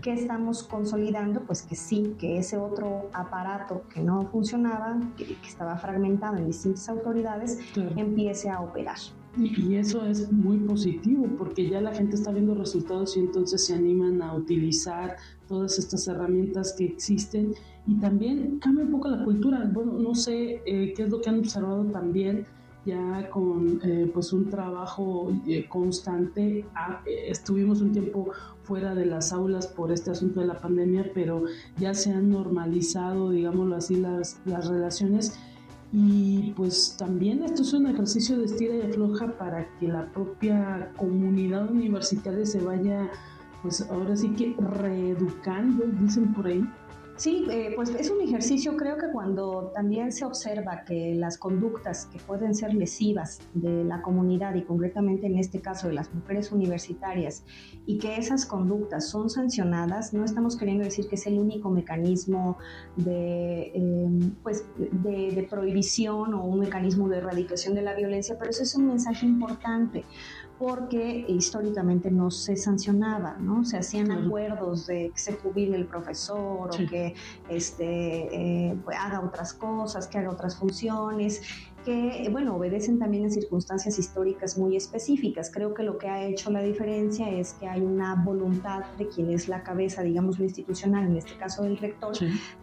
¿Qué 0.01 0.13
estamos 0.13 0.63
consolidando? 0.63 1.41
Pues 1.41 1.61
que 1.61 1.75
sí, 1.75 2.15
que 2.19 2.37
ese 2.37 2.57
otro 2.57 3.09
aparato 3.13 3.83
que 3.93 4.01
no 4.01 4.25
funcionaba, 4.27 4.99
que, 5.17 5.37
estaba 5.45 5.77
fragmentado 5.77 6.37
en 6.37 6.47
distintas 6.47 6.87
autoridades, 6.89 7.59
empiece 7.95 8.49
a 8.49 8.61
operar. 8.61 8.97
Y, 9.35 9.75
eso 9.75 10.05
es 10.05 10.31
muy 10.31 10.57
positivo 10.57 11.27
porque 11.37 11.67
ya 11.67 11.81
la 11.81 11.93
gente 11.93 12.15
está 12.15 12.31
viendo 12.31 12.53
resultados 12.53 13.17
y 13.17 13.21
entonces 13.21 13.65
se 13.65 13.73
animan 13.73 14.21
a 14.21 14.35
utilizar 14.35 15.15
todas 15.47 15.79
estas 15.79 16.07
herramientas 16.07 16.75
que 16.77 16.85
existen 16.85 17.53
y 17.87 17.95
también 17.95 18.59
cambia 18.59 18.85
un 18.85 18.91
poco 18.91 19.09
la 19.09 19.23
cultura. 19.23 19.67
Bueno, 19.73 19.93
no 19.93 20.13
sé 20.13 20.61
eh, 20.65 20.93
qué 20.95 21.03
es 21.03 21.09
lo 21.09 21.19
que 21.19 21.29
han 21.29 21.39
observado 21.39 21.83
también 21.85 22.45
ya 22.85 23.29
con 23.29 23.79
eh, 23.83 24.09
pues 24.13 24.33
un 24.33 24.49
trabajo 24.49 25.31
eh, 25.47 25.67
constante. 25.67 26.65
Ah, 26.75 27.01
eh, 27.05 27.25
estuvimos 27.29 27.81
un 27.81 27.91
tiempo 27.91 28.31
fuera 28.63 28.93
de 28.95 29.05
las 29.05 29.31
aulas 29.31 29.67
por 29.67 29.91
este 29.91 30.11
asunto 30.11 30.41
de 30.41 30.47
la 30.47 30.59
pandemia, 30.59 31.11
pero 31.13 31.43
ya 31.77 31.93
se 31.93 32.11
han 32.11 32.29
normalizado, 32.29 33.29
digámoslo 33.31 33.75
así, 33.75 33.95
las, 33.95 34.39
las 34.45 34.67
relaciones. 34.67 35.37
Y 35.91 36.53
pues 36.55 36.95
también 36.97 37.43
esto 37.43 37.61
es 37.61 37.73
un 37.73 37.87
ejercicio 37.87 38.37
de 38.37 38.45
estira 38.45 38.75
y 38.75 38.81
afloja 38.81 39.37
para 39.37 39.67
que 39.77 39.87
la 39.87 40.11
propia 40.11 40.91
comunidad 40.97 41.69
universitaria 41.69 42.45
se 42.45 42.61
vaya, 42.61 43.11
pues 43.61 43.81
ahora 43.91 44.15
sí 44.15 44.29
que 44.29 44.55
reeducando, 44.57 45.85
dicen 46.01 46.33
por 46.33 46.47
ahí, 46.47 46.65
Sí, 47.23 47.45
eh, 47.49 47.71
pues 47.73 47.89
es 47.91 48.09
un 48.09 48.19
ejercicio, 48.19 48.75
creo 48.75 48.97
que 48.97 49.09
cuando 49.09 49.71
también 49.73 50.11
se 50.11 50.25
observa 50.25 50.83
que 50.83 51.15
las 51.15 51.37
conductas 51.37 52.05
que 52.07 52.19
pueden 52.19 52.53
ser 52.53 52.73
lesivas 52.73 53.39
de 53.53 53.85
la 53.85 54.01
comunidad 54.01 54.55
y 54.55 54.63
concretamente 54.63 55.27
en 55.27 55.37
este 55.37 55.61
caso 55.61 55.87
de 55.87 55.93
las 55.93 56.13
mujeres 56.13 56.51
universitarias 56.51 57.45
y 57.85 57.97
que 57.97 58.17
esas 58.17 58.45
conductas 58.45 59.07
son 59.07 59.29
sancionadas, 59.29 60.13
no 60.13 60.25
estamos 60.25 60.57
queriendo 60.57 60.83
decir 60.83 61.07
que 61.07 61.15
es 61.15 61.25
el 61.25 61.39
único 61.39 61.69
mecanismo 61.69 62.57
de, 62.97 63.71
em, 63.73 64.31
pues, 64.43 64.65
de 64.77 65.47
prohibición 65.49 66.33
o 66.33 66.43
un 66.43 66.59
mecanismo 66.59 67.07
de 67.07 67.19
erradicación 67.19 67.73
de 67.73 67.83
la 67.83 67.93
violencia, 67.93 68.35
pero 68.37 68.51
eso 68.51 68.63
es 68.63 68.75
un 68.75 68.87
mensaje 68.87 69.25
importante 69.25 70.03
porque 70.57 71.25
históricamente 71.27 72.11
no 72.11 72.31
se 72.31 72.55
sancionaba, 72.55 73.37
¿no? 73.39 73.65
Se 73.65 73.77
hacían 73.77 74.11
acuerdos 74.11 74.87
de 74.87 75.11
que 75.13 75.19
se 75.19 75.33
jubile 75.33 75.75
el 75.75 75.85
profesor 75.85 76.69
o 76.71 76.89
que 76.89 77.15
este, 77.49 78.69
eh, 78.69 78.77
pues, 78.83 78.97
haga 78.99 79.21
otras 79.21 79.53
cosas, 79.53 80.07
que 80.07 80.17
haga 80.17 80.29
otras 80.29 80.55
funciones 80.55 81.41
que, 81.83 82.27
bueno, 82.31 82.55
obedecen 82.55 82.99
también 82.99 83.25
en 83.25 83.31
circunstancias 83.31 83.99
históricas 83.99 84.57
muy 84.57 84.75
específicas. 84.75 85.51
Creo 85.53 85.73
que 85.73 85.83
lo 85.83 85.97
que 85.97 86.07
ha 86.07 86.25
hecho 86.25 86.49
la 86.51 86.61
diferencia 86.61 87.29
es 87.29 87.53
que 87.53 87.67
hay 87.67 87.81
una 87.81 88.15
voluntad 88.15 88.83
de 88.97 89.07
quien 89.07 89.29
es 89.29 89.47
la 89.47 89.63
cabeza, 89.63 90.03
digamos, 90.03 90.39
lo 90.39 90.45
institucional, 90.45 91.05
en 91.05 91.17
este 91.17 91.35
caso 91.37 91.63
del 91.63 91.77
rector, 91.77 92.13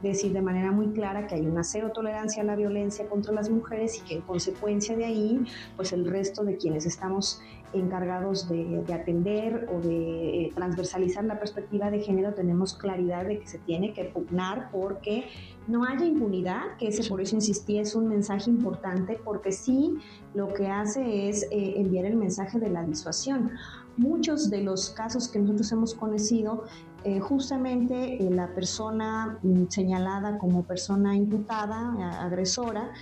decir 0.02 0.32
de 0.32 0.42
manera 0.42 0.72
muy 0.72 0.88
clara 0.88 1.26
que 1.26 1.36
hay 1.36 1.46
una 1.46 1.64
cero 1.64 1.92
tolerancia 1.94 2.42
a 2.42 2.46
la 2.46 2.56
violencia 2.56 3.08
contra 3.08 3.32
las 3.32 3.50
mujeres 3.50 3.98
y 3.98 4.00
que 4.08 4.14
en 4.16 4.22
consecuencia 4.22 4.96
de 4.96 5.04
ahí, 5.04 5.44
pues 5.76 5.92
el 5.92 6.06
resto 6.06 6.44
de 6.44 6.56
quienes 6.56 6.86
estamos 6.86 7.40
encargados 7.72 8.48
de, 8.48 8.82
atender 8.92 9.68
o 9.72 9.80
de 9.80 10.46
eh, 10.46 10.52
transversalizar 10.54 11.24
la 11.24 11.38
perspectiva 11.38 11.90
de 11.90 12.00
género, 12.00 12.34
tenemos 12.34 12.74
claridad 12.74 13.24
de 13.24 13.38
que 13.38 13.46
se 13.46 13.58
tiene 13.58 13.92
que 13.92 14.04
pugnar 14.04 14.70
porque 14.72 15.26
no 15.66 15.84
haya 15.84 16.04
impunidad, 16.04 16.76
que 16.78 16.88
ese 16.88 17.08
por 17.08 17.20
eso 17.20 17.36
insistí 17.36 17.78
es 17.78 17.94
un 17.94 18.08
mensaje 18.08 18.50
importante, 18.50 19.20
porque 19.24 19.52
sí 19.52 19.98
lo 20.34 20.52
que 20.52 20.68
hace 20.68 21.28
es 21.28 21.44
eh, 21.44 21.74
enviar 21.76 22.06
el 22.06 22.16
mensaje 22.16 22.58
de 22.58 22.70
la 22.70 22.82
disuasión. 22.82 23.50
Muchos 23.96 24.50
de 24.50 24.62
los 24.62 24.90
casos 24.90 25.28
que 25.28 25.38
nosotros 25.38 25.70
hemos 25.72 25.94
conocido, 25.94 26.64
eh, 27.04 27.20
justamente 27.20 28.18
la 28.30 28.48
persona 28.54 29.38
mm, 29.42 29.64
señalada 29.68 30.38
como 30.38 30.62
persona 30.64 31.16
imputada, 31.16 32.22
agresora, 32.22 32.92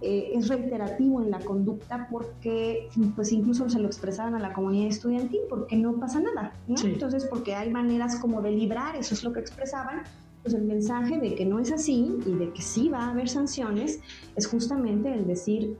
eh, 0.00 0.30
es 0.34 0.46
reiterativo 0.46 1.20
en 1.20 1.32
la 1.32 1.40
conducta 1.40 2.06
porque 2.08 2.88
pues 3.16 3.32
incluso 3.32 3.68
se 3.68 3.80
lo 3.80 3.88
expresaban 3.88 4.36
a 4.36 4.38
la 4.38 4.52
comunidad 4.52 4.86
estudiantil 4.86 5.40
porque 5.48 5.74
no 5.74 5.94
pasa 5.94 6.20
nada, 6.20 6.52
Entonces 6.68 7.26
porque 7.26 7.56
hay 7.56 7.70
maneras 7.70 8.14
como 8.16 8.40
de 8.40 8.52
librar, 8.52 8.94
eso 8.94 9.14
es 9.14 9.24
lo 9.24 9.32
que 9.32 9.40
expresaban, 9.40 10.02
pues 10.42 10.54
el 10.54 10.64
mensaje 10.64 11.18
de 11.18 11.34
que 11.34 11.44
no 11.44 11.58
es 11.58 11.72
así 11.72 12.16
y 12.26 12.32
de 12.34 12.52
que 12.52 12.62
sí 12.62 12.88
va 12.88 13.04
a 13.04 13.10
haber 13.10 13.28
sanciones 13.28 14.00
es 14.36 14.46
justamente 14.46 15.12
el 15.12 15.26
decir 15.26 15.76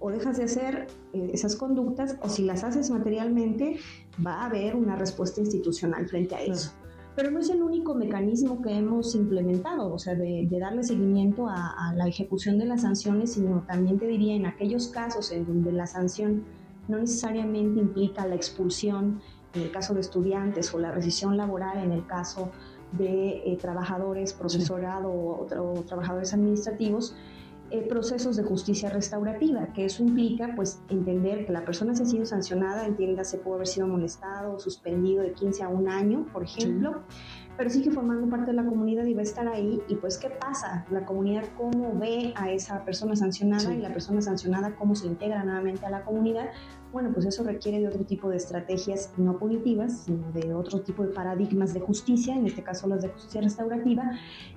o 0.00 0.10
dejas 0.10 0.38
de 0.38 0.44
hacer 0.44 0.86
eh, 1.12 1.30
esas 1.32 1.56
conductas 1.56 2.16
o 2.22 2.28
si 2.28 2.42
las 2.42 2.64
haces 2.64 2.90
materialmente 2.90 3.78
va 4.24 4.42
a 4.42 4.46
haber 4.46 4.74
una 4.74 4.96
respuesta 4.96 5.40
institucional 5.40 6.08
frente 6.08 6.34
a 6.34 6.42
eso. 6.42 6.72
Pero 7.14 7.30
no 7.30 7.40
es 7.40 7.50
el 7.50 7.62
único 7.62 7.94
mecanismo 7.94 8.62
que 8.62 8.70
hemos 8.70 9.14
implementado, 9.14 9.92
o 9.92 9.98
sea, 9.98 10.14
de, 10.14 10.48
darle 10.58 10.82
seguimiento 10.84 11.48
a, 11.48 11.92
la 11.94 12.06
ejecución 12.06 12.56
de 12.56 12.64
las 12.64 12.82
sanciones, 12.82 13.32
sino 13.34 13.64
también 13.66 13.98
te 13.98 14.06
diría 14.06 14.34
en 14.34 14.46
aquellos 14.46 14.88
casos 14.88 15.30
en 15.32 15.44
donde 15.44 15.72
la 15.72 15.86
sanción 15.86 16.44
no 16.88 16.98
necesariamente 16.98 17.80
implica 17.80 18.26
la 18.26 18.36
expulsión, 18.36 19.20
en 19.54 19.62
el 19.62 19.70
caso 19.70 19.92
de 19.92 20.00
estudiantes, 20.00 20.72
o 20.72 20.78
la 20.78 20.92
rescisión 20.92 21.36
laboral 21.36 21.78
en 21.78 21.92
el 21.92 22.06
caso 22.06 22.52
de 22.92 23.42
eh, 23.44 23.56
trabajadores, 23.60 24.32
profesorado 24.32 25.10
o 25.12 25.84
trabajadores 25.86 26.34
administrativos, 26.34 27.14
eh, 27.72 27.86
procesos 27.86 28.36
de 28.36 28.42
justicia 28.42 28.90
restaurativa, 28.90 29.68
que 29.72 29.84
eso 29.84 30.02
implica 30.02 30.54
pues 30.56 30.82
entender 30.88 31.46
que 31.46 31.52
la 31.52 31.64
persona 31.64 31.94
se 31.94 32.02
ha 32.02 32.06
sido 32.06 32.26
sancionada, 32.26 32.84
entienda 32.84 33.22
se 33.22 33.38
puede 33.38 33.58
haber 33.58 33.68
sido 33.68 33.86
molestado 33.86 34.54
o 34.54 34.58
suspendido 34.58 35.22
de 35.22 35.32
15 35.34 35.62
a 35.62 35.68
un 35.68 35.88
año, 35.88 36.26
por 36.32 36.42
ejemplo, 36.42 37.02
pero 37.56 37.70
sigue 37.70 37.92
formando 37.92 38.28
parte 38.28 38.46
de 38.46 38.54
la 38.54 38.64
comunidad 38.64 39.04
y 39.04 39.14
va 39.14 39.20
a 39.20 39.22
estar 39.22 39.46
ahí 39.46 39.80
y 39.86 39.94
pues 39.94 40.18
qué 40.18 40.30
pasa, 40.30 40.84
la 40.90 41.06
comunidad 41.06 41.44
cómo 41.56 41.96
ve 41.96 42.32
a 42.34 42.50
esa 42.50 42.84
persona 42.84 43.14
sancionada 43.14 43.72
y 43.72 43.78
la 43.78 43.92
persona 43.92 44.20
sancionada 44.20 44.74
cómo 44.74 44.96
se 44.96 45.06
integra 45.06 45.44
nuevamente 45.44 45.86
a 45.86 45.90
la 45.90 46.02
comunidad, 46.02 46.48
bueno, 46.92 47.10
pues 47.12 47.26
eso 47.26 47.44
requiere 47.44 47.80
de 47.80 47.88
otro 47.88 48.04
tipo 48.04 48.28
de 48.28 48.36
estrategias 48.36 49.12
no 49.16 49.38
punitivas, 49.38 50.04
sino 50.04 50.30
de 50.32 50.54
otro 50.54 50.80
tipo 50.80 51.02
de 51.04 51.10
paradigmas 51.10 51.72
de 51.72 51.80
justicia, 51.80 52.36
en 52.36 52.46
este 52.46 52.62
caso 52.62 52.88
las 52.88 53.02
de 53.02 53.08
justicia 53.08 53.40
restaurativa, 53.40 54.10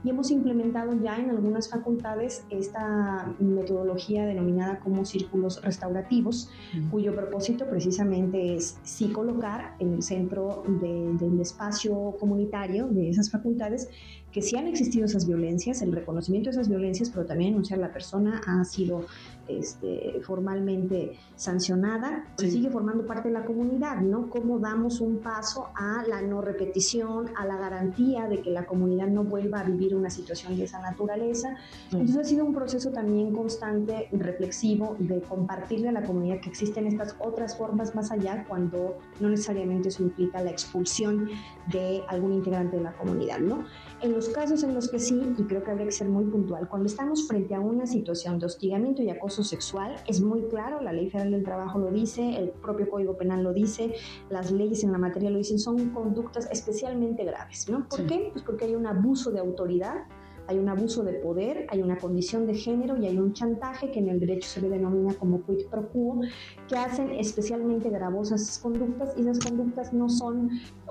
y 0.04 0.10
hemos 0.10 0.32
implementado 0.32 0.94
ya 1.02 1.18
en 1.18 1.30
algunas 1.30 1.70
facultades 1.70 2.46
esta 2.50 3.34
metodología 3.40 4.26
denominada 4.26 4.80
como 4.80 5.06
círculos 5.06 5.62
restaurativos, 5.62 6.50
cuyo 6.92 7.16
propósito 7.16 7.66
precisamente 7.70 8.56
es 8.56 8.78
sí 8.84 9.10
colocar 9.10 9.76
en 9.80 9.94
el 9.94 10.02
centro 10.02 10.64
del 10.68 11.40
espacio 11.40 12.16
comunitario 12.20 12.88
de 12.88 13.10
esas 13.10 13.30
facultades 13.30 13.90
que 14.34 14.42
sí 14.42 14.58
han 14.58 14.68
existido 14.68 15.06
esas 15.06 15.28
violencias, 15.28 15.84
el 15.84 15.92
reconocimiento 15.92 16.50
de 16.50 16.56
esas 16.56 16.68
violencias, 16.68 17.12
pero 17.12 17.26
también 17.26 17.52
denunciar 17.52 17.78
la 17.78 17.94
persona 17.94 18.42
ha 18.48 18.66
sido 18.66 19.06
este, 19.48 20.22
formalmente 20.24 21.18
sancionada, 21.36 22.26
sigue 22.38 22.70
formando 22.70 23.06
parte 23.06 23.28
de 23.28 23.34
la 23.34 23.46
comunidad, 23.46 24.02
¿no? 24.02 24.30
¿Cómo 24.30 24.58
damos 24.58 25.02
un 25.02 25.18
paso 25.18 25.68
a 25.76 26.04
la 26.08 26.22
no 26.22 26.42
repetición, 26.42 27.30
a 27.38 27.46
la 27.46 27.58
garantía 27.58 28.28
de 28.28 28.42
que 28.42 28.50
la 28.50 28.66
comunidad 28.66 29.08
no 29.08 29.24
vuelva 29.24 29.60
a 29.60 29.64
vivir 29.64 29.96
una 29.96 30.10
situación 30.10 30.58
de 30.58 30.64
esa 30.64 30.80
naturaleza? 30.80 31.56
Entonces 31.92 32.18
ha 32.18 32.24
sido 32.24 32.46
un 32.46 32.54
proceso 32.54 32.92
también 32.92 33.34
constante, 33.34 34.08
reflexivo, 34.14 34.96
de 34.98 35.22
compartirle 35.22 35.90
a 35.90 35.92
la 35.92 36.04
comunidad 36.04 36.40
que 36.40 36.50
existen 36.50 36.88
estas 36.88 37.16
otras 37.20 37.56
formas 37.58 37.94
más 37.94 38.12
allá 38.12 38.46
cuando 38.48 38.98
no 39.20 39.30
necesariamente 39.30 39.90
eso 39.90 40.04
implica 40.04 40.42
la 40.42 40.50
expulsión 40.52 41.30
de 41.72 42.02
algún 42.08 42.34
integrante 42.34 42.78
de 42.78 42.84
la 42.84 42.94
comunidad, 42.94 43.40
¿no? 43.40 43.66
En 44.04 44.12
los 44.12 44.28
casos 44.28 44.64
en 44.64 44.74
los 44.74 44.92
que 44.92 45.00
sí, 45.00 45.18
y 45.38 45.44
creo 45.44 45.64
que 45.64 45.72
habría 45.72 45.86
que 45.86 45.94
ser 45.94 46.10
muy 46.10 46.26
puntual, 46.26 46.68
cuando 46.68 46.88
estamos 46.88 47.26
frente 47.26 47.56
a 47.56 47.62
una 47.62 47.88
situación 47.88 48.38
de 48.38 48.48
hostigamiento 48.48 49.02
y 49.02 49.10
acoso 49.10 49.46
sexual, 49.46 49.96
es 50.06 50.20
muy 50.20 50.42
claro, 50.50 50.82
la 50.82 50.92
Ley 50.92 51.10
Federal 51.10 51.32
del 51.32 51.44
Trabajo 51.44 51.80
lo 51.80 51.90
dice, 51.90 52.38
el 52.38 52.50
propio 52.50 52.90
Código 52.90 53.16
Penal 53.16 53.44
lo 53.44 53.54
dice, 53.54 53.94
las 54.30 54.52
leyes 54.52 54.84
en 54.84 54.92
la 54.92 54.98
materia 54.98 55.30
lo 55.30 55.38
dicen, 55.38 55.58
son 55.58 55.92
conductas 55.92 56.50
especialmente 56.52 57.24
graves, 57.24 57.70
¿no? 57.70 57.88
¿Por 57.88 58.06
qué? 58.06 58.32
Pues 58.34 58.44
porque 58.44 58.66
hay 58.66 58.76
un 58.76 58.88
abuso 58.88 59.32
de 59.32 59.40
autoridad, 59.40 60.04
hay 60.48 60.58
un 60.60 60.68
abuso 60.68 61.04
de 61.04 61.14
poder, 61.14 61.66
hay 61.70 61.82
una 61.82 61.98
condición 61.98 62.46
de 62.46 62.56
género 62.56 62.98
y 62.98 63.06
hay 63.06 63.18
un 63.18 63.32
chantaje 63.32 63.90
que 63.90 64.00
en 64.00 64.10
el 64.10 64.20
derecho 64.20 64.50
se 64.50 64.60
le 64.60 64.68
denomina 64.68 65.14
como 65.14 65.42
quid 65.44 65.68
pro 65.68 65.88
quo, 65.88 66.20
que 66.68 66.76
hacen 66.76 67.12
especialmente 67.12 67.90
gravosas 67.90 68.42
esas 68.42 68.60
conductas 68.60 69.14
y 69.18 69.22
esas 69.22 69.40
conductas 69.40 69.94
no 69.94 70.10
son 70.10 70.50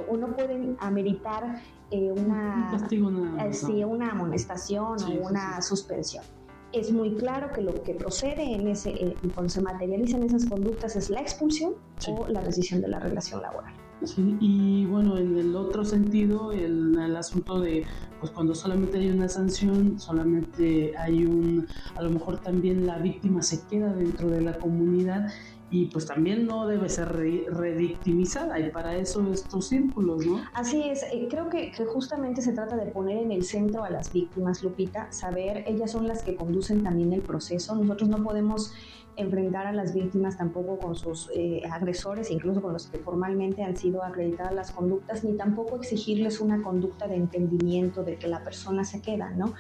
o 0.09 0.17
no 0.17 0.35
pueden 0.35 0.79
ameritar 0.81 1.61
eh, 1.93 2.11
una, 2.11 2.73
eh, 2.91 3.85
una 3.85 4.11
amonestación 4.11 4.97
o 5.03 5.29
una 5.29 5.61
suspensión. 5.61 6.25
Es 6.73 6.91
muy 6.91 7.15
claro 7.17 7.53
que 7.53 7.61
lo 7.61 7.83
que 7.83 7.95
procede 7.95 8.43
en 8.55 8.67
ese, 8.67 8.91
eh, 8.91 9.17
cuando 9.35 9.51
se 9.51 9.61
materializan 9.61 10.23
esas 10.23 10.47
conductas 10.47 10.97
es 10.97 11.11
la 11.11 11.21
expulsión 11.21 11.75
o 12.09 12.27
la 12.29 12.41
rescisión 12.41 12.81
de 12.81 12.89
la 12.89 12.99
relación 12.99 13.43
laboral. 13.43 13.75
Sí, 14.05 14.37
y 14.41 14.87
bueno, 14.87 15.19
en 15.19 15.39
el 15.39 15.55
otro 15.55 15.85
sentido, 15.85 16.51
el, 16.51 16.99
el, 16.99 17.15
asunto 17.15 17.61
de, 17.61 17.85
pues 18.19 18.33
cuando 18.33 18.55
solamente 18.55 18.99
hay 18.99 19.11
una 19.11 19.29
sanción, 19.29 20.01
solamente 20.01 20.97
hay 20.97 21.25
un, 21.25 21.69
a 21.95 22.03
lo 22.03 22.11
mejor 22.11 22.39
también 22.39 22.87
la 22.87 22.99
víctima 22.99 23.43
se 23.43 23.65
queda 23.69 23.93
dentro 23.93 24.29
de 24.29 24.41
la 24.41 24.59
comunidad 24.59 25.29
y 25.73 25.87
pues 25.87 26.05
también 26.07 26.47
no 26.47 26.67
debe 26.67 26.91
ser 26.91 27.09
redictimizada 27.11 28.61
y 28.61 28.71
para 28.71 28.95
eso 28.95 29.27
estos 29.33 29.69
círculos, 29.69 30.25
¿no? 30.27 30.43
Así 30.53 30.83
es, 30.83 31.03
eh, 31.05 31.27
creo 31.31 31.49
que, 31.49 31.73
justamente 31.87 32.43
se 32.43 32.53
trata 32.53 32.77
de 32.77 32.87
poner 32.87 33.17
en 33.17 33.33
el 33.33 33.43
centro 33.43 33.83
a 33.83 33.91
las 33.91 34.13
víctimas, 34.13 34.63
Lupita, 34.63 35.11
saber, 35.11 35.65
ellas 35.67 35.91
son 35.91 36.07
las 36.07 36.23
que 36.23 36.37
conducen 36.37 36.83
también 36.85 37.15
el 37.15 37.23
proceso, 37.23 37.75
nosotros 37.75 38.11
no 38.11 38.23
podemos 38.23 38.75
enfrentar 39.17 39.67
a 39.67 39.73
las 39.73 39.95
víctimas 39.95 40.37
tampoco 40.37 40.79
con 40.79 40.95
sus 40.95 41.31
eh, 41.35 41.63
agresores, 41.71 42.31
incluso 42.31 42.61
con 42.61 42.75
los 42.75 42.87
que 42.87 42.99
formalmente 42.99 43.63
han 43.63 43.77
sido 43.77 44.05
acreditadas 44.05 44.55
las 44.55 44.71
conductas, 44.73 45.25
ni 45.25 45.35
tampoco 45.39 45.77
exigirles 45.77 46.41
una 46.41 46.63
conducta 46.63 47.09
de 47.09 47.17
entendimiento 47.17 48.05
de 48.05 48.17
que 48.17 48.27
la 48.27 48.45
persona 48.45 48.85
se 48.85 49.01
queda, 49.01 49.31
¿no? 49.31 49.55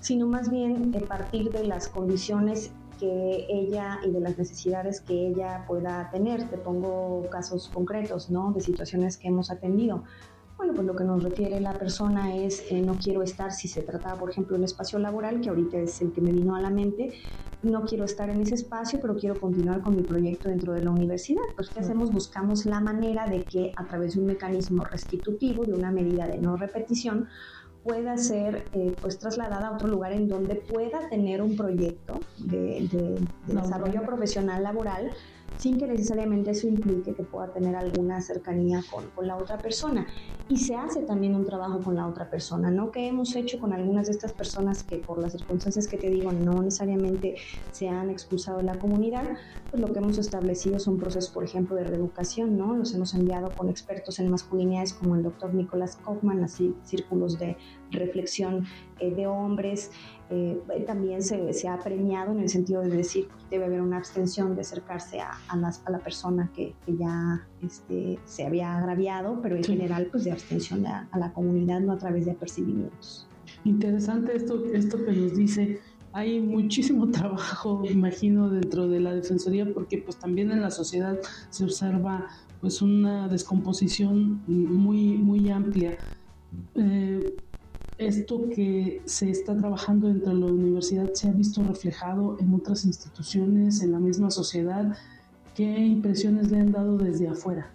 Sino 0.00 0.28
más 0.28 0.50
bien 0.50 0.92
de 0.92 1.00
partir 1.00 1.50
de 1.50 1.64
las 1.64 1.88
condiciones 1.88 2.72
que 2.98 3.46
ella 3.48 3.98
y 4.04 4.10
de 4.10 4.20
las 4.20 4.38
necesidades 4.38 5.00
que 5.00 5.28
ella 5.28 5.64
pueda 5.66 6.08
tener. 6.10 6.48
Te 6.48 6.58
pongo 6.58 7.28
casos 7.30 7.68
concretos, 7.68 8.30
¿no? 8.30 8.52
De 8.52 8.60
situaciones 8.60 9.16
que 9.16 9.28
hemos 9.28 9.50
atendido. 9.50 10.04
Bueno, 10.56 10.72
pues 10.74 10.86
lo 10.86 10.96
que 10.96 11.04
nos 11.04 11.22
refiere 11.22 11.60
la 11.60 11.78
persona 11.78 12.34
es 12.34 12.64
eh, 12.70 12.80
no 12.80 12.98
quiero 12.98 13.22
estar, 13.22 13.52
si 13.52 13.68
se 13.68 13.82
trataba, 13.82 14.18
por 14.18 14.30
ejemplo, 14.30 14.56
un 14.56 14.64
espacio 14.64 14.98
laboral, 14.98 15.40
que 15.40 15.50
ahorita 15.50 15.76
es 15.78 16.00
el 16.00 16.12
que 16.12 16.22
me 16.22 16.32
vino 16.32 16.54
a 16.54 16.60
la 16.60 16.70
mente, 16.70 17.12
no 17.62 17.84
quiero 17.84 18.04
estar 18.04 18.30
en 18.30 18.40
ese 18.40 18.54
espacio, 18.54 18.98
pero 19.00 19.16
quiero 19.16 19.38
continuar 19.38 19.82
con 19.82 19.96
mi 19.96 20.02
proyecto 20.02 20.48
dentro 20.48 20.72
de 20.72 20.82
la 20.82 20.90
universidad. 20.90 21.42
Pues, 21.56 21.70
¿qué 21.70 21.80
hacemos? 21.80 22.12
Buscamos 22.12 22.64
la 22.66 22.80
manera 22.80 23.26
de 23.28 23.44
que 23.44 23.72
a 23.76 23.86
través 23.86 24.14
de 24.14 24.20
un 24.20 24.26
mecanismo 24.26 24.84
restitutivo, 24.84 25.64
de 25.64 25.74
una 25.74 25.90
medida 25.90 26.26
de 26.26 26.38
no 26.38 26.56
repetición, 26.56 27.28
pueda 27.86 28.16
ser 28.18 28.66
eh, 28.72 28.94
pues 29.00 29.18
trasladada 29.18 29.68
a 29.68 29.72
otro 29.72 29.86
lugar 29.86 30.12
en 30.12 30.28
donde 30.28 30.56
pueda 30.56 31.08
tener 31.08 31.40
un 31.40 31.56
proyecto 31.56 32.20
de, 32.38 32.88
desarrollo 33.46 34.02
profesional 34.02 34.62
laboral 34.64 35.12
sin 35.56 35.78
que 35.78 35.86
necesariamente 35.86 36.50
eso 36.50 36.68
implique 36.68 37.14
que 37.14 37.22
pueda 37.22 37.52
tener 37.52 37.74
alguna 37.76 38.20
cercanía 38.20 38.82
con, 38.90 39.10
con, 39.10 39.26
la 39.26 39.36
otra 39.36 39.60
persona. 39.60 40.06
Y 40.48 40.58
se 40.58 40.76
hace 40.76 41.02
también 41.02 41.34
un 41.34 41.44
trabajo 41.44 41.80
con 41.80 41.96
la 41.96 42.06
otra 42.06 42.30
persona, 42.30 42.70
¿no? 42.70 42.92
Que 42.92 43.08
hemos 43.08 43.34
hecho 43.34 43.58
con 43.58 43.72
algunas 43.72 44.06
de 44.06 44.12
estas 44.12 44.32
personas 44.32 44.84
que 44.84 44.98
por 44.98 45.18
las 45.18 45.32
circunstancias 45.32 45.88
que 45.88 45.96
te 45.96 46.08
digo 46.08 46.30
no 46.30 46.62
necesariamente 46.62 47.34
se 47.70 47.88
han 47.88 48.10
expulsado 48.10 48.58
de 48.58 48.64
la 48.64 48.78
comunidad, 48.78 49.24
pues 49.70 49.80
lo 49.80 49.92
que 49.92 49.98
hemos 49.98 50.18
establecido 50.18 50.78
son 50.78 50.98
procesos, 50.98 51.30
por 51.32 51.42
ejemplo, 51.42 51.74
de 51.74 51.84
reeducación, 51.84 52.56
¿no? 52.56 52.76
Los 52.76 52.94
hemos 52.94 53.14
enviado 53.14 53.54
con 53.54 53.68
expertos 53.68 54.18
en 54.20 54.30
masculinidades 54.30 54.94
como 54.94 55.16
el 55.16 55.22
doctor 55.22 55.52
Nicolás 55.52 55.96
Kaufman, 55.96 56.44
así 56.44 56.76
círculos 56.84 57.38
de 57.38 57.56
reflexión 57.90 58.66
eh, 58.98 59.14
de 59.14 59.26
hombres, 59.26 59.90
eh, 60.28 60.60
también 60.86 61.22
se, 61.22 61.52
se, 61.52 61.68
ha 61.68 61.78
premiado 61.78 62.32
en 62.32 62.40
el 62.40 62.48
sentido 62.48 62.82
de 62.82 62.88
decir 62.88 63.28
que 63.28 63.56
debe 63.56 63.66
haber 63.66 63.80
una 63.80 63.98
abstención 63.98 64.56
de 64.56 64.62
acercarse 64.62 65.20
a, 65.20 65.30
a, 65.48 65.72
a 65.84 65.90
la 65.90 65.98
persona 66.00 66.50
que, 66.54 66.74
que 66.84 66.96
ya 66.96 67.46
este, 67.62 68.18
se 68.24 68.44
había 68.44 68.76
agraviado, 68.76 69.40
pero 69.40 69.56
en 69.56 69.62
general 69.62 70.08
pues 70.10 70.24
de 70.24 70.32
abstención 70.32 70.84
a, 70.86 71.08
a, 71.12 71.18
la 71.18 71.32
comunidad, 71.32 71.80
no 71.80 71.92
a 71.92 71.98
través 71.98 72.24
de 72.24 72.32
apercibimientos. 72.32 73.28
Interesante 73.64 74.36
esto, 74.36 74.64
esto 74.72 75.04
que 75.04 75.12
nos 75.12 75.36
dice. 75.36 75.80
Hay 76.12 76.40
muchísimo 76.40 77.08
trabajo, 77.10 77.84
imagino, 77.88 78.50
dentro 78.50 78.88
de 78.88 79.00
la 79.00 79.14
Defensoría, 79.14 79.72
porque 79.72 79.98
pues 79.98 80.16
también 80.16 80.50
en 80.50 80.60
la 80.60 80.72
sociedad 80.72 81.18
se 81.50 81.64
observa 81.64 82.26
pues 82.60 82.82
una 82.82 83.28
descomposición 83.28 84.42
muy, 84.46 85.18
muy 85.18 85.50
amplia. 85.50 85.98
Eh, 86.74 87.36
esto 87.98 88.48
que 88.50 89.00
se 89.04 89.30
está 89.30 89.56
trabajando 89.56 90.08
dentro 90.08 90.34
de 90.34 90.40
la 90.40 90.46
universidad 90.46 91.12
se 91.14 91.28
ha 91.28 91.32
visto 91.32 91.62
reflejado 91.62 92.36
en 92.40 92.54
otras 92.54 92.84
instituciones, 92.84 93.82
en 93.82 93.92
la 93.92 93.98
misma 93.98 94.30
sociedad. 94.30 94.96
¿Qué 95.54 95.64
impresiones 95.64 96.50
le 96.50 96.60
han 96.60 96.72
dado 96.72 96.98
desde 96.98 97.28
afuera? 97.28 97.70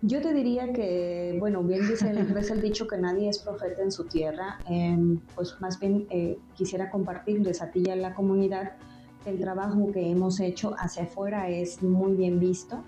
Yo 0.00 0.22
te 0.22 0.32
diría 0.32 0.72
que, 0.72 1.36
bueno, 1.40 1.62
bien 1.62 1.86
dice 1.86 2.08
el, 2.10 2.18
el 2.50 2.62
dicho 2.62 2.86
que 2.86 2.96
nadie 2.98 3.28
es 3.28 3.40
profeta 3.40 3.82
en 3.82 3.92
su 3.92 4.04
tierra, 4.04 4.58
eh, 4.70 4.96
pues 5.34 5.56
más 5.60 5.78
bien 5.80 6.06
eh, 6.10 6.38
quisiera 6.54 6.90
compartirles 6.90 7.60
a 7.60 7.70
ti 7.70 7.82
y 7.84 7.90
a 7.90 7.96
la 7.96 8.14
comunidad 8.14 8.72
el 9.26 9.38
trabajo 9.40 9.90
que 9.92 10.08
hemos 10.08 10.40
hecho 10.40 10.74
hacia 10.78 11.02
afuera 11.02 11.48
es 11.50 11.82
muy 11.82 12.14
bien 12.14 12.38
visto. 12.38 12.84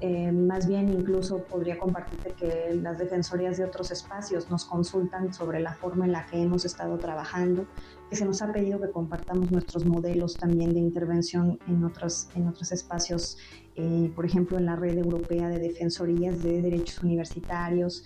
Eh, 0.00 0.30
más 0.30 0.68
bien 0.68 0.88
incluso 0.88 1.44
podría 1.44 1.76
compartirte 1.76 2.34
que 2.34 2.72
las 2.74 2.98
defensorías 2.98 3.56
de 3.56 3.64
otros 3.64 3.90
espacios 3.90 4.48
nos 4.48 4.64
consultan 4.64 5.34
sobre 5.34 5.58
la 5.58 5.74
forma 5.74 6.06
en 6.06 6.12
la 6.12 6.24
que 6.26 6.40
hemos 6.40 6.64
estado 6.64 7.00
trabajando, 7.00 7.66
que 8.08 8.14
se 8.14 8.24
nos 8.24 8.40
ha 8.40 8.52
pedido 8.52 8.80
que 8.80 8.92
compartamos 8.92 9.50
nuestros 9.50 9.84
modelos 9.84 10.38
también 10.38 10.72
de 10.72 10.78
intervención 10.78 11.58
en 11.66 11.84
otros, 11.84 12.28
en 12.36 12.46
otros 12.46 12.70
espacios, 12.70 13.38
eh, 13.74 14.12
por 14.14 14.24
ejemplo 14.24 14.56
en 14.56 14.66
la 14.66 14.76
red 14.76 14.96
europea 14.96 15.48
de 15.48 15.58
defensorías 15.58 16.42
de 16.42 16.62
derechos 16.62 17.02
universitarios. 17.02 18.04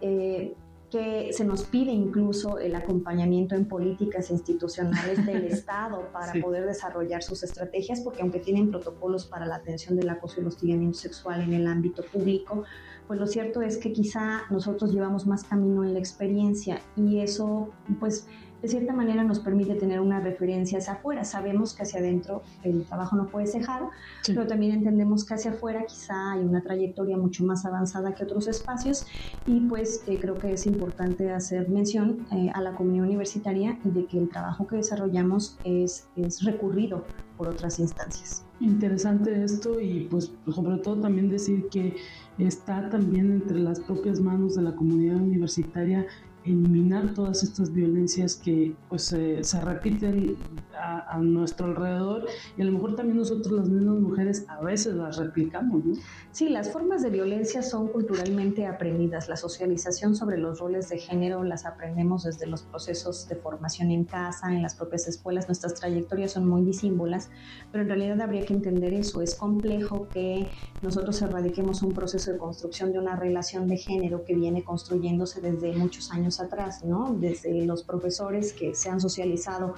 Eh, 0.00 0.54
que 0.90 1.32
se 1.32 1.44
nos 1.44 1.64
pide 1.64 1.90
incluso 1.90 2.58
el 2.58 2.74
acompañamiento 2.74 3.54
en 3.54 3.66
políticas 3.66 4.30
institucionales 4.30 5.24
del 5.26 5.44
Estado 5.46 6.08
para 6.12 6.32
sí. 6.32 6.40
poder 6.40 6.64
desarrollar 6.66 7.22
sus 7.22 7.42
estrategias, 7.42 8.00
porque 8.00 8.22
aunque 8.22 8.38
tienen 8.38 8.70
protocolos 8.70 9.26
para 9.26 9.46
la 9.46 9.56
atención 9.56 9.96
del 9.96 10.08
acoso 10.08 10.36
y 10.36 10.40
el 10.40 10.46
hostigamiento 10.46 10.98
sexual 10.98 11.42
en 11.42 11.54
el 11.54 11.66
ámbito 11.66 12.02
público, 12.04 12.64
pues 13.06 13.20
lo 13.20 13.26
cierto 13.26 13.62
es 13.62 13.78
que 13.78 13.92
quizá 13.92 14.42
nosotros 14.50 14.92
llevamos 14.92 15.26
más 15.26 15.44
camino 15.44 15.84
en 15.84 15.92
la 15.92 15.98
experiencia 15.98 16.80
y 16.96 17.20
eso 17.20 17.70
pues 18.00 18.26
de 18.66 18.72
cierta 18.72 18.92
manera 18.92 19.22
nos 19.22 19.38
permite 19.38 19.76
tener 19.76 20.00
una 20.00 20.18
referencia 20.18 20.78
hacia 20.78 20.94
afuera. 20.94 21.22
Sabemos 21.22 21.72
que 21.72 21.84
hacia 21.84 22.00
adentro 22.00 22.42
el 22.64 22.84
trabajo 22.84 23.14
no 23.14 23.28
puede 23.28 23.46
cejar, 23.46 23.82
sí. 24.22 24.32
pero 24.34 24.48
también 24.48 24.72
entendemos 24.72 25.24
que 25.24 25.34
hacia 25.34 25.52
afuera 25.52 25.84
quizá 25.86 26.32
hay 26.32 26.40
una 26.40 26.60
trayectoria 26.62 27.16
mucho 27.16 27.44
más 27.44 27.64
avanzada 27.64 28.12
que 28.16 28.24
otros 28.24 28.48
espacios 28.48 29.06
y 29.46 29.60
pues 29.60 30.02
eh, 30.08 30.18
creo 30.20 30.34
que 30.34 30.52
es 30.52 30.66
importante 30.66 31.30
hacer 31.30 31.68
mención 31.68 32.26
eh, 32.32 32.50
a 32.52 32.60
la 32.60 32.74
comunidad 32.74 33.06
universitaria 33.06 33.78
de 33.84 34.04
que 34.06 34.18
el 34.18 34.28
trabajo 34.30 34.66
que 34.66 34.74
desarrollamos 34.76 35.58
es, 35.62 36.08
es 36.16 36.42
recurrido 36.42 37.04
por 37.36 37.48
otras 37.48 37.78
instancias. 37.78 38.44
Interesante 38.58 39.44
esto 39.44 39.80
y 39.80 40.08
pues 40.10 40.32
sobre 40.52 40.78
todo 40.78 41.02
también 41.02 41.28
decir 41.28 41.68
que 41.70 41.94
está 42.38 42.88
también 42.88 43.30
entre 43.30 43.58
las 43.58 43.80
propias 43.80 44.18
manos 44.20 44.56
de 44.56 44.62
la 44.62 44.74
comunidad 44.74 45.16
universitaria 45.16 46.06
eliminar 46.46 47.12
todas 47.14 47.42
estas 47.42 47.72
violencias 47.72 48.36
que 48.36 48.74
pues 48.88 49.12
eh, 49.12 49.42
se 49.42 49.60
repiten 49.60 50.36
a, 50.78 51.14
a, 51.14 51.18
nuestro 51.18 51.66
alrededor 51.66 52.26
y 52.56 52.62
a 52.62 52.64
lo 52.64 52.72
mejor 52.72 52.94
también 52.94 53.18
nosotros 53.18 53.52
las 53.52 53.68
mismas 53.68 53.96
mujeres 53.96 54.44
a 54.48 54.60
veces 54.60 54.94
las 54.94 55.16
replicamos, 55.16 55.84
¿no? 55.84 55.94
Sí, 56.30 56.48
las 56.48 56.70
formas 56.70 57.02
de 57.02 57.10
violencia 57.10 57.62
son 57.62 57.88
culturalmente 57.88 58.66
aprendidas. 58.66 59.28
La 59.28 59.36
socialización 59.36 60.14
sobre 60.14 60.38
los 60.38 60.58
roles 60.58 60.88
de 60.88 60.98
género 60.98 61.42
las 61.44 61.64
aprendemos 61.64 62.24
desde 62.24 62.46
los 62.46 62.62
procesos 62.62 63.28
de 63.28 63.36
formación 63.36 63.90
en 63.90 64.04
casa, 64.04 64.52
en 64.52 64.62
las 64.62 64.74
propias 64.74 65.08
escuelas. 65.08 65.48
Nuestras 65.48 65.74
trayectorias 65.74 66.32
son 66.32 66.46
muy 66.46 66.62
disímbolas, 66.62 67.30
pero 67.72 67.82
en 67.82 67.88
realidad 67.88 68.20
habría 68.20 68.44
que 68.44 68.52
entender 68.52 68.92
eso. 68.92 69.22
Es 69.22 69.34
complejo 69.34 70.08
que 70.08 70.48
nosotros 70.82 71.20
erradiquemos 71.22 71.82
un 71.82 71.94
proceso 71.94 72.32
de 72.32 72.38
construcción 72.38 72.92
de 72.92 72.98
una 72.98 73.16
relación 73.16 73.66
de 73.66 73.76
género 73.76 74.24
que 74.24 74.34
viene 74.34 74.62
construyéndose 74.62 75.40
desde 75.40 75.72
muchos 75.74 76.10
años 76.10 76.40
atrás, 76.40 76.84
¿no? 76.84 77.14
Desde 77.18 77.64
los 77.64 77.82
profesores 77.82 78.52
que 78.52 78.74
se 78.74 78.90
han 78.90 79.00
socializado 79.00 79.74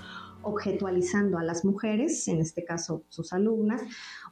objetualizando 0.49 1.39
a 1.39 1.43
las 1.43 1.65
mujeres, 1.65 2.27
en 2.29 2.41
este 2.41 2.65
caso 2.65 3.05
sus 3.09 3.33
alumnas, 3.33 3.83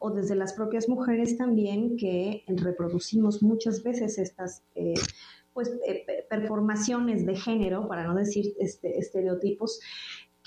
o 0.00 0.10
desde 0.10 0.34
las 0.34 0.52
propias 0.54 0.88
mujeres 0.88 1.36
también 1.36 1.96
que 1.96 2.44
reproducimos 2.48 3.42
muchas 3.42 3.82
veces 3.82 4.18
estas 4.18 4.62
eh, 4.74 4.94
pues, 5.52 5.70
eh, 5.86 6.26
performaciones 6.28 7.24
de 7.24 7.34
género, 7.34 7.88
para 7.88 8.06
no 8.06 8.14
decir 8.14 8.54
este, 8.58 8.98
estereotipos, 8.98 9.80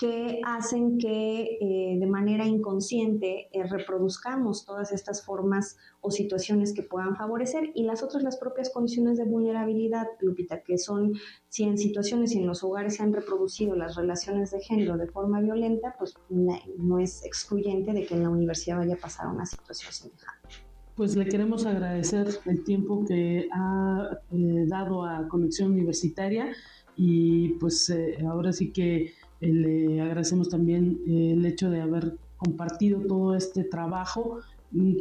que 0.00 0.40
hacen 0.46 0.96
que 0.96 1.58
eh, 1.60 1.98
de 2.00 2.06
manera 2.06 2.46
inconsciente 2.46 3.50
eh, 3.52 3.64
reproduzcamos 3.64 4.64
todas 4.64 4.92
estas 4.92 5.22
formas 5.22 5.76
o 6.00 6.10
situaciones 6.10 6.72
que 6.72 6.82
puedan 6.82 7.16
favorecer 7.16 7.70
y 7.74 7.82
las 7.82 8.02
otras 8.02 8.22
las 8.22 8.38
propias 8.38 8.70
condiciones 8.70 9.18
de 9.18 9.26
vulnerabilidad, 9.26 10.06
Lupita, 10.20 10.62
que 10.62 10.78
son 10.78 11.12
si 11.50 11.64
en 11.64 11.76
situaciones 11.76 12.34
y 12.34 12.38
en 12.38 12.46
los 12.46 12.64
hogares 12.64 12.96
se 12.96 13.02
han 13.02 13.12
reproducido 13.12 13.76
las 13.76 13.94
relaciones 13.94 14.52
de 14.52 14.60
género 14.60 14.96
de 14.96 15.06
forma 15.06 15.42
violenta, 15.42 15.94
pues 15.98 16.14
no 16.30 16.98
es 16.98 17.22
excluyente 17.26 17.92
de 17.92 18.06
que 18.06 18.14
en 18.14 18.22
la 18.22 18.30
universidad 18.30 18.78
vaya 18.78 18.94
a 18.94 18.98
pasar 18.98 19.26
una 19.26 19.44
situación 19.44 19.92
semejante. 19.92 20.48
Pues 20.96 21.14
le 21.14 21.26
queremos 21.26 21.66
agradecer 21.66 22.26
el 22.46 22.64
tiempo 22.64 23.04
que 23.06 23.48
ha 23.52 24.18
eh, 24.32 24.64
dado 24.66 25.04
a 25.04 25.28
Conexión 25.28 25.72
Universitaria 25.72 26.54
y 26.96 27.50
pues 27.54 27.90
eh, 27.90 28.18
ahora 28.26 28.52
sí 28.52 28.72
que 28.72 29.12
le 29.40 30.00
agradecemos 30.00 30.48
también 30.48 31.00
eh, 31.06 31.32
el 31.32 31.44
hecho 31.46 31.70
de 31.70 31.80
haber 31.80 32.16
compartido 32.36 33.00
todo 33.00 33.34
este 33.34 33.64
trabajo, 33.64 34.40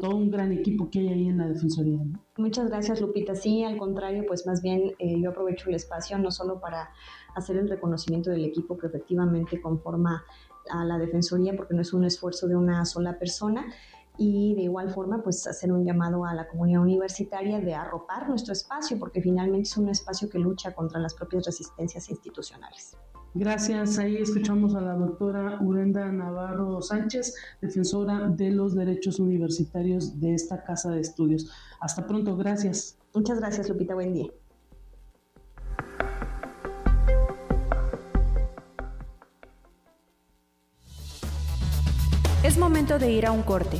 todo 0.02 0.16
un 0.16 0.32
gran 0.32 0.52
equipo 0.52 0.90
que 0.90 1.00
hay 1.00 1.08
ahí 1.10 1.28
en 1.28 1.38
la 1.38 1.48
Defensoría. 1.48 2.00
Muchas 2.38 2.70
gracias, 2.70 3.02
Lupita. 3.02 3.36
Sí, 3.36 3.64
al 3.64 3.78
contrario, 3.78 4.26
pues 4.28 4.46
más 4.48 4.62
bien 4.62 4.94
eh, 4.98 5.22
yo 5.22 5.30
aprovecho 5.30 5.70
el 5.70 5.76
espacio 5.76 6.18
no 6.18 6.32
solo 6.32 6.60
para 6.60 6.90
hacer 7.36 7.58
el 7.58 7.70
reconocimiento 7.70 8.30
del 8.30 8.46
equipo 8.46 8.78
que 8.78 8.88
efectivamente 8.88 9.62
conforma 9.62 10.24
a 10.72 10.86
la 10.86 10.98
Defensoría, 10.98 11.56
porque 11.56 11.74
no 11.74 11.82
es 11.82 11.94
un 11.94 12.04
esfuerzo 12.04 12.48
de 12.48 12.56
una 12.56 12.84
sola 12.86 13.18
persona, 13.20 13.66
y 14.20 14.54
de 14.54 14.64
igual 14.64 14.90
forma 14.90 15.24
pues 15.24 15.48
hacer 15.48 15.72
un 15.72 15.86
llamado 15.86 16.26
a 16.26 16.34
la 16.34 16.48
comunidad 16.48 16.82
universitaria 16.82 17.62
de 17.62 17.74
arropar 17.74 18.28
nuestro 18.28 18.52
espacio 18.52 19.00
porque 19.00 19.22
finalmente 19.22 19.70
es 19.70 19.78
un 19.78 19.88
espacio 19.88 20.30
que 20.30 20.38
lucha 20.38 20.74
contra 20.74 21.00
las 21.00 21.14
propias 21.14 21.46
resistencias 21.46 22.10
institucionales. 22.10 22.98
Gracias. 23.34 23.98
Ahí 23.98 24.18
escuchamos 24.18 24.76
a 24.76 24.82
la 24.82 24.96
doctora 24.96 25.60
Urenda 25.62 26.12
Navarro 26.12 26.82
Sánchez, 26.82 27.34
defensora 27.62 28.28
de 28.28 28.52
los 28.52 28.76
derechos 28.76 29.20
universitarios 29.20 30.20
de 30.20 30.34
esta 30.34 30.64
casa 30.64 30.92
de 30.92 31.00
estudios. 31.00 31.50
Hasta 31.80 32.06
pronto. 32.06 32.36
Gracias. 32.36 32.98
Muchas 33.14 33.40
gracias, 33.40 33.70
Lupita. 33.70 33.94
Buen 33.94 34.14
día. 34.14 34.28
Es 42.44 42.58
momento 42.58 42.98
de 43.00 43.12
ir 43.12 43.26
a 43.26 43.32
un 43.32 43.44
corte. 43.44 43.80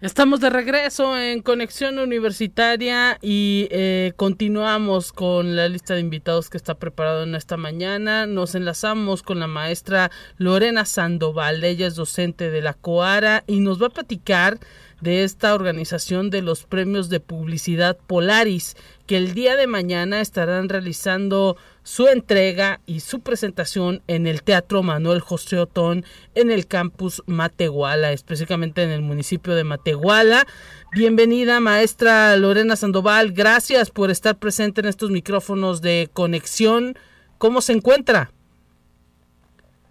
Estamos 0.00 0.40
de 0.40 0.48
regreso 0.48 1.18
en 1.18 1.42
Conexión 1.42 1.98
Universitaria 1.98 3.18
y 3.20 3.68
eh, 3.70 4.14
continuamos 4.16 5.12
con 5.12 5.56
la 5.56 5.68
lista 5.68 5.92
de 5.92 6.00
invitados 6.00 6.48
que 6.48 6.56
está 6.56 6.76
preparado 6.76 7.24
en 7.24 7.34
esta 7.34 7.58
mañana. 7.58 8.24
Nos 8.24 8.54
enlazamos 8.54 9.22
con 9.22 9.40
la 9.40 9.46
maestra 9.46 10.10
Lorena 10.38 10.86
Sandoval, 10.86 11.62
ella 11.62 11.86
es 11.86 11.96
docente 11.96 12.50
de 12.50 12.62
la 12.62 12.72
COARA 12.72 13.44
y 13.46 13.60
nos 13.60 13.82
va 13.82 13.88
a 13.88 13.90
platicar 13.90 14.58
de 15.02 15.22
esta 15.22 15.54
organización 15.54 16.30
de 16.30 16.40
los 16.40 16.64
premios 16.64 17.10
de 17.10 17.20
publicidad 17.20 17.98
Polaris, 18.06 18.76
que 19.10 19.16
el 19.16 19.34
día 19.34 19.56
de 19.56 19.66
mañana 19.66 20.20
estarán 20.20 20.68
realizando 20.68 21.56
su 21.82 22.06
entrega 22.06 22.78
y 22.86 23.00
su 23.00 23.22
presentación 23.22 24.02
en 24.06 24.28
el 24.28 24.44
Teatro 24.44 24.84
Manuel 24.84 25.18
José 25.18 25.58
Otón 25.58 26.04
en 26.36 26.52
el 26.52 26.68
campus 26.68 27.20
Matehuala, 27.26 28.12
específicamente 28.12 28.84
en 28.84 28.90
el 28.90 29.02
municipio 29.02 29.56
de 29.56 29.64
Matehuala. 29.64 30.46
Bienvenida, 30.92 31.58
maestra 31.58 32.36
Lorena 32.36 32.76
Sandoval. 32.76 33.32
Gracias 33.32 33.90
por 33.90 34.12
estar 34.12 34.36
presente 34.36 34.80
en 34.80 34.86
estos 34.86 35.10
micrófonos 35.10 35.82
de 35.82 36.08
conexión. 36.12 36.94
¿Cómo 37.38 37.62
se 37.62 37.72
encuentra? 37.72 38.30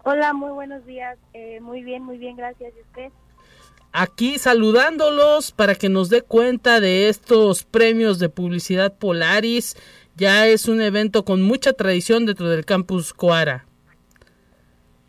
Hola, 0.02 0.32
muy 0.32 0.52
buenos 0.52 0.86
días. 0.86 1.18
Eh, 1.34 1.60
muy 1.60 1.82
bien, 1.82 2.04
muy 2.04 2.16
bien, 2.16 2.36
gracias. 2.36 2.72
¿Y 2.74 2.80
usted? 2.80 3.12
Aquí 3.92 4.38
saludándolos 4.38 5.52
para 5.52 5.74
que 5.74 5.88
nos 5.88 6.08
dé 6.10 6.22
cuenta 6.22 6.80
de 6.80 7.08
estos 7.08 7.64
premios 7.64 8.18
de 8.18 8.28
publicidad 8.28 8.94
Polaris. 8.96 9.76
Ya 10.16 10.46
es 10.46 10.68
un 10.68 10.80
evento 10.80 11.24
con 11.24 11.42
mucha 11.42 11.72
tradición 11.72 12.26
dentro 12.26 12.48
del 12.48 12.64
campus 12.64 13.12
Coara. 13.12 13.64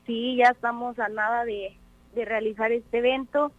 Sí, 0.06 0.36
ya 0.38 0.50
estamos 0.52 0.98
a 1.00 1.10
nada 1.10 1.46
de, 1.46 1.78
de 2.16 2.26
realizar 2.26 2.72
este 2.72 3.00
evento 3.00 3.52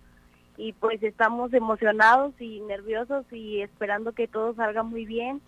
y 0.57 0.73
pues 0.75 1.03
estamos 1.03 1.53
emocionados 1.53 2.35
y 2.41 2.61
nerviosos 2.61 3.25
y 3.33 3.63
esperando 3.63 4.13
que 4.13 4.29
todo 4.29 4.55
salga 4.55 4.83
muy 4.83 5.07
bien. 5.07 5.41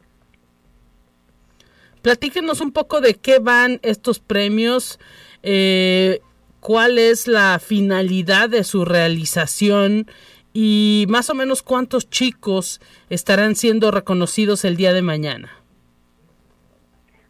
Platíquenos 2.03 2.61
un 2.61 2.73
poco 2.73 3.01
de 3.01 3.15
qué 3.15 3.39
van 3.39 3.81
estos 3.83 4.19
premios. 4.19 4.99
Eh, 5.43 6.21
cuál 6.65 6.97
es 6.97 7.29
la 7.29 7.59
finalidad 7.59 8.49
de 8.49 8.65
su 8.65 8.87
realización 8.87 10.07
y 10.55 11.05
más 11.11 11.29
o 11.29 11.35
menos 11.35 11.63
cuántos 11.63 12.09
chicos 12.09 12.81
estarán 13.11 13.55
siendo 13.55 13.91
reconocidos 13.91 14.65
el 14.65 14.75
día 14.75 14.95
de 14.95 15.03
mañana. 15.03 15.51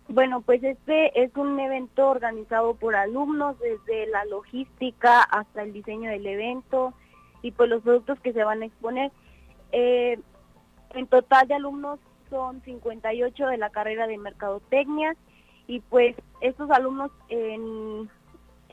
Bueno, 0.07 0.41
pues 0.43 0.62
este 0.62 1.20
es 1.20 1.35
un 1.35 1.59
evento 1.59 2.11
organizado 2.11 2.74
por 2.76 2.95
alumnos 2.95 3.57
desde 3.59 4.07
la 4.07 4.24
logística 4.26 5.24
hasta 5.24 5.62
el 5.62 5.72
diseño 5.72 6.11
del 6.11 6.24
evento 6.28 6.95
y 7.43 7.51
pues 7.51 7.68
los 7.68 7.82
productos 7.82 8.20
que 8.20 8.32
se 8.32 8.45
van 8.45 8.62
a 8.62 8.66
exponer. 8.66 9.11
Eh, 9.72 10.16
en 10.91 11.09
total 11.09 11.49
de 11.49 11.55
alumnos 11.55 11.99
son 12.30 12.62
58 12.62 13.47
de 13.49 13.59
la 13.59 13.70
carrera 13.70 14.07
de 14.07 14.16
mercadotecnia 14.16 15.16
y 15.66 15.80
pues 15.80 16.14
estos 16.41 16.70
alumnos 16.70 17.11
en 17.30 18.09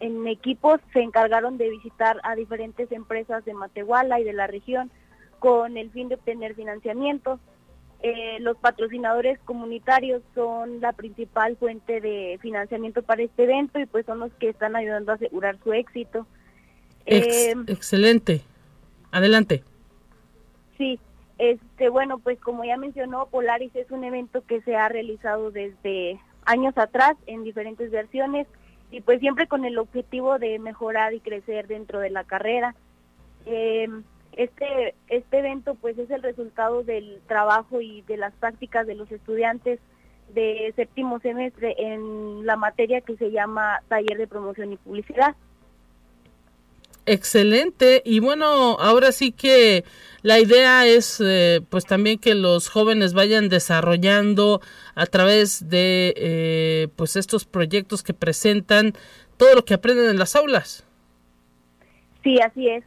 en 0.01 0.27
equipos 0.27 0.81
se 0.93 1.01
encargaron 1.01 1.57
de 1.57 1.69
visitar 1.69 2.19
a 2.23 2.35
diferentes 2.35 2.91
empresas 2.91 3.45
de 3.45 3.53
Matehuala 3.53 4.19
y 4.19 4.23
de 4.23 4.33
la 4.33 4.47
región 4.47 4.91
con 5.39 5.77
el 5.77 5.91
fin 5.91 6.09
de 6.09 6.15
obtener 6.15 6.55
financiamiento. 6.55 7.39
Eh, 8.01 8.39
los 8.39 8.57
patrocinadores 8.57 9.39
comunitarios 9.45 10.23
son 10.33 10.81
la 10.81 10.91
principal 10.91 11.55
fuente 11.55 12.01
de 12.01 12.39
financiamiento 12.41 13.03
para 13.03 13.21
este 13.21 13.43
evento 13.43 13.79
y 13.79 13.85
pues 13.85 14.07
son 14.07 14.19
los 14.19 14.31
que 14.33 14.49
están 14.49 14.75
ayudando 14.75 15.11
a 15.11 15.15
asegurar 15.15 15.57
su 15.63 15.71
éxito. 15.71 16.25
Eh, 17.05 17.53
excelente. 17.67 18.41
Adelante. 19.11 19.63
Sí, 20.79 20.99
este 21.37 21.89
bueno, 21.89 22.17
pues 22.17 22.39
como 22.39 22.63
ya 22.63 22.75
mencionó, 22.77 23.27
Polaris 23.27 23.75
es 23.75 23.91
un 23.91 24.03
evento 24.03 24.43
que 24.47 24.61
se 24.61 24.75
ha 24.75 24.89
realizado 24.89 25.51
desde 25.51 26.19
años 26.45 26.75
atrás 26.75 27.15
en 27.27 27.43
diferentes 27.43 27.91
versiones 27.91 28.47
y 28.91 29.01
pues 29.01 29.19
siempre 29.19 29.47
con 29.47 29.65
el 29.65 29.77
objetivo 29.77 30.37
de 30.37 30.59
mejorar 30.59 31.13
y 31.13 31.21
crecer 31.21 31.67
dentro 31.67 31.99
de 31.99 32.09
la 32.09 32.25
carrera. 32.25 32.75
Eh, 33.45 33.87
este, 34.33 34.95
este 35.07 35.39
evento 35.39 35.75
pues 35.75 35.97
es 35.97 36.09
el 36.11 36.21
resultado 36.21 36.83
del 36.83 37.21
trabajo 37.27 37.81
y 37.81 38.01
de 38.03 38.17
las 38.17 38.33
prácticas 38.33 38.85
de 38.85 38.95
los 38.95 39.11
estudiantes 39.11 39.79
de 40.33 40.71
séptimo 40.75 41.19
semestre 41.19 41.75
en 41.77 42.45
la 42.45 42.55
materia 42.55 43.01
que 43.01 43.17
se 43.17 43.31
llama 43.31 43.81
taller 43.87 44.17
de 44.17 44.27
promoción 44.27 44.73
y 44.73 44.77
publicidad. 44.77 45.35
Excelente. 47.05 48.01
Y 48.05 48.19
bueno, 48.19 48.77
ahora 48.79 49.11
sí 49.11 49.31
que 49.31 49.83
la 50.21 50.39
idea 50.39 50.85
es 50.85 51.19
eh, 51.19 51.61
pues 51.69 51.85
también 51.85 52.19
que 52.19 52.35
los 52.35 52.69
jóvenes 52.69 53.13
vayan 53.13 53.49
desarrollando 53.49 54.61
a 54.93 55.05
través 55.07 55.67
de 55.69 56.13
eh, 56.15 56.87
pues 56.95 57.15
estos 57.15 57.45
proyectos 57.45 58.03
que 58.03 58.13
presentan 58.13 58.93
todo 59.37 59.55
lo 59.55 59.65
que 59.65 59.73
aprenden 59.73 60.09
en 60.09 60.19
las 60.19 60.35
aulas. 60.35 60.85
Sí, 62.23 62.39
así 62.39 62.67
es. 62.69 62.83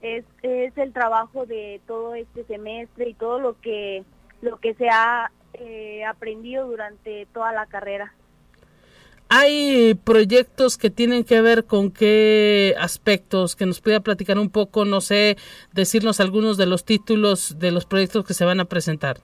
Es, 0.00 0.24
es 0.42 0.78
el 0.78 0.92
trabajo 0.92 1.46
de 1.46 1.80
todo 1.86 2.14
este 2.14 2.44
semestre 2.44 3.08
y 3.08 3.14
todo 3.14 3.40
lo 3.40 3.60
que 3.60 4.04
lo 4.42 4.58
que 4.58 4.74
se 4.74 4.88
ha 4.88 5.32
eh, 5.54 6.04
aprendido 6.04 6.68
durante 6.68 7.26
toda 7.32 7.52
la 7.52 7.66
carrera. 7.66 8.14
Hay 9.28 9.94
proyectos 10.04 10.78
que 10.78 10.90
tienen 10.90 11.24
que 11.24 11.40
ver 11.40 11.64
con 11.64 11.90
qué 11.90 12.74
aspectos, 12.78 13.56
que 13.56 13.66
nos 13.66 13.80
pueda 13.80 14.00
platicar 14.00 14.38
un 14.38 14.50
poco, 14.50 14.84
no 14.84 15.00
sé, 15.00 15.36
decirnos 15.72 16.20
algunos 16.20 16.56
de 16.56 16.66
los 16.66 16.84
títulos 16.84 17.58
de 17.58 17.72
los 17.72 17.86
proyectos 17.86 18.24
que 18.24 18.34
se 18.34 18.44
van 18.44 18.60
a 18.60 18.66
presentar. 18.66 19.18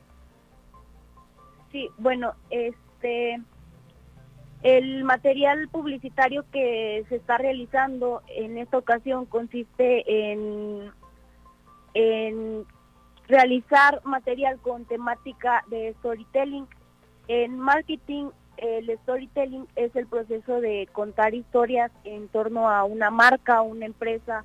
Sí, 1.71 1.89
bueno, 1.99 2.35
este 2.51 3.41
el 4.63 5.03
material 5.03 5.69
publicitario 5.69 6.45
que 6.53 7.05
se 7.09 7.17
está 7.17 7.37
realizando 7.37 8.23
en 8.29 8.59
esta 8.59 8.79
ocasión 8.79 9.27
consiste 9.27 10.33
en, 10.33 10.93
en 11.95 12.65
realizar 13.27 14.01
material 14.05 14.59
con 14.61 14.85
temática 14.85 15.65
de 15.69 15.95
storytelling. 15.99 16.67
En 17.27 17.59
marketing 17.59 18.27
el 18.63 18.97
storytelling 19.03 19.67
es 19.75 19.95
el 19.97 20.07
proceso 20.07 20.61
de 20.61 20.89
contar 20.93 21.35
historias 21.35 21.91
en 22.05 22.29
torno 22.29 22.71
a 22.71 22.85
una 22.85 23.11
marca, 23.11 23.61
una 23.61 23.87
empresa, 23.87 24.45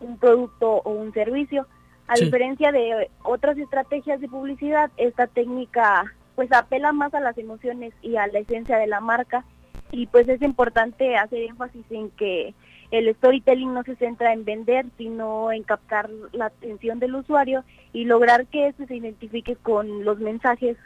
un 0.00 0.18
producto 0.18 0.82
o 0.84 0.90
un 0.90 1.12
servicio. 1.12 1.66
A 2.06 2.14
diferencia 2.14 2.70
de 2.70 3.10
otras 3.24 3.58
estrategias 3.58 4.20
de 4.20 4.28
publicidad, 4.28 4.90
esta 4.96 5.26
técnica 5.26 6.04
pues 6.36 6.52
apela 6.52 6.92
más 6.92 7.12
a 7.14 7.20
las 7.20 7.36
emociones 7.38 7.92
y 8.02 8.16
a 8.16 8.28
la 8.28 8.38
esencia 8.38 8.76
de 8.76 8.86
la 8.86 9.00
marca 9.00 9.44
y 9.90 10.06
pues 10.06 10.28
es 10.28 10.42
importante 10.42 11.16
hacer 11.16 11.42
énfasis 11.42 11.84
en 11.90 12.10
que 12.10 12.54
el 12.92 13.12
storytelling 13.16 13.74
no 13.74 13.82
se 13.82 13.96
centra 13.96 14.32
en 14.32 14.44
vender, 14.44 14.86
sino 14.96 15.50
en 15.50 15.64
captar 15.64 16.08
la 16.32 16.46
atención 16.46 17.00
del 17.00 17.16
usuario 17.16 17.64
y 17.92 18.04
lograr 18.04 18.46
que 18.46 18.68
éste 18.68 18.86
se 18.86 18.94
identifique 18.94 19.56
con 19.56 20.04
los 20.04 20.20
mensajes 20.20 20.76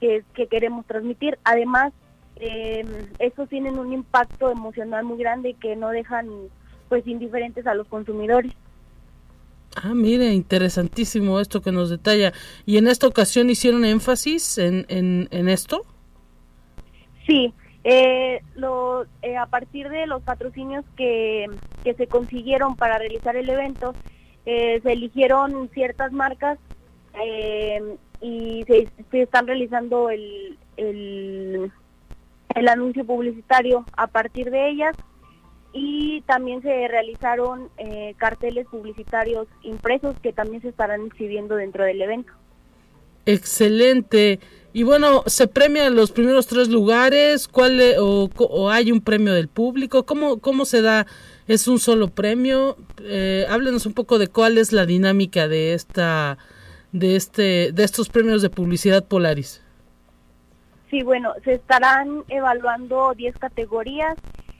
que, 0.00 0.24
que 0.34 0.46
queremos 0.46 0.86
transmitir. 0.86 1.38
Además, 1.44 1.92
eh, 2.42 2.84
estos 3.18 3.48
tienen 3.48 3.78
un 3.78 3.92
impacto 3.92 4.50
emocional 4.50 5.04
muy 5.04 5.18
grande 5.18 5.54
que 5.54 5.76
no 5.76 5.90
dejan 5.90 6.28
pues 6.88 7.06
indiferentes 7.06 7.66
a 7.66 7.74
los 7.74 7.86
consumidores. 7.86 8.52
Ah, 9.76 9.94
mire, 9.94 10.32
interesantísimo 10.32 11.40
esto 11.40 11.62
que 11.62 11.72
nos 11.72 11.88
detalla. 11.88 12.32
¿Y 12.66 12.76
en 12.76 12.88
esta 12.88 13.06
ocasión 13.06 13.48
hicieron 13.48 13.84
énfasis 13.84 14.58
en, 14.58 14.84
en, 14.88 15.48
esto? 15.48 15.86
Sí, 17.26 17.54
eh, 17.84 18.42
lo, 18.54 19.06
eh, 19.22 19.36
a 19.36 19.46
partir 19.46 19.88
de 19.88 20.06
los 20.06 20.22
patrocinios 20.22 20.84
que, 20.96 21.46
que, 21.82 21.94
se 21.94 22.06
consiguieron 22.06 22.76
para 22.76 22.98
realizar 22.98 23.36
el 23.36 23.48
evento, 23.48 23.94
eh, 24.44 24.80
se 24.82 24.92
eligieron 24.92 25.70
ciertas 25.72 26.12
marcas 26.12 26.58
y 28.20 28.64
se, 28.66 28.88
se, 29.10 29.22
están 29.22 29.46
realizando 29.46 30.10
el, 30.10 30.58
el, 30.76 31.72
el 32.54 32.68
anuncio 32.68 33.04
publicitario 33.04 33.84
a 33.96 34.06
partir 34.06 34.50
de 34.50 34.70
ellas 34.70 34.96
y 35.72 36.20
también 36.22 36.62
se 36.62 36.86
realizaron 36.88 37.70
eh, 37.78 38.14
carteles 38.18 38.66
publicitarios 38.66 39.48
impresos 39.62 40.14
que 40.22 40.32
también 40.32 40.62
se 40.62 40.68
estarán 40.68 41.06
exhibiendo 41.06 41.56
dentro 41.56 41.84
del 41.84 42.02
evento. 42.02 42.32
Excelente. 43.24 44.40
Y 44.74 44.82
bueno, 44.84 45.22
¿se 45.26 45.46
premian 45.46 45.94
los 45.94 46.12
primeros 46.12 46.46
tres 46.46 46.68
lugares? 46.68 47.46
¿Cuál 47.46 47.80
o, 47.98 48.70
hay 48.70 48.90
un 48.90 49.00
premio 49.00 49.32
del 49.32 49.48
público? 49.48 50.04
¿Cómo, 50.04 50.38
cómo 50.38 50.64
se 50.64 50.82
da? 50.82 51.06
¿Es 51.46 51.68
un 51.68 51.78
solo 51.78 52.08
premio? 52.08 52.76
Eh, 53.02 53.46
háblenos 53.48 53.86
un 53.86 53.92
poco 53.92 54.18
de 54.18 54.28
cuál 54.28 54.58
es 54.58 54.72
la 54.72 54.86
dinámica 54.86 55.48
de 55.48 55.74
esta 55.74 56.38
de 56.92 57.16
este 57.16 57.72
de 57.72 57.84
estos 57.84 58.08
premios 58.10 58.42
de 58.42 58.50
publicidad 58.50 59.04
Polaris. 59.06 59.61
Sí, 60.92 61.02
bueno, 61.02 61.32
se 61.42 61.54
estarán 61.54 62.22
evaluando 62.28 63.14
10 63.14 63.38
categorías, 63.38 64.14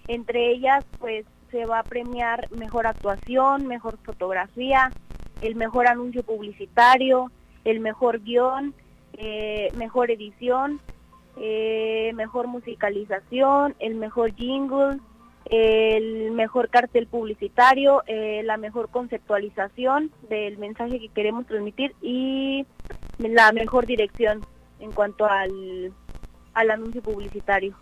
entre 0.09 0.51
ellas 0.51 0.83
pues 0.99 1.26
se 1.51 1.66
va 1.66 1.80
a 1.80 1.83
premiar 1.83 2.51
mejor 2.51 2.87
actuación, 2.87 3.66
mejor 3.66 3.99
fotografía, 4.03 4.91
el 5.43 5.57
mejor 5.57 5.89
anuncio 5.89 6.22
publicitario, 6.22 7.30
el 7.66 7.80
mejor 7.80 8.22
guion, 8.22 8.72
eh, 9.12 9.70
mejor 9.76 10.11
edición, 10.11 10.80
eh, 11.37 12.12
mejor 12.14 12.47
musicalización, 12.47 13.74
el 13.78 13.97
mejor 13.97 14.35
jingle, 14.35 15.01
el 15.51 16.30
mejor 16.30 16.70
cartel 16.70 17.09
publicitario, 17.09 18.05
eh, 18.07 18.41
la 18.43 18.57
mejor 18.57 18.89
conceptualización 18.89 20.11
del 20.30 20.57
mensaje 20.57 20.99
que 20.99 21.11
queremos 21.11 21.47
transmitir 21.47 21.95
y 22.01 22.64
la 23.18 23.53
mejor 23.53 23.85
dirección 23.85 24.41
en 24.80 24.93
cuanto 24.93 25.26
al, 25.26 25.93
al 26.55 26.70
anuncio 26.70 27.03
publicitario. 27.03 27.76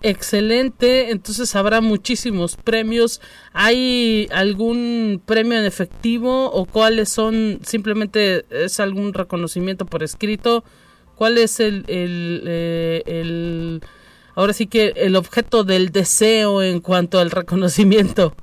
Excelente, 0.00 1.10
entonces 1.10 1.56
habrá 1.56 1.80
muchísimos 1.80 2.56
premios. 2.56 3.20
¿Hay 3.52 4.28
algún 4.32 5.20
premio 5.24 5.58
en 5.58 5.64
efectivo 5.64 6.50
o 6.52 6.66
cuáles 6.66 7.08
son? 7.08 7.58
Simplemente 7.64 8.44
es 8.50 8.78
algún 8.78 9.12
reconocimiento 9.12 9.86
por 9.86 10.04
escrito. 10.04 10.62
¿Cuál 11.16 11.36
es 11.36 11.58
el, 11.58 11.84
el, 11.88 12.44
eh, 12.46 13.02
el 13.06 13.80
ahora 14.36 14.52
sí 14.52 14.68
que 14.68 14.92
el 14.94 15.16
objeto 15.16 15.64
del 15.64 15.90
deseo 15.90 16.62
en 16.62 16.80
cuanto 16.80 17.18
al 17.18 17.32
reconocimiento? 17.32 18.34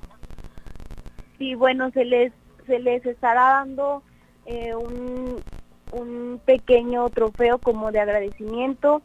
Sí, 1.38 1.56
bueno, 1.56 1.90
se 1.92 2.04
les 2.04 2.34
se 2.68 2.80
les 2.80 3.06
estará 3.06 3.42
dando 3.60 4.04
eh, 4.46 4.76
un, 4.76 5.42
un 5.92 6.40
pequeño 6.46 7.10
trofeo 7.10 7.58
como 7.58 7.92
de 7.92 8.00
agradecimiento 8.00 9.02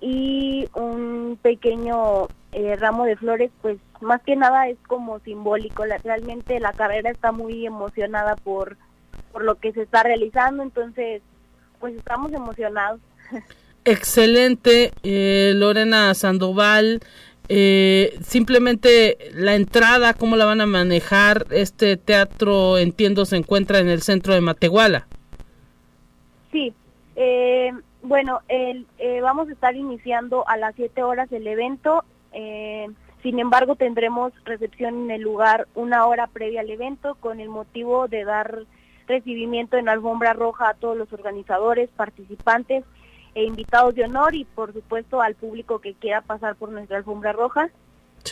y 0.00 0.68
un 0.74 1.38
pequeño 1.40 2.28
eh, 2.52 2.76
ramo 2.76 3.04
de 3.04 3.16
flores, 3.16 3.50
pues 3.62 3.78
más 4.00 4.22
que 4.22 4.36
nada 4.36 4.68
es 4.68 4.76
como 4.86 5.18
simbólico. 5.20 5.84
realmente 6.02 6.60
la 6.60 6.72
carrera 6.72 7.10
está 7.10 7.32
muy 7.32 7.66
emocionada 7.66 8.36
por, 8.36 8.76
por 9.32 9.44
lo 9.44 9.56
que 9.56 9.72
se 9.72 9.82
está 9.82 10.02
realizando, 10.02 10.62
entonces 10.62 11.22
pues 11.80 11.94
estamos 11.96 12.32
emocionados. 12.32 13.00
Excelente, 13.84 14.92
eh, 15.02 15.52
Lorena 15.54 16.14
Sandoval. 16.14 17.00
Eh, 17.48 18.18
simplemente 18.26 19.18
la 19.34 19.54
entrada, 19.54 20.14
¿cómo 20.14 20.36
la 20.36 20.46
van 20.46 20.62
a 20.62 20.66
manejar? 20.66 21.46
Este 21.50 21.98
teatro, 21.98 22.78
entiendo, 22.78 23.26
se 23.26 23.36
encuentra 23.36 23.80
en 23.80 23.88
el 23.88 24.00
centro 24.00 24.32
de 24.32 24.40
Matehuala. 24.40 25.06
Sí, 26.54 26.72
eh, 27.16 27.72
bueno, 28.02 28.42
eh, 28.48 28.84
vamos 29.20 29.48
a 29.48 29.52
estar 29.52 29.74
iniciando 29.74 30.46
a 30.46 30.56
las 30.56 30.76
7 30.76 31.02
horas 31.02 31.32
el 31.32 31.48
evento. 31.48 32.04
Eh, 32.30 32.86
sin 33.24 33.40
embargo, 33.40 33.74
tendremos 33.74 34.32
recepción 34.44 34.94
en 35.02 35.10
el 35.10 35.22
lugar 35.22 35.66
una 35.74 36.06
hora 36.06 36.28
previa 36.28 36.60
al 36.60 36.70
evento 36.70 37.16
con 37.16 37.40
el 37.40 37.48
motivo 37.48 38.06
de 38.06 38.22
dar 38.22 38.60
recibimiento 39.08 39.78
en 39.78 39.88
alfombra 39.88 40.32
roja 40.32 40.68
a 40.68 40.74
todos 40.74 40.96
los 40.96 41.12
organizadores, 41.12 41.90
participantes 41.90 42.84
e 43.34 43.42
invitados 43.42 43.96
de 43.96 44.04
honor 44.04 44.36
y 44.36 44.44
por 44.44 44.72
supuesto 44.72 45.22
al 45.22 45.34
público 45.34 45.80
que 45.80 45.94
quiera 45.94 46.20
pasar 46.20 46.54
por 46.54 46.68
nuestra 46.68 46.98
alfombra 46.98 47.32
roja. 47.32 47.68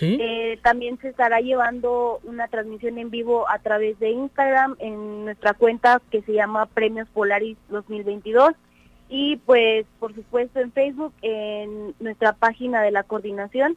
Eh, 0.00 0.58
también 0.62 0.98
se 1.00 1.08
estará 1.08 1.40
llevando 1.40 2.20
una 2.24 2.48
transmisión 2.48 2.98
en 2.98 3.10
vivo 3.10 3.48
a 3.48 3.58
través 3.58 3.98
de 3.98 4.10
Instagram 4.10 4.76
en 4.78 5.26
nuestra 5.26 5.54
cuenta 5.54 6.00
que 6.10 6.22
se 6.22 6.32
llama 6.32 6.66
Premios 6.66 7.08
Polaris 7.08 7.58
2022 7.68 8.52
y 9.08 9.36
pues 9.36 9.84
por 9.98 10.14
supuesto 10.14 10.60
en 10.60 10.72
Facebook 10.72 11.12
en 11.20 11.94
nuestra 12.00 12.32
página 12.32 12.80
de 12.82 12.90
la 12.90 13.02
coordinación 13.02 13.76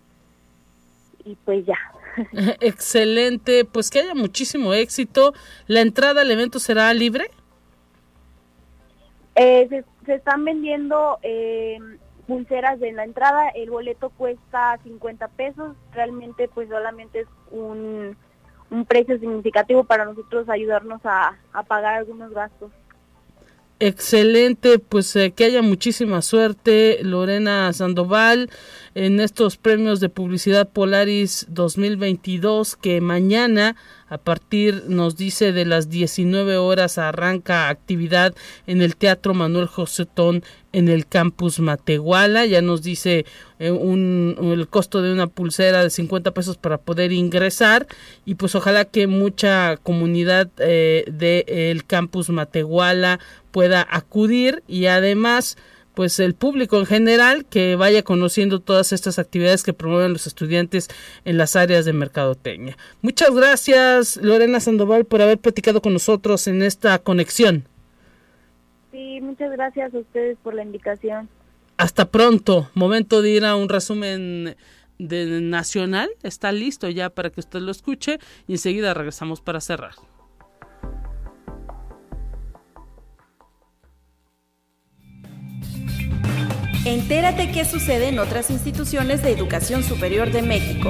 y 1.26 1.36
pues 1.44 1.66
ya. 1.66 1.78
Excelente, 2.62 3.66
pues 3.66 3.90
que 3.90 4.00
haya 4.00 4.16
muchísimo 4.16 4.74
éxito. 4.74 5.34
¿La 5.68 5.82
entrada 5.82 6.22
al 6.22 6.32
evento 6.32 6.60
será 6.60 6.94
libre? 6.94 7.30
Eh, 9.36 9.68
se, 9.70 9.84
se, 10.06 10.14
están 10.14 10.46
vendiendo 10.46 11.20
eh, 11.22 11.78
pulseras 12.28 12.80
de 12.80 12.92
la 12.92 13.04
entrada, 13.04 13.50
el 13.50 13.70
boleto 13.70 14.10
cuesta 14.10 14.78
50 14.84 15.28
pesos, 15.30 15.76
realmente 15.94 16.48
pues 16.48 16.70
solamente 16.70 17.22
es 17.22 17.28
un, 17.52 18.18
un 18.70 18.86
precio 18.86 19.18
significativo 19.20 19.84
para 19.84 20.06
nosotros 20.06 20.50
ayudarnos 20.50 21.02
a, 21.04 21.38
a 21.54 21.64
pagar 21.64 21.96
algunos 21.96 22.32
gastos. 22.32 22.72
Excelente, 23.82 24.80
pues 24.80 25.14
eh, 25.18 25.34
que 25.36 25.44
haya 25.44 25.62
muchísima 25.62 26.22
suerte, 26.22 27.00
Lorena 27.04 27.74
Sandoval, 27.74 28.50
en 28.94 29.20
estos 29.20 29.58
premios 29.58 30.00
de 30.00 30.08
publicidad 30.08 30.70
Polaris 30.70 31.46
2022, 31.50 32.78
que 32.78 33.02
mañana, 33.02 33.76
a 34.08 34.18
partir, 34.18 34.86
nos 34.88 35.18
dice, 35.18 35.52
de 35.52 35.66
las 35.66 35.90
19 35.90 36.56
horas, 36.56 36.98
arranca 36.98 37.68
actividad 37.68 38.34
en 38.66 38.82
el 38.82 38.96
Teatro 38.96 39.34
Manuel 39.34 39.68
Josetón 39.68 40.46
en 40.76 40.90
el 40.90 41.08
campus 41.08 41.60
Matehuala. 41.60 42.46
Ya 42.46 42.62
nos 42.62 42.84
dice 42.84 43.26
eh, 43.60 43.72
un, 43.72 44.36
el 44.42 44.68
costo 44.68 45.02
de 45.02 45.14
una 45.14 45.28
pulsera 45.28 45.82
de 45.82 45.90
50 45.90 46.32
pesos 46.32 46.58
para 46.58 46.78
poder 46.78 47.14
ingresar. 47.14 47.88
Y 48.26 48.36
pues 48.36 48.56
ojalá 48.56 48.84
que 48.86 49.08
mucha 49.08 49.78
comunidad 49.78 50.50
eh, 50.58 51.06
del 51.08 51.86
campus 51.86 52.30
Matehuala 52.30 53.20
pueda 53.52 53.88
acudir 53.90 54.64
y 54.68 54.88
además 54.88 55.58
pues 55.94 56.20
el 56.20 56.34
público 56.34 56.78
en 56.78 56.86
general 56.86 57.46
que 57.46 57.78
vaya 57.78 58.04
conociendo 58.04 58.60
todas 58.60 58.92
estas 58.92 59.18
actividades 59.18 59.64
que 59.64 59.72
promueven 59.72 60.12
los 60.12 60.28
estudiantes 60.28 60.90
en 61.24 61.38
las 61.38 61.56
áreas 61.56 61.86
de 61.86 61.94
mercadotecnia. 61.94 62.78
Muchas 63.02 63.32
gracias 63.34 64.18
Lorena 64.18 64.60
Sandoval 64.60 65.06
por 65.06 65.22
haber 65.22 65.38
platicado 65.38 65.82
con 65.82 65.94
nosotros 65.94 66.48
en 66.48 66.64
esta 66.64 67.00
conexión. 67.00 67.66
Sí, 68.96 69.20
muchas 69.20 69.52
gracias 69.52 69.94
a 69.94 69.98
ustedes 69.98 70.38
por 70.42 70.54
la 70.54 70.64
invitación. 70.64 71.28
Hasta 71.76 72.06
pronto. 72.06 72.70
Momento 72.76 73.22
de 73.22 73.30
ir 73.30 73.44
a 73.44 73.58
un 73.58 73.68
resumen 73.68 74.56
de 75.00 75.42
nacional. 75.42 76.10
Está 76.24 76.54
listo 76.54 76.88
ya 76.88 77.10
para 77.10 77.30
que 77.30 77.42
usted 77.42 77.60
lo 77.60 77.72
escuche 77.72 78.20
y 78.48 78.54
enseguida 78.54 78.94
regresamos 78.94 79.42
para 79.42 79.60
cerrar. 79.60 79.96
Entérate 86.86 87.52
qué 87.52 87.66
sucede 87.66 88.08
en 88.08 88.20
otras 88.20 88.50
instituciones 88.50 89.22
de 89.22 89.32
educación 89.32 89.84
superior 89.84 90.32
de 90.32 90.42
México. 90.42 90.90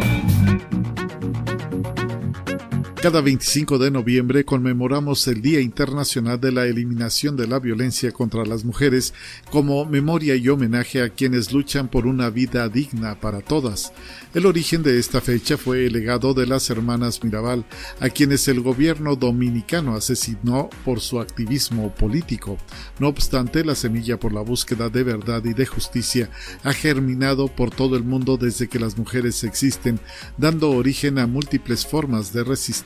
Cada 3.06 3.22
25 3.22 3.78
de 3.78 3.92
noviembre 3.92 4.46
conmemoramos 4.46 5.28
el 5.28 5.40
Día 5.40 5.62
Internacional 5.62 6.42
de 6.42 6.52
la 6.52 6.66
Eliminación 6.66 7.38
de 7.38 7.46
la 7.46 7.60
Violencia 7.60 8.12
contra 8.12 8.44
las 8.48 8.66
Mujeres 8.66 9.14
como 9.52 9.86
memoria 9.86 10.36
y 10.36 10.50
homenaje 10.50 11.04
a 11.04 11.10
quienes 11.10 11.54
luchan 11.54 11.88
por 11.88 12.08
una 12.08 12.32
vida 12.32 12.68
digna 12.68 13.20
para 13.20 13.42
todas. 13.42 13.94
El 14.34 14.48
origen 14.48 14.82
de 14.82 14.98
esta 14.98 15.22
fecha 15.22 15.56
fue 15.56 15.86
el 15.86 15.94
legado 15.94 16.34
de 16.34 16.48
las 16.48 16.68
hermanas 16.72 17.24
Mirabal, 17.24 17.64
a 18.00 18.10
quienes 18.10 18.48
el 18.48 18.62
gobierno 18.62 19.16
dominicano 19.16 19.94
asesinó 19.94 20.72
por 20.84 21.00
su 21.00 21.20
activismo 21.20 21.94
político. 21.94 22.58
No 22.98 23.10
obstante, 23.10 23.64
la 23.64 23.76
semilla 23.76 24.20
por 24.20 24.34
la 24.34 24.42
búsqueda 24.42 24.90
de 24.90 25.04
verdad 25.04 25.46
y 25.46 25.54
de 25.54 25.68
justicia 25.68 26.32
ha 26.64 26.74
germinado 26.74 27.50
por 27.50 27.70
todo 27.70 27.98
el 27.98 28.04
mundo 28.04 28.38
desde 28.38 28.68
que 28.68 28.80
las 28.80 28.98
mujeres 28.98 29.44
existen, 29.44 30.00
dando 30.40 30.72
origen 30.72 31.20
a 31.20 31.28
múltiples 31.28 31.86
formas 31.86 32.34
de 32.34 32.44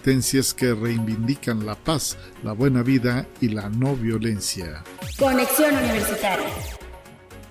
resistencias 0.10 0.56
que 0.56 0.74
reivindican 0.74 1.66
la 1.66 1.76
paz, 1.76 2.18
la 2.44 2.54
buena 2.54 2.82
vida 2.82 3.28
y 3.42 3.50
la 3.50 3.70
no 3.70 3.96
violencia. 3.96 4.84
Conexión 5.20 5.76
Universitaria. 5.76 6.79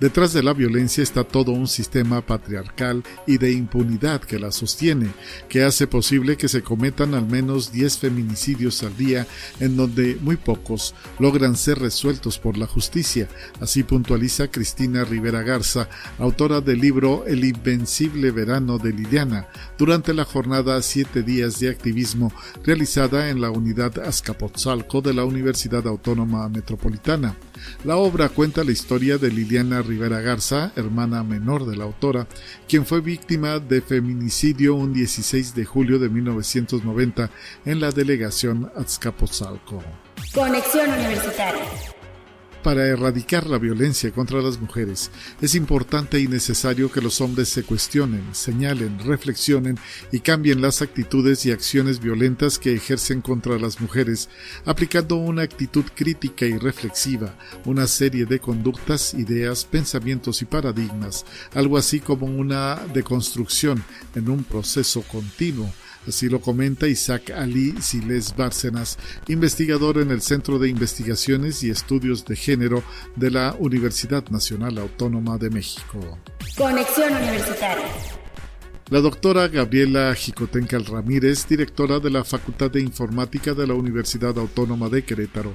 Detrás 0.01 0.33
de 0.33 0.45
la 0.45 0.53
violencia 0.53 1.03
está 1.03 1.25
todo 1.25 1.51
un 1.51 1.67
sistema 1.67 2.21
patriarcal 2.21 3.03
y 3.27 3.39
de 3.39 3.51
impunidad 3.51 4.21
que 4.21 4.39
la 4.39 4.53
sostiene, 4.53 5.09
que 5.49 5.65
hace 5.65 5.89
posible 5.89 6.37
que 6.37 6.47
se 6.47 6.63
cometan 6.63 7.15
al 7.15 7.27
menos 7.27 7.73
10 7.73 7.99
feminicidios 7.99 8.85
al 8.85 8.97
día, 8.97 9.27
en 9.59 9.77
donde 9.77 10.17
muy 10.21 10.37
pocos 10.37 10.95
logran 11.19 11.57
ser 11.57 11.81
resueltos 11.81 12.39
por 12.39 12.57
la 12.57 12.69
justicia. 12.69 13.29
Así 13.61 13.83
puntualiza 13.83 14.49
Cristina 14.49 15.05
Rivera 15.05 15.43
Garza, 15.43 15.89
autora 16.19 16.61
del 16.61 16.81
libro 16.81 17.25
El 17.27 17.45
Invencible 17.45 18.31
Verano 18.31 18.79
de 18.79 18.93
Liliana, 18.93 19.49
durante 19.77 20.15
la 20.15 20.25
jornada 20.25 20.81
Siete 20.81 21.25
Días 21.25 21.59
de 21.59 21.71
Activismo 21.71 22.33
realizada 22.63 23.31
en 23.31 23.41
la 23.41 23.51
unidad 23.51 23.99
Azcapotzalco 23.99 25.01
de 25.01 25.15
la 25.15 25.25
Universidad 25.25 25.87
Autónoma 25.89 26.49
Metropolitana. 26.49 27.37
La 27.85 27.97
obra 27.97 28.29
cuenta 28.29 28.65
la 28.65 28.73
historia 28.73 29.19
de 29.19 29.31
Liliana 29.31 29.83
Rivera 29.83 30.21
Garza, 30.21 30.73
hermana 30.77 31.23
menor 31.23 31.67
de 31.67 31.77
la 31.77 31.85
autora, 31.85 32.27
quien 32.69 32.87
fue 32.87 33.01
víctima 33.01 33.59
de 33.59 33.81
feminicidio 33.81 34.75
un 34.75 34.93
16 34.93 35.55
de 35.55 35.65
julio 35.65 35.99
de 35.99 36.09
1990 36.09 37.31
en 37.65 37.81
la 37.81 37.91
delegación 37.91 38.71
Azcapotzalco. 38.77 39.83
Conexión 40.35 40.91
Universitaria. 40.91 41.65
Para 42.69 42.87
erradicar 42.87 43.47
la 43.47 43.57
violencia 43.57 44.11
contra 44.11 44.43
las 44.43 44.61
mujeres, 44.61 45.11
es 45.41 45.55
importante 45.55 46.21
y 46.21 46.29
necesario 46.29 46.93
que 46.93 47.01
los 47.01 47.23
hombres 47.23 47.49
se 47.49 47.63
cuestionen, 47.63 48.23
señalen, 48.33 48.99
reflexionen 48.99 49.79
y 50.13 50.21
cambien 50.21 50.61
las 50.61 50.83
actitudes 50.83 51.47
y 51.47 51.51
acciones 51.51 51.99
violentas 51.99 52.59
que 52.59 52.75
ejercen 52.75 53.23
contra 53.23 53.59
las 53.59 53.81
mujeres, 53.81 54.29
aplicando 54.67 55.17
una 55.17 55.45
actitud 55.45 55.87
crítica 55.95 56.45
y 56.45 56.59
reflexiva, 56.59 57.35
una 57.65 57.87
serie 57.87 58.27
de 58.27 58.39
conductas, 58.39 59.15
ideas, 59.15 59.65
pensamientos 59.65 60.43
y 60.43 60.45
paradigmas, 60.45 61.25
algo 61.55 61.79
así 61.79 62.01
como 62.01 62.27
una 62.27 62.75
deconstrucción 62.93 63.83
en 64.15 64.29
un 64.29 64.45
proceso 64.45 65.01
continuo 65.11 65.73
Así 66.07 66.29
lo 66.29 66.41
comenta 66.41 66.87
Isaac 66.87 67.31
Ali 67.31 67.75
Siles 67.83 68.35
Bárcenas, 68.37 68.99
investigador 69.29 69.99
en 69.99 70.11
el 70.11 70.23
Centro 70.23 70.59
de 70.59 70.69
Investigaciones 70.69 71.63
y 71.63 71.71
Estudios 71.71 72.25
de 72.25 72.37
Género 72.37 72.83
de 73.17 73.31
la 73.31 73.55
Universidad 73.59 74.27
Nacional 74.31 74.79
Autónoma 74.79 75.39
de 75.39 75.51
México. 75.51 76.19
Conexión 76.57 77.15
Universitaria. 77.15 78.18
La 78.91 79.03
doctora 79.03 79.49
Gabriela 79.49 80.15
Jicotencal 80.15 80.87
Ramírez, 80.87 81.47
directora 81.47 82.01
de 82.01 82.09
la 82.09 82.25
Facultad 82.25 82.71
de 82.71 82.81
Informática 82.81 83.53
de 83.53 83.67
la 83.67 83.75
Universidad 83.75 84.39
Autónoma 84.39 84.89
de 84.89 85.05
Querétaro, 85.05 85.55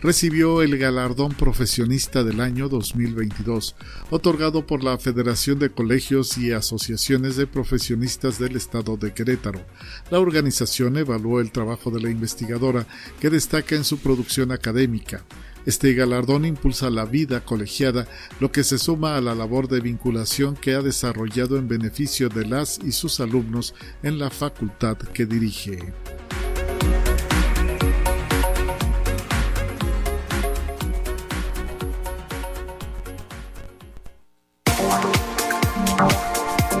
recibió 0.00 0.62
el 0.62 0.76
galardón 0.76 1.32
profesionista 1.32 2.24
del 2.24 2.40
año 2.40 2.68
2022, 2.68 3.76
otorgado 4.10 4.66
por 4.66 4.82
la 4.82 4.98
Federación 4.98 5.60
de 5.60 5.70
Colegios 5.70 6.36
y 6.38 6.50
Asociaciones 6.50 7.36
de 7.36 7.46
Profesionistas 7.46 8.40
del 8.40 8.56
Estado 8.56 8.96
de 8.96 9.14
Querétaro. 9.14 9.64
La 10.10 10.18
organización 10.18 10.96
evaluó 10.96 11.38
el 11.38 11.52
trabajo 11.52 11.92
de 11.92 12.00
la 12.00 12.10
investigadora, 12.10 12.88
que 13.20 13.30
destaca 13.30 13.76
en 13.76 13.84
su 13.84 13.98
producción 13.98 14.50
académica, 14.50 15.22
este 15.66 15.94
galardón 15.94 16.44
impulsa 16.44 16.90
la 16.90 17.04
vida 17.04 17.44
colegiada, 17.44 18.06
lo 18.40 18.50
que 18.50 18.64
se 18.64 18.78
suma 18.78 19.16
a 19.16 19.20
la 19.20 19.34
labor 19.34 19.68
de 19.68 19.80
vinculación 19.80 20.56
que 20.56 20.74
ha 20.74 20.82
desarrollado 20.82 21.56
en 21.56 21.68
beneficio 21.68 22.28
de 22.28 22.46
las 22.46 22.78
y 22.84 22.92
sus 22.92 23.20
alumnos 23.20 23.74
en 24.02 24.18
la 24.18 24.30
facultad 24.30 24.96
que 24.96 25.26
dirige. 25.26 25.92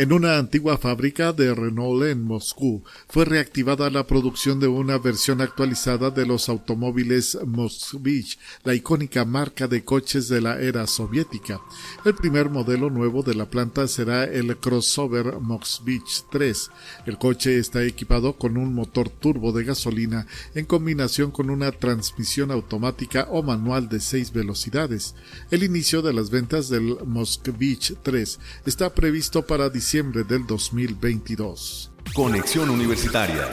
En 0.00 0.14
una 0.14 0.38
antigua 0.38 0.78
fábrica 0.78 1.34
de 1.34 1.54
Renault 1.54 2.04
en 2.04 2.22
Moscú 2.22 2.82
fue 3.06 3.26
reactivada 3.26 3.90
la 3.90 4.06
producción 4.06 4.58
de 4.58 4.66
una 4.66 4.96
versión 4.96 5.42
actualizada 5.42 6.10
de 6.10 6.24
los 6.24 6.48
automóviles 6.48 7.36
Moskvich, 7.44 8.38
la 8.64 8.74
icónica 8.74 9.26
marca 9.26 9.68
de 9.68 9.84
coches 9.84 10.30
de 10.30 10.40
la 10.40 10.58
era 10.58 10.86
soviética. 10.86 11.60
El 12.06 12.14
primer 12.14 12.48
modelo 12.48 12.88
nuevo 12.88 13.22
de 13.22 13.34
la 13.34 13.50
planta 13.50 13.86
será 13.88 14.24
el 14.24 14.56
crossover 14.56 15.38
Moskvich 15.38 16.24
3. 16.30 16.70
El 17.04 17.18
coche 17.18 17.58
está 17.58 17.84
equipado 17.84 18.38
con 18.38 18.56
un 18.56 18.72
motor 18.72 19.10
turbo 19.10 19.52
de 19.52 19.64
gasolina 19.64 20.26
en 20.54 20.64
combinación 20.64 21.30
con 21.30 21.50
una 21.50 21.72
transmisión 21.72 22.50
automática 22.52 23.28
o 23.30 23.42
manual 23.42 23.90
de 23.90 24.00
seis 24.00 24.32
velocidades. 24.32 25.14
El 25.50 25.62
inicio 25.62 26.00
de 26.00 26.14
las 26.14 26.30
ventas 26.30 26.70
del 26.70 26.96
Moskvich 27.04 27.96
3 28.02 28.38
está 28.64 28.94
previsto 28.94 29.44
para 29.44 29.68
diciembre 29.68 29.89
del 29.92 30.46
2022. 30.46 31.90
Conexión 32.14 32.70
Universitaria. 32.70 33.48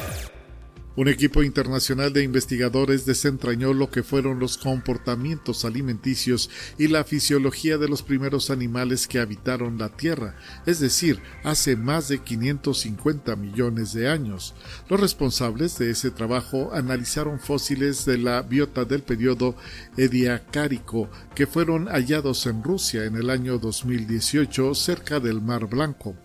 Un 0.96 1.08
equipo 1.08 1.42
internacional 1.42 2.14
de 2.14 2.24
investigadores 2.24 3.08
desentrañó 3.08 3.74
lo 3.74 3.90
que 3.90 4.04
fueron 4.04 4.38
los 4.38 4.60
comportamientos 4.60 5.66
alimenticios 5.66 6.52
y 6.78 6.90
la 6.90 7.04
fisiología 7.04 7.80
de 7.80 7.88
los 7.88 8.04
primeros 8.04 8.52
animales 8.52 9.08
que 9.08 9.18
habitaron 9.20 9.80
la 9.80 9.90
Tierra, 9.90 10.36
es 10.68 10.80
decir, 10.80 11.20
hace 11.44 11.76
más 11.76 12.08
de 12.08 12.20
550 12.20 13.36
millones 13.36 13.94
de 13.94 14.08
años. 14.08 14.54
Los 14.90 15.00
responsables 15.00 15.80
de 15.80 15.90
ese 15.90 16.12
trabajo 16.12 16.70
analizaron 16.72 17.40
fósiles 17.40 18.06
de 18.06 18.20
la 18.20 18.44
biota 18.44 18.86
del 18.86 19.02
periodo 19.02 19.56
Ediacárico 19.98 21.10
que 21.34 21.48
fueron 21.48 21.88
hallados 21.88 22.46
en 22.46 22.64
Rusia 22.64 23.06
en 23.06 23.16
el 23.16 23.32
año 23.32 23.58
2018 23.58 24.76
cerca 24.76 25.20
del 25.20 25.42
Mar 25.42 25.66
Blanco. 25.66 26.16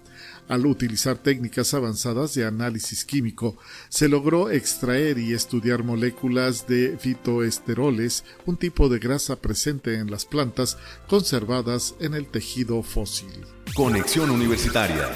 Al 0.48 0.66
utilizar 0.66 1.18
técnicas 1.18 1.72
avanzadas 1.72 2.34
de 2.34 2.44
análisis 2.44 3.04
químico, 3.04 3.56
se 3.88 4.08
logró 4.08 4.50
extraer 4.50 5.18
y 5.18 5.32
estudiar 5.32 5.84
moléculas 5.84 6.66
de 6.66 6.96
fitoesteroles, 6.98 8.24
un 8.44 8.56
tipo 8.56 8.88
de 8.88 8.98
grasa 8.98 9.36
presente 9.36 9.94
en 9.94 10.10
las 10.10 10.24
plantas 10.24 10.78
conservadas 11.08 11.94
en 12.00 12.14
el 12.14 12.26
tejido 12.26 12.82
fósil. 12.82 13.30
Conexión 13.74 14.30
Universitaria. 14.30 15.08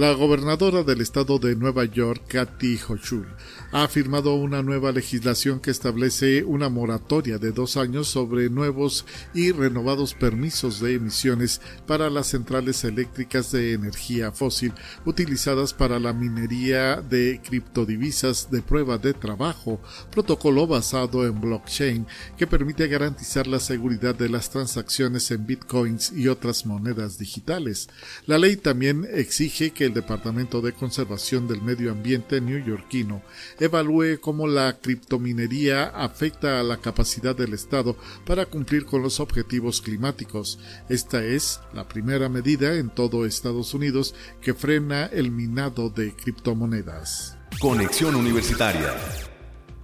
La 0.00 0.14
gobernadora 0.14 0.82
del 0.82 1.02
estado 1.02 1.38
de 1.38 1.54
Nueva 1.54 1.84
York, 1.84 2.22
Kathy 2.26 2.80
Hochul, 2.88 3.26
ha 3.70 3.86
firmado 3.86 4.32
una 4.32 4.62
nueva 4.62 4.92
legislación 4.92 5.60
que 5.60 5.70
establece 5.70 6.42
una 6.42 6.70
moratoria 6.70 7.36
de 7.36 7.52
dos 7.52 7.76
años 7.76 8.08
sobre 8.08 8.48
nuevos 8.48 9.04
y 9.34 9.52
renovados 9.52 10.14
permisos 10.14 10.80
de 10.80 10.94
emisiones 10.94 11.60
para 11.86 12.08
las 12.08 12.28
centrales 12.28 12.82
eléctricas 12.84 13.52
de 13.52 13.74
energía 13.74 14.32
fósil 14.32 14.72
utilizadas 15.04 15.74
para 15.74 16.00
la 16.00 16.14
minería 16.14 17.02
de 17.02 17.42
criptodivisas 17.44 18.50
de 18.50 18.62
prueba 18.62 18.96
de 18.96 19.12
trabajo, 19.12 19.82
protocolo 20.10 20.66
basado 20.66 21.26
en 21.26 21.38
blockchain 21.42 22.06
que 22.38 22.46
permite 22.46 22.88
garantizar 22.88 23.46
la 23.46 23.60
seguridad 23.60 24.14
de 24.14 24.30
las 24.30 24.48
transacciones 24.48 25.30
en 25.30 25.46
bitcoins 25.46 26.10
y 26.12 26.28
otras 26.28 26.64
monedas 26.64 27.18
digitales. 27.18 27.90
La 28.24 28.38
ley 28.38 28.56
también 28.56 29.06
exige 29.12 29.72
que 29.72 29.89
el 29.90 29.94
Departamento 29.94 30.60
de 30.60 30.72
Conservación 30.72 31.48
del 31.48 31.62
Medio 31.62 31.90
Ambiente 31.90 32.40
neoyorquino 32.40 33.22
evalúe 33.58 34.20
cómo 34.20 34.46
la 34.46 34.78
criptominería 34.80 35.88
afecta 35.88 36.60
a 36.60 36.62
la 36.62 36.76
capacidad 36.76 37.34
del 37.34 37.54
Estado 37.54 37.96
para 38.24 38.46
cumplir 38.46 38.86
con 38.86 39.02
los 39.02 39.18
objetivos 39.18 39.80
climáticos. 39.80 40.58
Esta 40.88 41.24
es 41.24 41.60
la 41.74 41.88
primera 41.88 42.28
medida 42.28 42.76
en 42.76 42.88
todo 42.88 43.26
Estados 43.26 43.74
Unidos 43.74 44.14
que 44.40 44.54
frena 44.54 45.06
el 45.06 45.30
minado 45.32 45.90
de 45.90 46.14
criptomonedas. 46.14 47.36
Conexión 47.60 48.14
Universitaria. 48.14 48.94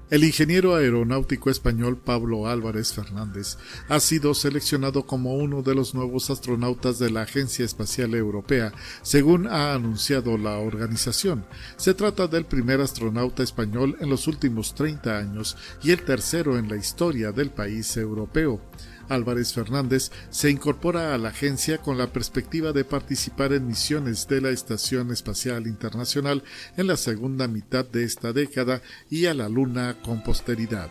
El 0.08 0.22
ingeniero 0.22 0.76
aeronáutico 0.76 1.50
español 1.50 1.96
Pablo 1.96 2.46
Álvarez 2.46 2.92
Fernández 2.92 3.58
ha 3.88 3.98
sido 3.98 4.34
seleccionado 4.34 5.04
como 5.04 5.34
uno 5.34 5.62
de 5.62 5.74
los 5.74 5.96
nuevos 5.96 6.30
astronautas 6.30 7.00
de 7.00 7.10
la 7.10 7.22
Agencia 7.22 7.64
Espacial 7.64 8.14
Europea, 8.14 8.72
según 9.02 9.48
ha 9.48 9.74
anunciado 9.74 10.38
la 10.38 10.58
organización. 10.58 11.44
Se 11.76 11.92
trata 11.92 12.28
del 12.28 12.44
primer 12.44 12.80
astronauta 12.80 13.42
español 13.42 13.96
en 13.98 14.08
los 14.08 14.28
últimos 14.28 14.76
30 14.76 15.18
años 15.18 15.56
y 15.82 15.90
el 15.90 16.02
tercero 16.02 16.56
en 16.56 16.68
la 16.68 16.76
historia 16.76 17.32
del 17.32 17.50
país 17.50 17.96
europeo. 17.96 18.60
Álvarez 19.08 19.52
Fernández 19.52 20.10
se 20.30 20.50
incorpora 20.50 21.14
a 21.14 21.18
la 21.18 21.28
agencia 21.28 21.78
con 21.78 21.98
la 21.98 22.12
perspectiva 22.12 22.72
de 22.72 22.84
participar 22.84 23.52
en 23.52 23.66
misiones 23.66 24.28
de 24.28 24.40
la 24.40 24.50
Estación 24.50 25.10
Espacial 25.10 25.66
Internacional 25.66 26.42
en 26.76 26.86
la 26.86 26.96
segunda 26.96 27.48
mitad 27.48 27.84
de 27.84 28.04
esta 28.04 28.32
década 28.32 28.82
y 29.10 29.26
a 29.26 29.34
la 29.34 29.48
Luna 29.48 29.96
con 30.02 30.22
posteridad. 30.22 30.90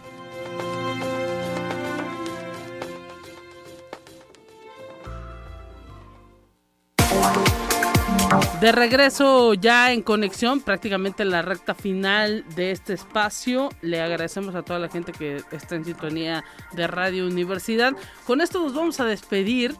De 8.62 8.72
regreso 8.72 9.54
ya 9.54 9.92
en 9.92 10.02
conexión, 10.02 10.62
prácticamente 10.62 11.24
en 11.24 11.30
la 11.30 11.42
recta 11.42 11.76
final 11.76 12.46
de 12.56 12.72
este 12.72 12.94
espacio. 12.94 13.70
Le 13.82 14.02
agradecemos 14.02 14.56
a 14.56 14.64
toda 14.64 14.80
la 14.80 14.90
gente 14.90 15.12
que 15.12 15.42
está 15.52 15.76
en 15.76 15.86
sintonía 15.86 16.44
de 16.72 16.88
Radio 16.88 17.28
Universidad. 17.28 17.94
Con 18.26 18.42
esto 18.42 18.62
nos 18.62 18.74
vamos 18.74 19.00
a 19.00 19.06
despedir 19.06 19.76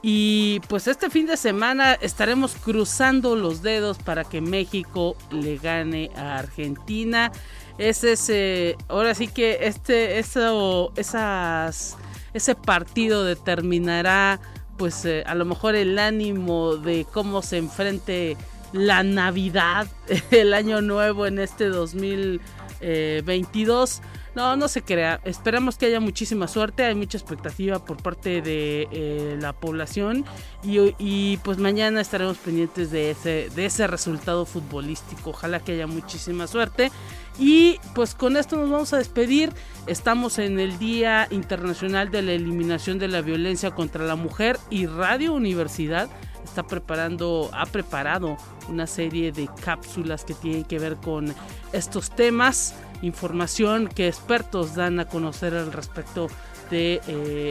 Y 0.00 0.60
pues 0.68 0.86
este 0.86 1.10
fin 1.10 1.26
de 1.26 1.36
semana 1.36 1.94
estaremos 1.94 2.54
cruzando 2.54 3.34
los 3.34 3.62
dedos 3.62 3.98
para 3.98 4.22
que 4.22 4.40
México 4.40 5.16
le 5.32 5.56
gane 5.56 6.10
a 6.14 6.38
Argentina. 6.38 7.32
Ese 7.78 8.12
es, 8.12 8.28
eh, 8.30 8.76
ahora 8.88 9.14
sí 9.14 9.26
que 9.26 9.58
este, 9.62 10.20
eso, 10.20 10.92
esas, 10.96 11.96
ese 12.32 12.54
partido 12.54 13.24
determinará 13.24 14.40
pues 14.78 15.04
eh, 15.04 15.24
a 15.26 15.34
lo 15.34 15.44
mejor 15.44 15.74
el 15.74 15.98
ánimo 15.98 16.76
de 16.76 17.06
cómo 17.12 17.42
se 17.42 17.58
enfrente 17.58 18.38
la 18.72 19.02
Navidad, 19.02 19.86
el 20.30 20.54
año 20.54 20.80
nuevo 20.80 21.26
en 21.26 21.38
este 21.38 21.68
2022. 21.68 24.00
No, 24.38 24.54
no 24.54 24.68
se 24.68 24.82
crea. 24.82 25.20
Esperamos 25.24 25.78
que 25.78 25.86
haya 25.86 25.98
muchísima 25.98 26.46
suerte. 26.46 26.84
Hay 26.84 26.94
mucha 26.94 27.18
expectativa 27.18 27.84
por 27.84 28.00
parte 28.00 28.40
de 28.40 28.86
eh, 28.92 29.36
la 29.40 29.52
población. 29.52 30.24
Y, 30.62 31.38
pues 31.38 31.58
mañana 31.58 32.00
estaremos 32.00 32.36
pendientes 32.36 32.92
de 32.92 33.10
ese, 33.10 33.50
de 33.56 33.66
ese 33.66 33.88
resultado 33.88 34.46
futbolístico. 34.46 35.30
Ojalá 35.30 35.58
que 35.58 35.72
haya 35.72 35.88
muchísima 35.88 36.46
suerte. 36.46 36.92
Y 37.36 37.80
pues 37.96 38.14
con 38.14 38.36
esto 38.36 38.54
nos 38.54 38.70
vamos 38.70 38.92
a 38.92 38.98
despedir. 38.98 39.52
Estamos 39.88 40.38
en 40.38 40.60
el 40.60 40.78
Día 40.78 41.26
Internacional 41.32 42.12
de 42.12 42.22
la 42.22 42.30
Eliminación 42.30 43.00
de 43.00 43.08
la 43.08 43.22
Violencia 43.22 43.72
contra 43.72 44.04
la 44.04 44.14
Mujer 44.14 44.56
y 44.70 44.86
Radio 44.86 45.32
Universidad 45.32 46.08
está 46.44 46.62
preparando, 46.62 47.50
ha 47.52 47.66
preparado 47.66 48.36
una 48.68 48.86
serie 48.86 49.32
de 49.32 49.48
cápsulas 49.64 50.24
que 50.24 50.34
tienen 50.34 50.64
que 50.64 50.78
ver 50.78 50.96
con 50.96 51.34
estos 51.72 52.10
temas 52.10 52.74
información 53.02 53.88
que 53.88 54.08
expertos 54.08 54.74
dan 54.74 55.00
a 55.00 55.06
conocer 55.06 55.54
al 55.54 55.72
respecto 55.72 56.28
de 56.70 56.94
eh, 56.94 57.00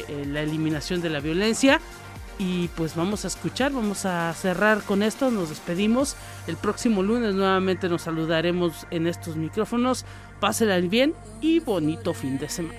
eh, 0.07 0.25
la 0.27 0.41
eliminación 0.41 1.01
de 1.01 1.09
la 1.09 1.19
violencia. 1.19 1.79
Y 2.39 2.67
pues 2.69 2.95
vamos 2.95 3.25
a 3.25 3.29
escuchar, 3.29 3.71
vamos 3.73 4.05
a 4.05 4.31
cerrar 4.33 4.83
con 4.83 5.01
esto, 5.01 5.31
nos 5.31 5.49
despedimos. 5.49 6.15
El 6.45 6.55
próximo 6.55 7.01
lunes 7.01 7.33
nuevamente 7.33 7.89
nos 7.89 8.03
saludaremos 8.03 8.85
en 8.91 9.07
estos 9.07 9.35
micrófonos. 9.37 10.05
Pásenla 10.39 10.77
bien 10.79 11.15
y 11.41 11.59
bonito 11.59 12.13
fin 12.13 12.37
de 12.37 12.47
semana. 12.47 12.77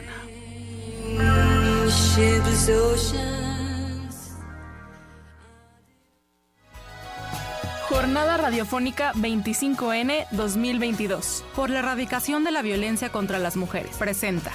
Jornada 7.88 8.36
Radiofónica 8.36 9.14
25N 9.14 10.26
2022. 10.32 11.42
Por 11.56 11.70
la 11.70 11.78
erradicación 11.78 12.44
de 12.44 12.50
la 12.50 12.60
violencia 12.60 13.10
contra 13.10 13.38
las 13.38 13.56
mujeres. 13.56 13.96
Presenta. 13.96 14.52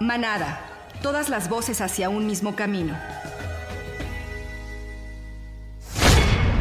Manada. 0.00 0.58
Todas 1.02 1.28
las 1.28 1.48
voces 1.48 1.80
hacia 1.82 2.08
un 2.08 2.26
mismo 2.26 2.56
camino. 2.56 2.98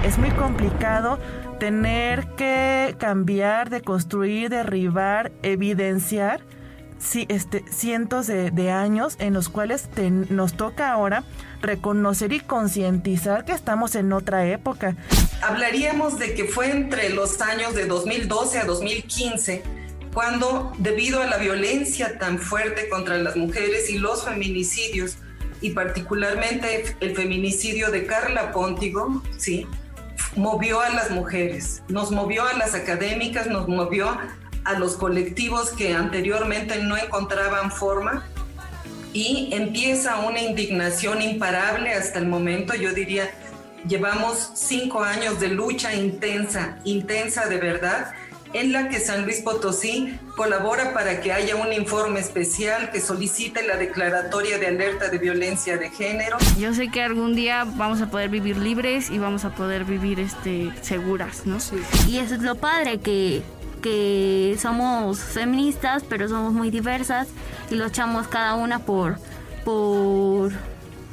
Es 0.03 0.20
muy 0.20 0.30
complicado 0.30 1.17
tener 1.59 2.28
que 2.36 2.95
cambiar, 2.99 3.72
deconstruir, 3.72 4.49
derribar, 4.51 5.32
evidenciar 5.41 6.41
sí, 7.00 7.26
este, 7.30 7.64
cientos 7.72 8.28
de, 8.28 8.72
años 8.72 9.16
en 9.20 9.34
los 9.34 9.50
cuales 9.50 9.89
nos 10.30 10.54
toca 10.54 10.91
ahora 10.91 11.24
reconocer 11.62 12.32
y 12.34 12.39
concientizar 12.39 13.45
que 13.45 13.54
estamos 13.54 13.95
en 13.95 14.14
otra 14.14 14.45
época. 14.47 14.95
Hablaríamos 15.41 16.20
de 16.20 16.34
que 16.34 16.45
fue 16.45 16.70
entre 16.70 17.10
los 17.10 17.41
años 17.41 17.74
de 17.74 17.86
2012 17.86 18.60
a 18.60 18.66
2015 18.66 19.64
cuando 20.14 20.74
debido 20.78 21.22
a 21.22 21.28
la 21.28 21.38
violencia 21.38 22.18
tan 22.18 22.39
fuerte 22.39 22.89
contra 22.89 23.18
las 23.18 23.36
mujeres 23.36 23.89
y 23.89 23.97
los 23.97 24.26
feminicidios 24.26 25.18
y 25.62 25.72
particularmente 25.72 26.95
el 27.00 27.16
feminicidio 27.16 27.91
de 27.91 28.06
Carla 28.06 28.52
Póntigo, 28.52 29.22
sí, 29.38 29.68
movió 30.36 30.82
a 30.82 30.89
las 30.89 31.12
mujeres, 31.12 31.84
nos 31.89 32.12
movió 32.12 32.47
a 32.47 32.54
las 32.54 32.76
académicas, 32.76 33.47
nos 33.47 33.68
movió 33.68 34.18
a 34.64 34.78
los 34.78 34.95
colectivos 34.95 35.72
que 35.72 35.93
anteriormente 35.93 36.82
no 36.84 36.97
encontraban 36.97 37.72
forma 37.72 38.26
y 39.14 39.49
empieza 39.51 40.20
una 40.20 40.41
indignación 40.41 41.22
imparable 41.22 41.93
hasta 41.93 42.20
el 42.20 42.28
momento. 42.28 42.76
Yo 42.76 42.93
diría, 42.93 43.30
llevamos 43.88 44.51
cinco 44.55 45.01
años 45.01 45.39
de 45.39 45.49
lucha 45.49 45.93
intensa, 45.93 46.78
intensa 46.84 47.47
de 47.47 47.57
verdad, 47.57 48.14
en 48.53 48.72
la 48.72 48.89
que 48.89 48.99
San 48.99 49.26
Luis 49.26 49.41
Potosí 49.41 50.18
colabora 50.36 50.93
para 50.93 51.22
que 51.22 51.32
haya 51.32 51.55
un 51.55 51.72
informe 51.72 52.20
especial 52.20 52.91
que 52.91 52.99
solicite 52.99 53.66
la 53.68 53.78
declaratoria 53.78 54.57
de 54.57 54.68
alerta 54.68 55.10
de 55.10 55.18
violencia 55.20 55.78
de 55.78 55.89
género. 55.91 56.38
Yo 56.57 56.74
sé 56.74 56.89
que 56.89 57.03
algún 57.03 57.36
día 57.36 57.64
vamos 57.64 58.01
a 58.01 58.10
poder 58.10 58.30
vivir 58.30 58.57
libres 58.57 59.12
y 59.12 59.20
vamos 59.20 59.45
a 59.45 59.51
poder 59.51 59.86
vivir 59.86 60.20
este, 60.20 60.72
seguras, 60.82 61.45
¿no? 61.45 61.57
Y 62.07 62.18
eso 62.18 62.36
es 62.36 62.41
lo 62.41 62.55
padre, 62.55 62.99
que 62.99 63.43
que 63.82 64.57
somos 64.61 65.19
feministas, 65.19 66.03
pero 66.07 66.27
somos 66.27 66.53
muy 66.53 66.69
diversas 66.69 67.27
y 67.69 67.75
luchamos 67.75 68.27
cada 68.27 68.55
una 68.55 68.80
por, 68.80 69.17
por, 69.65 70.51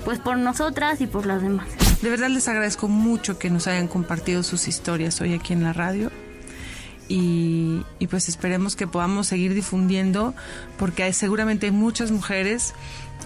pues 0.05 0.19
por 0.19 0.37
nosotras 0.37 1.01
y 1.01 1.07
por 1.07 1.27
las 1.27 1.43
demás. 1.43 1.67
De 2.03 2.11
verdad 2.11 2.29
les 2.29 2.47
agradezco 2.49 2.89
mucho 2.89 3.39
que 3.39 3.51
nos 3.51 3.67
hayan 3.67 3.89
compartido 3.89 4.43
sus 4.43 4.69
historias 4.69 5.21
hoy 5.21 5.35
aquí 5.35 5.53
en 5.53 5.63
la 5.63 5.73
radio. 5.73 6.11
Y, 7.09 7.85
pues 8.11 8.29
esperemos 8.29 8.75
que 8.75 8.87
podamos 8.87 9.29
seguir 9.29 9.55
difundiendo 9.55 10.35
porque 10.77 11.05
hay, 11.05 11.13
seguramente 11.13 11.67
hay 11.67 11.73
muchas 11.73 12.11
mujeres 12.11 12.75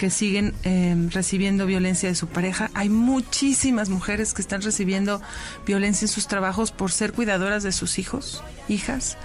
que 0.01 0.09
siguen 0.09 0.55
em, 0.63 1.11
recibiendo 1.11 1.67
violencia 1.67 2.09
de 2.09 2.15
su 2.15 2.27
pareja. 2.27 2.71
Hay 2.73 2.89
muchísimas 2.89 3.91
mujeres 3.91 4.33
que 4.33 4.41
están 4.41 4.63
recibiendo 4.63 5.21
violencia 5.67 6.07
en 6.07 6.09
sus 6.09 6.27
trabajos 6.27 6.73
por 6.73 6.91
ser 6.91 7.13
cuidadoras 7.13 7.63
de 7.63 7.71
sus 7.71 7.99
hijos, 7.99 8.43
hijas. 8.67 9.19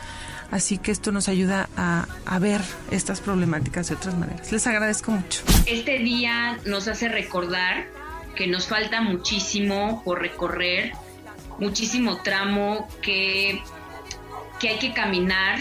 Así 0.52 0.78
que 0.78 0.92
esto 0.92 1.14
nos 1.14 1.30
ayuda 1.30 1.70
a, 1.78 2.10
a, 2.26 2.40
ver 2.40 2.60
estas 2.92 3.22
problemáticas 3.22 3.88
de 3.88 3.96
otras 3.96 4.18
maneras. 4.18 4.52
Les 4.52 4.68
agradezco 4.68 5.12
mucho. 5.12 5.44
Este 5.66 6.00
día 6.00 6.60
nos 6.66 6.90
hace 6.90 7.08
recordar 7.08 7.88
que 8.36 8.46
nos 8.48 8.68
falta 8.68 9.00
muchísimo 9.00 10.04
por 10.04 10.20
recorrer, 10.20 10.92
muchísimo 11.58 12.18
tramo 12.22 12.90
que, 13.02 13.62
que 14.60 14.68
hay 14.68 14.80
que 14.80 14.92
caminar 14.92 15.58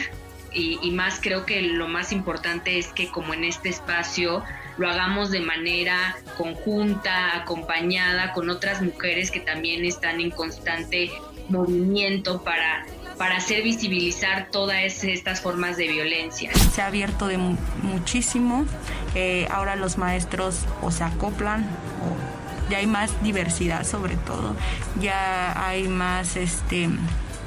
y, 0.55 0.79
y 0.83 0.91
más 0.93 1.21
creo 1.21 1.45
que 1.45 1.61
lo 1.63 1.89
más 1.89 2.13
importante 2.13 2.79
es 2.79 2.89
que 2.89 3.09
como 3.09 3.35
en 3.35 3.45
este 3.45 3.69
espacio 3.69 4.43
lo 4.77 4.89
hagamos 4.89 5.31
de 5.31 5.41
manera 5.41 6.17
conjunta, 6.37 7.37
acompañada 7.37 8.33
con 8.33 8.51
otras 8.51 8.83
mujeres 8.83 9.31
que 9.31 9.41
también 9.41 9.85
están 9.85 10.21
en 10.21 10.31
constante 10.31 11.11
movimiento 11.49 12.43
para 12.43 12.87
para 13.19 13.37
hacer 13.37 13.63
visibilizar 13.63 14.49
todas 14.51 15.05
estas 15.05 15.41
formas 15.41 15.77
de 15.77 15.89
violencia. 15.89 16.51
Se 16.73 16.83
ha 16.83 16.87
abierto 16.87 17.29
de 17.29 17.39
muchísimo, 17.39 18.65
eh, 19.15 19.47
ahora 19.51 19.77
los 19.77 19.99
maestros 19.99 20.65
o 20.83 20.91
se 20.91 21.05
acoplan 21.05 21.63
o 21.63 22.71
ya 22.71 22.79
hay 22.79 22.87
más 22.87 23.23
diversidad 23.23 23.85
sobre 23.85 24.17
todo, 24.17 24.57
ya 25.01 25.69
hay 25.69 25.87
más 25.87 26.37
este 26.37 26.89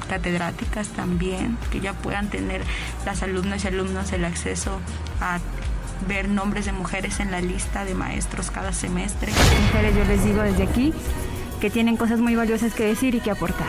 catedráticas 0.08 0.88
también, 0.88 1.56
que 1.70 1.80
ya 1.80 1.92
puedan 1.92 2.28
tener 2.28 2.62
las 3.06 3.22
alumnas 3.22 3.64
y 3.64 3.68
alumnos 3.68 4.12
el 4.12 4.24
acceso 4.24 4.80
a 5.20 5.38
ver 6.06 6.28
nombres 6.28 6.66
de 6.66 6.72
mujeres 6.72 7.20
en 7.20 7.30
la 7.30 7.40
lista 7.40 7.84
de 7.84 7.94
maestros 7.94 8.50
cada 8.50 8.72
semestre. 8.72 9.32
Mujeres, 9.66 9.96
yo 9.96 10.04
les 10.04 10.24
digo 10.24 10.42
desde 10.42 10.62
aquí 10.64 10.92
que 11.60 11.70
tienen 11.70 11.96
cosas 11.96 12.20
muy 12.20 12.34
valiosas 12.34 12.74
que 12.74 12.84
decir 12.84 13.14
y 13.14 13.20
que 13.20 13.30
aportar. 13.30 13.68